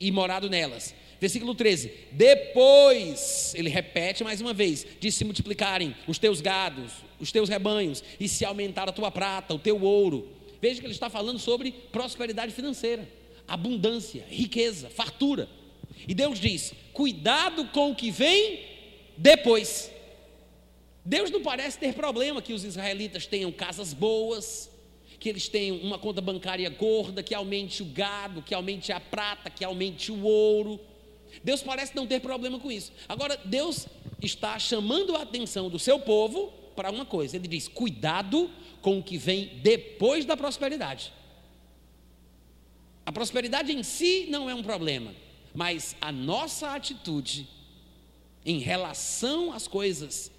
e 0.00 0.10
morado 0.10 0.48
nelas. 0.48 0.94
Versículo 1.20 1.54
13: 1.54 1.92
Depois, 2.12 3.54
ele 3.54 3.68
repete 3.68 4.22
mais 4.22 4.40
uma 4.40 4.52
vez, 4.52 4.86
de 5.00 5.10
se 5.10 5.24
multiplicarem 5.24 5.94
os 6.06 6.18
teus 6.18 6.40
gados, 6.40 6.92
os 7.18 7.32
teus 7.32 7.48
rebanhos, 7.48 8.02
e 8.18 8.28
se 8.28 8.44
aumentar 8.44 8.88
a 8.88 8.92
tua 8.92 9.10
prata, 9.10 9.54
o 9.54 9.58
teu 9.58 9.82
ouro. 9.82 10.28
Veja 10.64 10.80
que 10.80 10.86
ele 10.86 10.94
está 10.94 11.10
falando 11.10 11.38
sobre 11.38 11.72
prosperidade 11.92 12.50
financeira, 12.50 13.06
abundância, 13.46 14.24
riqueza, 14.30 14.88
fartura. 14.88 15.46
E 16.08 16.14
Deus 16.14 16.40
diz: 16.40 16.72
cuidado 16.90 17.66
com 17.66 17.90
o 17.90 17.94
que 17.94 18.10
vem 18.10 18.60
depois. 19.14 19.92
Deus 21.04 21.30
não 21.30 21.42
parece 21.42 21.78
ter 21.78 21.92
problema 21.92 22.40
que 22.40 22.54
os 22.54 22.64
israelitas 22.64 23.26
tenham 23.26 23.52
casas 23.52 23.92
boas, 23.92 24.70
que 25.20 25.28
eles 25.28 25.48
tenham 25.48 25.76
uma 25.76 25.98
conta 25.98 26.22
bancária 26.22 26.70
gorda, 26.70 27.22
que 27.22 27.34
aumente 27.34 27.82
o 27.82 27.86
gado, 27.86 28.40
que 28.40 28.54
aumente 28.54 28.90
a 28.90 28.98
prata, 28.98 29.50
que 29.50 29.66
aumente 29.66 30.10
o 30.10 30.22
ouro. 30.22 30.80
Deus 31.44 31.62
parece 31.62 31.94
não 31.94 32.06
ter 32.06 32.20
problema 32.20 32.58
com 32.58 32.72
isso. 32.72 32.90
Agora, 33.06 33.38
Deus 33.44 33.86
está 34.22 34.58
chamando 34.58 35.14
a 35.14 35.24
atenção 35.24 35.68
do 35.68 35.78
seu 35.78 36.00
povo 36.00 36.50
para 36.74 36.90
uma 36.90 37.04
coisa. 37.04 37.36
Ele 37.36 37.48
diz: 37.48 37.68
cuidado 37.68 38.50
com 38.84 38.98
o 38.98 39.02
que 39.02 39.16
vem 39.16 39.50
depois 39.62 40.26
da 40.26 40.36
prosperidade. 40.36 41.10
A 43.06 43.10
prosperidade 43.10 43.72
em 43.72 43.82
si 43.82 44.26
não 44.28 44.50
é 44.50 44.54
um 44.54 44.62
problema, 44.62 45.14
mas 45.54 45.96
a 46.02 46.12
nossa 46.12 46.74
atitude 46.74 47.48
em 48.44 48.58
relação 48.58 49.54
às 49.54 49.66
coisas 49.66 50.30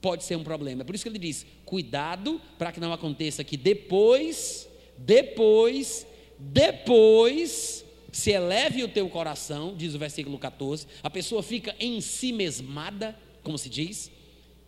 pode 0.00 0.24
ser 0.24 0.36
um 0.36 0.42
problema. 0.42 0.82
Por 0.82 0.94
isso 0.94 1.04
que 1.04 1.10
ele 1.10 1.18
diz: 1.18 1.44
cuidado 1.66 2.40
para 2.56 2.72
que 2.72 2.80
não 2.80 2.90
aconteça 2.90 3.44
que 3.44 3.58
depois, 3.58 4.66
depois, 4.96 6.06
depois 6.38 7.84
se 8.10 8.30
eleve 8.30 8.82
o 8.82 8.88
teu 8.88 9.10
coração, 9.10 9.74
diz 9.76 9.94
o 9.94 9.98
versículo 9.98 10.38
14, 10.38 10.86
a 11.02 11.10
pessoa 11.10 11.42
fica 11.42 11.76
em 11.78 12.00
si 12.00 12.32
mesmada, 12.32 13.14
como 13.42 13.58
se 13.58 13.68
diz, 13.68 14.10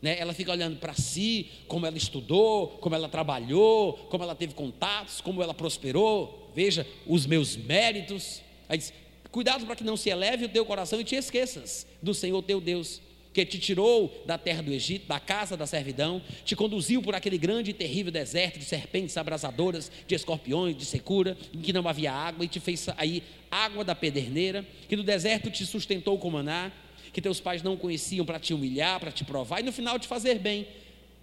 né? 0.02 0.18
ela 0.18 0.32
fica 0.32 0.50
olhando 0.50 0.76
para 0.78 0.94
si, 0.94 1.48
como 1.68 1.86
ela 1.86 1.96
estudou, 1.96 2.68
como 2.80 2.94
ela 2.94 3.08
trabalhou, 3.08 3.94
como 4.10 4.24
ela 4.24 4.34
teve 4.34 4.54
contatos, 4.54 5.20
como 5.20 5.42
ela 5.42 5.54
prosperou, 5.54 6.50
veja 6.54 6.86
os 7.06 7.26
meus 7.26 7.56
méritos. 7.56 8.40
Aí 8.68 8.78
diz: 8.78 8.92
cuidado 9.30 9.66
para 9.66 9.76
que 9.76 9.84
não 9.84 9.96
se 9.96 10.10
eleve 10.10 10.46
o 10.46 10.48
teu 10.48 10.64
coração 10.64 11.00
e 11.00 11.04
te 11.04 11.14
esqueças 11.14 11.86
do 12.02 12.14
Senhor 12.14 12.42
teu 12.42 12.60
Deus 12.60 13.00
que 13.32 13.44
te 13.46 13.58
tirou 13.58 14.22
da 14.26 14.36
terra 14.36 14.62
do 14.62 14.72
Egito, 14.72 15.06
da 15.06 15.20
casa 15.20 15.56
da 15.56 15.66
servidão, 15.66 16.20
te 16.44 16.56
conduziu 16.56 17.00
por 17.00 17.14
aquele 17.14 17.38
grande 17.38 17.70
e 17.70 17.74
terrível 17.74 18.10
deserto 18.10 18.58
de 18.58 18.64
serpentes 18.64 19.16
abrasadoras, 19.16 19.90
de 20.06 20.14
escorpiões, 20.14 20.76
de 20.76 20.84
secura, 20.84 21.36
em 21.54 21.60
que 21.60 21.72
não 21.72 21.86
havia 21.86 22.12
água, 22.12 22.44
e 22.44 22.48
te 22.48 22.58
fez 22.58 22.80
sair 22.80 23.22
água 23.50 23.84
da 23.84 23.94
pederneira, 23.94 24.66
que 24.88 24.96
no 24.96 25.02
deserto 25.02 25.50
te 25.50 25.64
sustentou 25.64 26.18
com 26.18 26.30
maná, 26.30 26.72
que 27.12 27.20
teus 27.20 27.40
pais 27.40 27.62
não 27.62 27.76
conheciam 27.76 28.24
para 28.24 28.38
te 28.38 28.54
humilhar, 28.54 29.00
para 29.00 29.12
te 29.12 29.24
provar, 29.24 29.60
e 29.60 29.62
no 29.62 29.72
final 29.72 29.98
te 29.98 30.06
fazer 30.06 30.38
bem. 30.38 30.66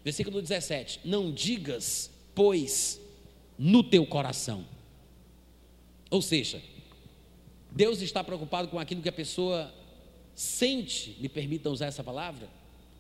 Versículo 0.04 0.42
17: 0.42 1.02
Não 1.04 1.32
digas, 1.32 2.12
pois, 2.34 3.02
no 3.58 3.84
teu 3.84 4.06
coração. 4.06 4.66
Ou 6.10 6.22
seja, 6.22 6.62
Deus 7.72 8.02
está 8.02 8.24
preocupado 8.24 8.68
com 8.70 8.80
aquilo 8.80 9.02
que 9.02 9.10
a 9.10 9.14
pessoa 9.14 9.74
sente, 10.34 11.18
me 11.20 11.28
permitam 11.28 11.72
usar 11.72 11.88
essa 11.88 12.04
palavra, 12.04 12.50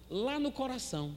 lá 0.09 0.39
no 0.39 0.51
coração. 0.51 1.15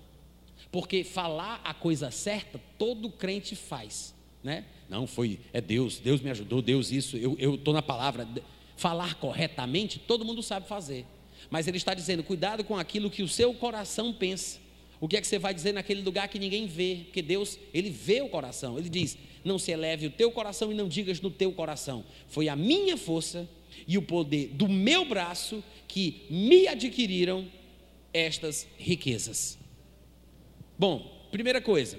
Porque 0.71 1.03
falar 1.03 1.61
a 1.65 1.73
coisa 1.73 2.11
certa, 2.11 2.61
todo 2.79 3.11
crente 3.11 3.57
faz, 3.57 4.15
né? 4.43 4.67
Não 4.89 5.07
foi, 5.07 5.41
é 5.53 5.61
Deus, 5.61 5.99
Deus 5.99 6.21
me 6.21 6.31
ajudou, 6.31 6.61
Deus 6.61 6.93
isso, 6.93 7.17
eu 7.17 7.55
estou 7.55 7.73
na 7.73 7.83
palavra. 7.83 8.29
Falar 8.77 9.15
corretamente, 9.15 9.99
todo 9.99 10.25
mundo 10.25 10.43
sabe 10.43 10.69
fazer. 10.69 11.07
Mas 11.49 11.67
ele 11.67 11.77
está 11.77 11.95
dizendo, 11.95 12.23
cuidado 12.23 12.65
com 12.65 12.77
aquilo 12.77 13.11
que 13.11 13.23
o 13.23 13.29
seu 13.29 13.55
coração 13.55 14.13
pensa. 14.13 14.59
O 15.01 15.09
que 15.09 15.17
é 15.17 15.21
que 15.21 15.27
você 15.27 15.39
vai 15.39 15.55
dizer 15.55 15.73
naquele 15.73 16.03
lugar 16.03 16.29
que 16.29 16.39
ninguém 16.39 16.67
vê? 16.67 17.01
Porque 17.05 17.23
Deus, 17.23 17.59
ele 17.73 17.89
vê 17.89 18.21
o 18.21 18.29
coração. 18.29 18.79
Ele 18.79 18.89
diz: 18.89 19.17
Não 19.43 19.59
se 19.59 19.71
eleve 19.71 20.07
o 20.07 20.11
teu 20.11 20.31
coração 20.31 20.71
e 20.71 20.75
não 20.75 20.87
digas 20.87 21.21
no 21.21 21.31
teu 21.31 21.53
coração. 21.53 22.05
Foi 22.29 22.49
a 22.49 22.55
minha 22.55 22.97
força 22.99 23.49
e 23.89 23.97
o 23.97 24.03
poder 24.03 24.49
do 24.49 24.69
meu 24.69 25.05
braço 25.07 25.65
que 25.89 26.27
me 26.29 26.69
adquiriram 26.69 27.49
estas 28.13 28.67
riquezas. 28.77 29.59
Bom, 30.79 31.29
primeira 31.31 31.61
coisa, 31.61 31.99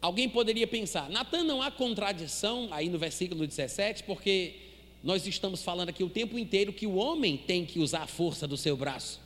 alguém 0.00 0.28
poderia 0.28 0.66
pensar, 0.66 1.08
Natan, 1.10 1.44
não 1.44 1.62
há 1.62 1.70
contradição 1.70 2.68
aí 2.72 2.88
no 2.88 2.98
versículo 2.98 3.46
17, 3.46 4.02
porque 4.04 4.54
nós 5.02 5.26
estamos 5.26 5.62
falando 5.62 5.88
aqui 5.88 6.04
o 6.04 6.08
tempo 6.08 6.38
inteiro 6.38 6.72
que 6.72 6.86
o 6.86 6.94
homem 6.94 7.36
tem 7.36 7.64
que 7.66 7.80
usar 7.80 8.02
a 8.02 8.06
força 8.06 8.46
do 8.46 8.56
seu 8.56 8.76
braço, 8.76 9.20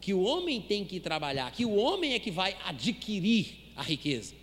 que 0.00 0.12
o 0.12 0.22
homem 0.22 0.60
tem 0.60 0.84
que 0.84 1.00
trabalhar, 1.00 1.50
que 1.52 1.64
o 1.64 1.74
homem 1.74 2.14
é 2.14 2.18
que 2.18 2.30
vai 2.30 2.56
adquirir 2.64 3.46
a 3.74 3.82
riqueza. 3.82 4.34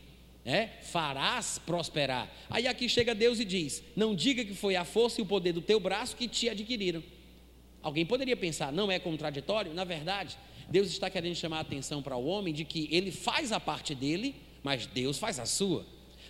É, 0.45 0.67
farás 0.81 1.59
prosperar. 1.59 2.31
Aí 2.49 2.65
aqui 2.65 2.89
chega 2.89 3.13
Deus 3.13 3.39
e 3.39 3.45
diz: 3.45 3.83
Não 3.95 4.15
diga 4.15 4.43
que 4.43 4.55
foi 4.55 4.75
a 4.75 4.85
força 4.85 5.19
e 5.19 5.23
o 5.23 5.27
poder 5.27 5.51
do 5.51 5.61
teu 5.61 5.79
braço 5.79 6.15
que 6.15 6.27
te 6.27 6.49
adquiriram. 6.49 7.03
Alguém 7.83 8.05
poderia 8.05 8.35
pensar, 8.35 8.71
não 8.71 8.91
é 8.91 8.97
contraditório? 8.97 9.73
Na 9.73 9.83
verdade, 9.83 10.37
Deus 10.69 10.87
está 10.87 11.09
querendo 11.09 11.35
chamar 11.35 11.57
a 11.57 11.61
atenção 11.61 12.01
para 12.01 12.15
o 12.15 12.25
homem 12.25 12.53
de 12.53 12.65
que 12.65 12.87
ele 12.91 13.11
faz 13.11 13.51
a 13.51 13.59
parte 13.59 13.93
dele, 13.93 14.35
mas 14.63 14.85
Deus 14.87 15.17
faz 15.17 15.39
a 15.39 15.45
sua. 15.45 15.85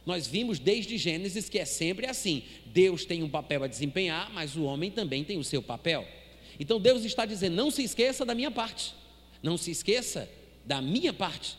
Nós 0.05 0.27
vimos 0.27 0.59
desde 0.59 0.97
Gênesis 0.97 1.49
que 1.49 1.59
é 1.59 1.65
sempre 1.65 2.07
assim: 2.07 2.43
Deus 2.65 3.05
tem 3.05 3.23
um 3.23 3.29
papel 3.29 3.63
a 3.63 3.67
desempenhar, 3.67 4.31
mas 4.33 4.55
o 4.55 4.63
homem 4.63 4.91
também 4.91 5.23
tem 5.23 5.37
o 5.37 5.43
seu 5.43 5.61
papel. 5.61 6.07
Então 6.59 6.79
Deus 6.79 7.03
está 7.03 7.25
dizendo: 7.25 7.55
não 7.55 7.71
se 7.71 7.83
esqueça 7.83 8.25
da 8.25 8.35
minha 8.35 8.51
parte, 8.51 8.93
não 9.41 9.57
se 9.57 9.71
esqueça 9.71 10.29
da 10.65 10.81
minha 10.81 11.13
parte, 11.13 11.57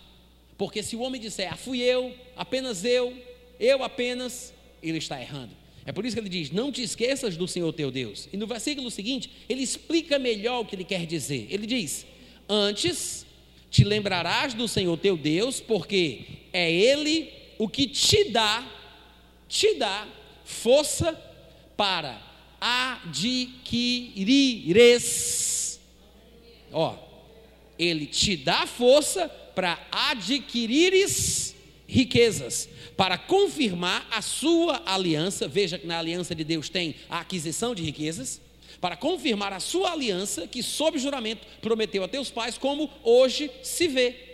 porque 0.56 0.82
se 0.82 0.96
o 0.96 1.00
homem 1.00 1.20
disser, 1.20 1.52
ah, 1.52 1.56
fui 1.56 1.80
eu, 1.80 2.14
apenas 2.36 2.84
eu, 2.84 3.16
eu 3.58 3.82
apenas, 3.82 4.52
ele 4.82 4.98
está 4.98 5.20
errando. 5.20 5.52
É 5.86 5.92
por 5.92 6.04
isso 6.04 6.14
que 6.14 6.20
ele 6.20 6.28
diz: 6.28 6.50
Não 6.50 6.70
te 6.70 6.82
esqueças 6.82 7.36
do 7.36 7.48
Senhor 7.48 7.72
teu 7.72 7.90
Deus. 7.90 8.28
E 8.32 8.36
no 8.36 8.46
versículo 8.46 8.90
seguinte, 8.90 9.30
ele 9.48 9.62
explica 9.62 10.18
melhor 10.18 10.60
o 10.60 10.64
que 10.64 10.76
ele 10.76 10.84
quer 10.84 11.06
dizer. 11.06 11.46
Ele 11.50 11.66
diz: 11.66 12.06
Antes 12.48 13.26
te 13.70 13.84
lembrarás 13.84 14.52
do 14.52 14.66
Senhor 14.66 14.96
teu 14.98 15.16
Deus, 15.16 15.60
porque 15.60 16.24
é 16.52 16.70
Ele 16.70 17.30
o 17.60 17.68
que 17.68 17.86
te 17.86 18.24
dá, 18.30 18.66
te 19.46 19.74
dá 19.74 20.08
força 20.46 21.12
para 21.76 22.18
adquirires. 22.58 23.38
Ó, 26.72 26.96
Ele 27.78 28.06
te 28.06 28.34
dá 28.34 28.66
força 28.66 29.28
para 29.54 29.78
adquirires 29.92 31.54
riquezas 31.86 32.66
para 32.96 33.18
confirmar 33.18 34.08
a 34.10 34.22
sua 34.22 34.82
aliança. 34.86 35.46
Veja 35.46 35.78
que 35.78 35.86
na 35.86 35.98
aliança 35.98 36.34
de 36.34 36.44
Deus 36.44 36.70
tem 36.70 36.94
a 37.10 37.20
aquisição 37.20 37.74
de 37.74 37.82
riquezas. 37.82 38.40
Para 38.80 38.96
confirmar 38.96 39.52
a 39.52 39.60
sua 39.60 39.92
aliança, 39.92 40.46
que 40.46 40.62
sob 40.62 40.98
juramento 40.98 41.46
prometeu 41.60 42.02
a 42.04 42.08
teus 42.08 42.30
pais, 42.30 42.56
como 42.56 42.90
hoje 43.04 43.50
se 43.62 43.86
vê. 43.86 44.29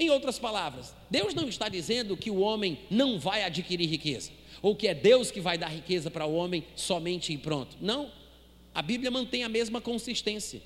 Em 0.00 0.08
outras 0.08 0.38
palavras, 0.38 0.94
Deus 1.10 1.34
não 1.34 1.46
está 1.46 1.68
dizendo 1.68 2.16
que 2.16 2.30
o 2.30 2.40
homem 2.40 2.78
não 2.88 3.18
vai 3.18 3.44
adquirir 3.44 3.86
riqueza, 3.86 4.30
ou 4.62 4.74
que 4.74 4.88
é 4.88 4.94
Deus 4.94 5.30
que 5.30 5.42
vai 5.42 5.58
dar 5.58 5.68
riqueza 5.68 6.10
para 6.10 6.24
o 6.24 6.34
homem 6.34 6.64
somente 6.74 7.34
e 7.34 7.36
pronto. 7.36 7.76
Não. 7.78 8.10
A 8.74 8.80
Bíblia 8.80 9.10
mantém 9.10 9.44
a 9.44 9.48
mesma 9.48 9.78
consistência. 9.78 10.62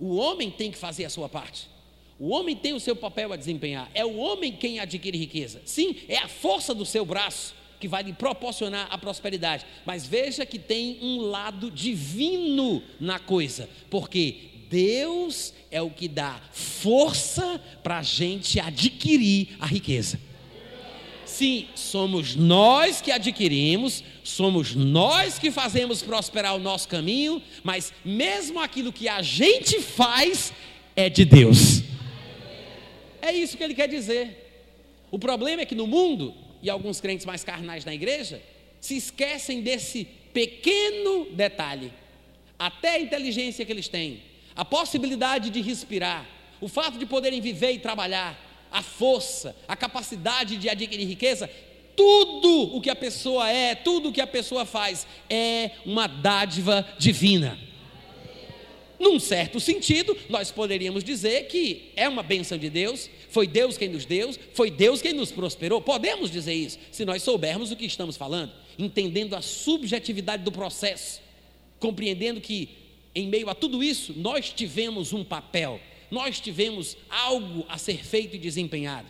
O 0.00 0.16
homem 0.16 0.50
tem 0.50 0.72
que 0.72 0.78
fazer 0.78 1.04
a 1.04 1.10
sua 1.10 1.28
parte. 1.28 1.68
O 2.18 2.30
homem 2.30 2.56
tem 2.56 2.72
o 2.72 2.80
seu 2.80 2.96
papel 2.96 3.32
a 3.32 3.36
desempenhar. 3.36 3.88
É 3.94 4.04
o 4.04 4.16
homem 4.16 4.50
quem 4.50 4.80
adquire 4.80 5.16
riqueza. 5.16 5.62
Sim, 5.64 5.94
é 6.08 6.16
a 6.16 6.26
força 6.26 6.74
do 6.74 6.84
seu 6.84 7.04
braço 7.04 7.54
que 7.78 7.86
vai 7.86 8.02
lhe 8.02 8.14
proporcionar 8.14 8.88
a 8.90 8.98
prosperidade. 8.98 9.64
Mas 9.84 10.06
veja 10.06 10.44
que 10.44 10.58
tem 10.58 10.98
um 11.02 11.20
lado 11.20 11.70
divino 11.70 12.82
na 12.98 13.20
coisa, 13.20 13.68
porque 13.88 14.55
Deus 14.70 15.52
é 15.70 15.80
o 15.80 15.90
que 15.90 16.08
dá 16.08 16.40
força 16.52 17.60
para 17.82 17.98
a 17.98 18.02
gente 18.02 18.58
adquirir 18.58 19.56
a 19.60 19.66
riqueza. 19.66 20.18
Sim, 21.24 21.66
somos 21.74 22.34
nós 22.34 23.00
que 23.00 23.10
adquirimos, 23.10 24.02
somos 24.22 24.74
nós 24.74 25.38
que 25.38 25.50
fazemos 25.50 26.02
prosperar 26.02 26.54
o 26.54 26.58
nosso 26.58 26.88
caminho, 26.88 27.42
mas 27.62 27.92
mesmo 28.04 28.60
aquilo 28.60 28.92
que 28.92 29.08
a 29.08 29.20
gente 29.22 29.80
faz 29.80 30.52
é 30.94 31.10
de 31.10 31.24
Deus. 31.24 31.82
É 33.20 33.32
isso 33.32 33.56
que 33.56 33.64
ele 33.64 33.74
quer 33.74 33.88
dizer. 33.88 34.44
O 35.10 35.18
problema 35.18 35.62
é 35.62 35.66
que 35.66 35.74
no 35.74 35.86
mundo, 35.86 36.34
e 36.62 36.70
alguns 36.70 37.00
crentes 37.00 37.26
mais 37.26 37.44
carnais 37.44 37.84
na 37.84 37.94
igreja, 37.94 38.40
se 38.80 38.96
esquecem 38.96 39.60
desse 39.60 40.06
pequeno 40.32 41.26
detalhe. 41.32 41.92
Até 42.58 42.90
a 42.90 43.00
inteligência 43.00 43.64
que 43.64 43.72
eles 43.72 43.88
têm, 43.88 44.22
a 44.56 44.64
possibilidade 44.64 45.50
de 45.50 45.60
respirar, 45.60 46.26
o 46.60 46.68
fato 46.68 46.98
de 46.98 47.04
poderem 47.06 47.40
viver 47.40 47.72
e 47.72 47.78
trabalhar, 47.78 48.40
a 48.72 48.82
força, 48.82 49.54
a 49.68 49.76
capacidade 49.76 50.56
de 50.56 50.68
adquirir 50.68 51.06
riqueza, 51.06 51.48
tudo 51.94 52.76
o 52.76 52.80
que 52.80 52.90
a 52.90 52.96
pessoa 52.96 53.48
é, 53.50 53.74
tudo 53.74 54.08
o 54.08 54.12
que 54.12 54.20
a 54.20 54.26
pessoa 54.26 54.66
faz 54.66 55.06
é 55.30 55.70
uma 55.84 56.06
dádiva 56.06 56.86
divina. 56.98 57.58
Num 58.98 59.20
certo 59.20 59.60
sentido, 59.60 60.16
nós 60.28 60.50
poderíamos 60.50 61.04
dizer 61.04 61.48
que 61.48 61.92
é 61.94 62.08
uma 62.08 62.22
bênção 62.22 62.56
de 62.56 62.70
Deus, 62.70 63.10
foi 63.28 63.46
Deus 63.46 63.76
quem 63.76 63.88
nos 63.88 64.06
deu, 64.06 64.32
foi 64.54 64.70
Deus 64.70 65.02
quem 65.02 65.12
nos 65.12 65.30
prosperou. 65.30 65.82
Podemos 65.82 66.30
dizer 66.30 66.54
isso, 66.54 66.78
se 66.90 67.04
nós 67.04 67.22
soubermos 67.22 67.70
o 67.70 67.76
que 67.76 67.84
estamos 67.84 68.16
falando, 68.16 68.52
entendendo 68.78 69.36
a 69.36 69.42
subjetividade 69.42 70.42
do 70.42 70.52
processo, 70.52 71.20
compreendendo 71.78 72.40
que, 72.40 72.70
em 73.16 73.26
meio 73.26 73.48
a 73.48 73.54
tudo 73.54 73.82
isso, 73.82 74.12
nós 74.14 74.50
tivemos 74.50 75.14
um 75.14 75.24
papel, 75.24 75.80
nós 76.10 76.38
tivemos 76.38 76.98
algo 77.08 77.64
a 77.66 77.78
ser 77.78 78.04
feito 78.04 78.36
e 78.36 78.38
desempenhado. 78.38 79.08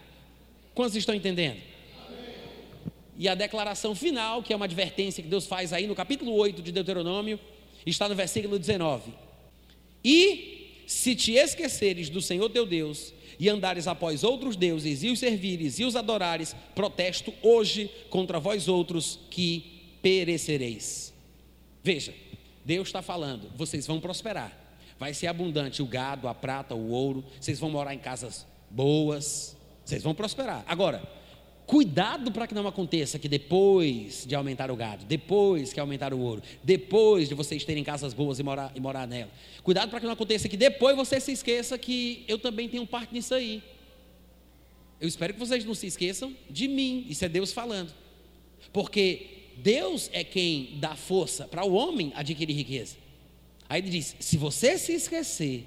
Quantos 0.72 0.94
estão 0.94 1.12
entendendo? 1.12 1.60
E 3.18 3.28
a 3.28 3.34
declaração 3.34 3.96
final, 3.96 4.44
que 4.44 4.52
é 4.52 4.56
uma 4.56 4.66
advertência 4.66 5.24
que 5.24 5.28
Deus 5.28 5.46
faz 5.46 5.72
aí 5.72 5.88
no 5.88 5.94
capítulo 5.94 6.32
8 6.34 6.62
de 6.62 6.70
Deuteronômio, 6.70 7.40
está 7.84 8.08
no 8.08 8.14
versículo 8.14 8.60
19. 8.60 9.12
E 10.04 10.84
se 10.86 11.16
te 11.16 11.32
esqueceres 11.32 12.08
do 12.08 12.22
Senhor 12.22 12.48
teu 12.48 12.64
Deus 12.64 13.12
e 13.40 13.48
andares 13.48 13.88
após 13.88 14.22
outros 14.22 14.54
deuses 14.54 15.02
e 15.02 15.08
os 15.08 15.18
servires 15.18 15.80
e 15.80 15.84
os 15.84 15.96
adorares, 15.96 16.54
protesto 16.76 17.34
hoje 17.42 17.90
contra 18.08 18.38
vós 18.38 18.68
outros 18.68 19.18
que 19.30 19.82
perecereis. 20.00 21.12
Veja, 21.82 22.14
Deus 22.66 22.88
está 22.88 23.00
falando, 23.00 23.48
vocês 23.56 23.86
vão 23.86 24.00
prosperar, 24.00 24.52
vai 24.98 25.14
ser 25.14 25.28
abundante 25.28 25.80
o 25.80 25.86
gado, 25.86 26.26
a 26.26 26.34
prata, 26.34 26.74
o 26.74 26.90
ouro, 26.90 27.24
vocês 27.40 27.60
vão 27.60 27.70
morar 27.70 27.94
em 27.94 27.98
casas 27.98 28.44
boas, 28.68 29.56
vocês 29.84 30.02
vão 30.02 30.14
prosperar. 30.14 30.64
Agora, 30.66 31.00
Cuidado 31.66 32.30
para 32.30 32.46
que 32.46 32.54
não 32.54 32.68
aconteça 32.68 33.18
que 33.18 33.28
depois 33.28 34.24
de 34.24 34.36
aumentar 34.36 34.70
o 34.70 34.76
gado, 34.76 35.04
depois 35.04 35.72
que 35.72 35.80
aumentar 35.80 36.14
o 36.14 36.20
ouro, 36.20 36.40
depois 36.62 37.28
de 37.28 37.34
vocês 37.34 37.64
terem 37.64 37.82
casas 37.82 38.14
boas 38.14 38.38
e 38.38 38.42
morar, 38.44 38.70
e 38.72 38.78
morar 38.78 39.04
nela, 39.04 39.32
cuidado 39.64 39.90
para 39.90 39.98
que 39.98 40.06
não 40.06 40.12
aconteça 40.12 40.48
que 40.48 40.56
depois 40.56 40.94
você 40.94 41.18
se 41.18 41.32
esqueça 41.32 41.76
que 41.76 42.24
eu 42.28 42.38
também 42.38 42.68
tenho 42.68 42.86
parte 42.86 43.12
nisso 43.12 43.34
aí. 43.34 43.64
Eu 45.00 45.08
espero 45.08 45.34
que 45.34 45.40
vocês 45.40 45.64
não 45.64 45.74
se 45.74 45.88
esqueçam 45.88 46.36
de 46.48 46.68
mim, 46.68 47.04
isso 47.08 47.24
é 47.24 47.28
Deus 47.28 47.52
falando, 47.52 47.92
porque 48.72 49.35
Deus 49.56 50.10
é 50.12 50.22
quem 50.22 50.78
dá 50.78 50.94
força 50.94 51.46
para 51.48 51.64
o 51.64 51.74
homem 51.74 52.12
adquirir 52.14 52.54
riqueza. 52.54 52.96
Aí 53.68 53.80
ele 53.80 53.90
diz: 53.90 54.16
se 54.20 54.36
você 54.36 54.78
se 54.78 54.92
esquecer 54.92 55.66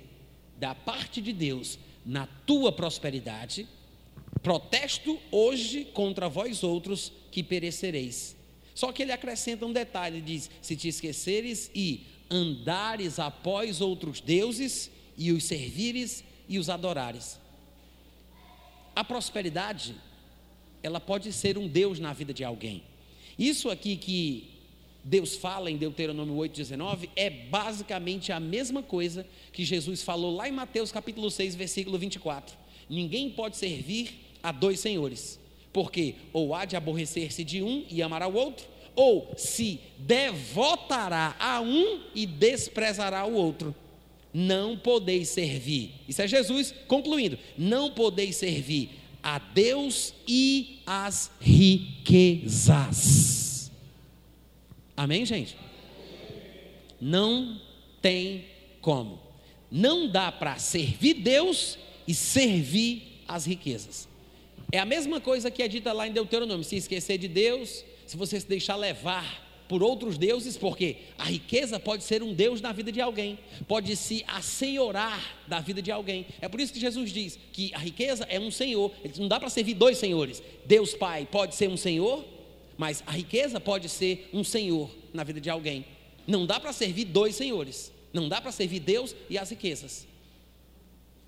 da 0.58 0.74
parte 0.76 1.22
de 1.22 1.34
Deus 1.34 1.80
na 2.06 2.28
tua 2.46 2.72
prosperidade, 2.72 3.68
Protesto 4.42 5.20
hoje 5.32 5.86
contra 5.86 6.30
vós 6.30 6.64
outros 6.64 7.12
que 7.32 7.44
perecereis. 7.44 8.36
Só 8.74 8.92
que 8.92 9.04
ele 9.04 9.12
acrescenta 9.12 9.66
um 9.66 9.74
detalhe: 9.74 10.18
ele 10.18 10.26
diz: 10.26 10.50
se 10.62 10.76
te 10.76 10.88
esqueceres 10.88 11.70
e 11.76 12.06
andares 12.30 13.20
após 13.20 13.82
outros 13.82 14.22
deuses 14.22 14.90
e 15.18 15.32
os 15.32 15.44
servires 15.44 16.24
e 16.48 16.58
os 16.58 16.70
adorares. 16.70 17.40
A 18.96 19.04
prosperidade, 19.04 19.96
ela 20.82 21.00
pode 21.00 21.34
ser 21.34 21.58
um 21.58 21.68
Deus 21.68 22.00
na 22.00 22.14
vida 22.14 22.34
de 22.34 22.44
alguém. 22.44 22.84
Isso 23.40 23.70
aqui 23.70 23.96
que 23.96 24.50
Deus 25.02 25.38
fala 25.38 25.72
em 25.72 25.78
Deuteronômio 25.78 26.36
8,19 26.36 27.10
é 27.16 27.30
basicamente 27.30 28.34
a 28.34 28.40
mesma 28.40 28.84
coisa 28.84 29.26
que 29.54 29.64
Jesus 29.64 30.04
falou 30.04 30.36
lá 30.36 30.50
em 30.50 30.52
Mateus 30.52 30.92
capítulo 30.92 31.32
6, 31.32 31.56
versículo 31.56 31.98
24. 31.98 32.58
Ninguém 32.90 33.30
pode 33.30 33.56
servir 33.56 34.10
a 34.44 34.52
dois 34.52 34.82
senhores, 34.82 35.40
porque 35.72 36.16
ou 36.34 36.54
há 36.54 36.66
de 36.66 36.76
aborrecer-se 36.76 37.46
de 37.46 37.64
um 37.64 37.86
e 37.90 38.04
amar 38.04 38.22
ao 38.22 38.34
outro, 38.34 38.68
ou 38.94 39.34
se 39.38 39.80
devotará 39.98 41.38
a 41.40 41.62
um 41.62 42.02
e 42.14 42.26
desprezará 42.26 43.26
o 43.26 43.34
outro. 43.34 43.74
Não 44.34 44.78
podeis 44.78 45.30
servir, 45.30 45.92
isso 46.10 46.22
é 46.22 46.28
Jesus 46.28 46.74
concluindo: 46.90 47.40
não 47.58 47.90
podeis 47.92 48.36
servir 48.36 48.90
a 49.30 49.38
Deus 49.38 50.16
e 50.28 50.82
as 50.88 51.30
riquezas. 51.40 52.90
Amém, 54.98 55.24
gente? 55.24 55.56
Não 57.00 57.62
tem 58.02 58.46
como. 58.82 59.22
Não 59.70 60.08
dá 60.08 60.32
para 60.32 60.58
servir 60.58 61.14
Deus 61.14 61.78
e 62.08 62.14
servir 62.16 63.22
as 63.28 63.46
riquezas. 63.46 64.08
É 64.72 64.80
a 64.80 64.86
mesma 64.86 65.22
coisa 65.22 65.52
que 65.52 65.62
é 65.62 65.68
dita 65.68 65.94
lá 65.94 66.08
em 66.08 66.12
Deuteronômio: 66.12 66.64
se 66.64 66.78
esquecer 66.78 67.20
de 67.20 67.28
Deus, 67.28 67.86
se 68.08 68.18
você 68.18 68.40
se 68.40 68.48
deixar 68.48 68.78
levar 68.78 69.48
por 69.70 69.84
outros 69.84 70.18
deuses, 70.18 70.58
porque 70.58 70.98
a 71.16 71.26
riqueza 71.26 71.80
pode 71.80 72.04
ser 72.04 72.24
um 72.24 72.34
Deus 72.34 72.60
na 72.60 72.72
vida 72.74 72.92
de 72.92 73.00
alguém, 73.00 73.38
pode 73.68 73.96
se 73.96 74.26
assenhorar 74.28 75.38
da 75.48 75.60
vida 75.60 75.80
de 75.80 75.92
alguém. 75.92 76.26
É 76.42 76.50
por 76.50 76.60
isso 76.60 76.74
que 76.74 76.80
Jesus 76.80 77.12
diz 77.12 77.38
que 77.54 77.72
a 77.76 77.78
riqueza 77.78 78.26
é 78.28 78.40
um 78.40 78.50
senhor, 78.50 78.92
não 79.18 79.28
dá 79.28 79.40
para 79.40 79.48
servir 79.48 79.76
dois 79.76 80.00
senhores. 80.00 80.42
Deus 80.66 80.96
Pai 80.96 81.28
pode 81.32 81.54
ser 81.54 81.70
um 81.70 81.78
senhor, 81.78 82.26
mas 82.80 83.04
a 83.06 83.12
riqueza 83.12 83.60
pode 83.60 83.88
ser 83.88 84.28
um 84.34 84.44
senhor 84.44 84.90
na 85.14 85.24
vida 85.24 85.40
de 85.40 85.52
alguém. 85.52 85.86
Não 86.26 86.48
dá 86.48 86.60
para 86.60 86.74
servir 86.74 87.06
dois 87.06 87.36
senhores, 87.36 87.92
não 88.12 88.28
dá 88.28 88.42
para 88.42 88.52
servir 88.52 88.80
Deus 88.80 89.16
e 89.30 89.38
as 89.38 89.52
riquezas. 89.52 90.08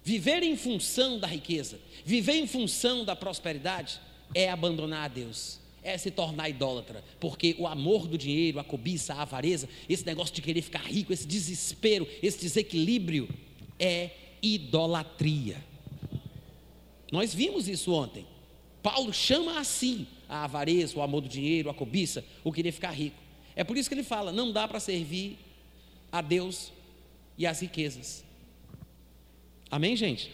Viver 0.03 0.41
em 0.41 0.57
função 0.57 1.19
da 1.19 1.27
riqueza, 1.27 1.79
viver 2.03 2.37
em 2.37 2.47
função 2.47 3.05
da 3.05 3.15
prosperidade, 3.15 4.01
é 4.33 4.49
abandonar 4.49 5.05
a 5.05 5.07
Deus, 5.07 5.59
é 5.83 5.97
se 5.97 6.11
tornar 6.11 6.49
idólatra, 6.49 7.03
porque 7.19 7.55
o 7.57 7.67
amor 7.67 8.07
do 8.07 8.17
dinheiro, 8.17 8.59
a 8.59 8.63
cobiça, 8.63 9.13
a 9.13 9.23
avareza, 9.23 9.67
esse 9.89 10.05
negócio 10.05 10.33
de 10.33 10.41
querer 10.41 10.61
ficar 10.61 10.83
rico, 10.85 11.11
esse 11.11 11.27
desespero, 11.27 12.07
esse 12.21 12.39
desequilíbrio, 12.39 13.27
é 13.79 14.11
idolatria. 14.41 15.63
Nós 17.11 17.33
vimos 17.33 17.67
isso 17.67 17.91
ontem. 17.91 18.25
Paulo 18.83 19.13
chama 19.13 19.59
assim 19.59 20.07
a 20.29 20.43
avareza, 20.43 20.97
o 20.97 21.01
amor 21.01 21.21
do 21.21 21.29
dinheiro, 21.29 21.69
a 21.69 21.73
cobiça, 21.73 22.23
o 22.43 22.51
querer 22.51 22.71
ficar 22.71 22.91
rico. 22.91 23.17
É 23.55 23.63
por 23.63 23.75
isso 23.75 23.89
que 23.89 23.95
ele 23.95 24.03
fala: 24.03 24.31
não 24.31 24.51
dá 24.51 24.67
para 24.67 24.79
servir 24.79 25.37
a 26.11 26.21
Deus 26.21 26.71
e 27.37 27.45
as 27.45 27.59
riquezas. 27.59 28.23
Amém, 29.69 29.95
gente? 29.95 30.31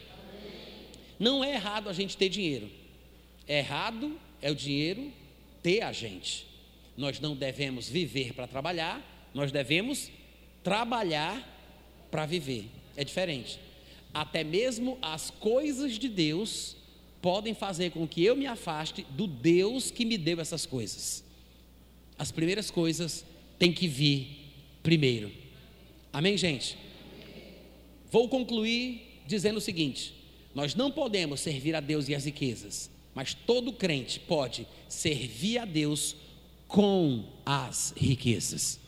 Não 1.19 1.43
é 1.43 1.53
errado 1.53 1.89
a 1.89 1.93
gente 1.93 2.15
ter 2.17 2.29
dinheiro. 2.29 2.69
É 3.47 3.59
errado 3.59 4.19
é 4.41 4.51
o 4.51 4.55
dinheiro 4.55 5.11
a 5.81 5.91
gente. 5.91 6.45
Nós 6.95 7.19
não 7.19 7.35
devemos 7.35 7.87
viver 7.87 8.33
para 8.33 8.47
trabalhar, 8.47 9.29
nós 9.33 9.51
devemos 9.51 10.09
trabalhar 10.63 12.07
para 12.09 12.25
viver. 12.25 12.65
É 12.95 13.03
diferente. 13.03 13.59
Até 14.13 14.43
mesmo 14.43 14.97
as 15.01 15.29
coisas 15.29 15.99
de 15.99 16.09
Deus 16.09 16.75
podem 17.21 17.53
fazer 17.53 17.91
com 17.91 18.07
que 18.07 18.23
eu 18.23 18.35
me 18.35 18.45
afaste 18.45 19.05
do 19.11 19.27
Deus 19.27 19.91
que 19.91 20.05
me 20.05 20.17
deu 20.17 20.39
essas 20.39 20.65
coisas. 20.65 21.23
As 22.17 22.31
primeiras 22.31 22.71
coisas 22.71 23.25
têm 23.59 23.71
que 23.71 23.87
vir 23.87 24.51
primeiro. 24.81 25.31
Amém, 26.11 26.37
gente? 26.37 26.77
Vou 28.11 28.27
concluir 28.29 29.21
dizendo 29.27 29.57
o 29.57 29.61
seguinte: 29.61 30.13
nós 30.55 30.73
não 30.73 30.89
podemos 30.89 31.39
servir 31.41 31.75
a 31.75 31.79
Deus 31.79 32.09
e 32.09 32.15
as 32.15 32.25
riquezas, 32.25 32.89
mas 33.17 33.33
todo 33.33 33.73
crente 33.73 34.19
pode 34.19 34.67
servir 34.87 35.57
a 35.57 35.65
Deus 35.65 36.15
com 36.67 37.25
as 37.43 37.91
riquezas. 37.97 38.79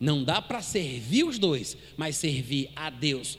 Não 0.00 0.24
dá 0.24 0.42
para 0.42 0.60
servir 0.60 1.22
os 1.22 1.38
dois, 1.38 1.76
mas 1.96 2.16
servir 2.16 2.72
a 2.74 2.90
Deus 2.90 3.38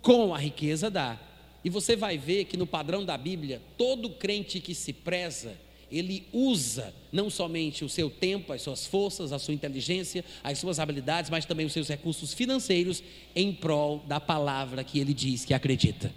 com 0.00 0.34
a 0.34 0.38
riqueza 0.38 0.90
dá. 0.90 1.16
E 1.64 1.70
você 1.70 1.94
vai 1.94 2.18
ver 2.18 2.46
que 2.46 2.56
no 2.56 2.66
padrão 2.66 3.04
da 3.04 3.16
Bíblia, 3.16 3.62
todo 3.78 4.10
crente 4.10 4.58
que 4.58 4.74
se 4.74 4.92
preza, 4.92 5.56
ele 5.88 6.26
usa 6.32 6.92
não 7.12 7.30
somente 7.30 7.84
o 7.84 7.88
seu 7.88 8.10
tempo, 8.10 8.52
as 8.52 8.62
suas 8.62 8.84
forças, 8.84 9.30
a 9.30 9.38
sua 9.38 9.54
inteligência, 9.54 10.24
as 10.42 10.58
suas 10.58 10.80
habilidades, 10.80 11.30
mas 11.30 11.44
também 11.44 11.66
os 11.66 11.72
seus 11.72 11.86
recursos 11.86 12.34
financeiros 12.34 13.00
em 13.32 13.52
prol 13.52 14.00
da 14.08 14.18
palavra 14.18 14.82
que 14.82 14.98
ele 14.98 15.14
diz 15.14 15.44
que 15.44 15.54
acredita. 15.54 16.12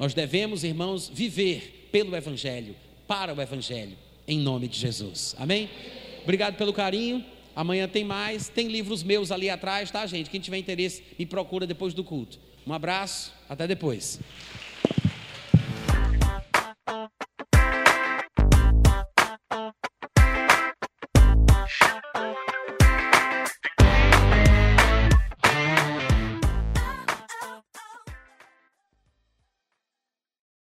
Nós 0.00 0.14
devemos, 0.14 0.64
irmãos, 0.64 1.10
viver 1.12 1.90
pelo 1.92 2.16
Evangelho, 2.16 2.74
para 3.06 3.34
o 3.34 3.40
Evangelho, 3.42 3.98
em 4.26 4.38
nome 4.38 4.66
de 4.66 4.78
Jesus. 4.78 5.36
Amém? 5.38 5.68
Obrigado 6.22 6.56
pelo 6.56 6.72
carinho. 6.72 7.22
Amanhã 7.54 7.86
tem 7.86 8.02
mais. 8.02 8.48
Tem 8.48 8.66
livros 8.66 9.02
meus 9.02 9.30
ali 9.30 9.50
atrás, 9.50 9.90
tá, 9.90 10.06
gente? 10.06 10.30
Quem 10.30 10.40
tiver 10.40 10.56
interesse, 10.56 11.02
me 11.18 11.26
procura 11.26 11.66
depois 11.66 11.92
do 11.92 12.02
culto. 12.02 12.38
Um 12.66 12.72
abraço, 12.72 13.30
até 13.46 13.66
depois. 13.66 14.18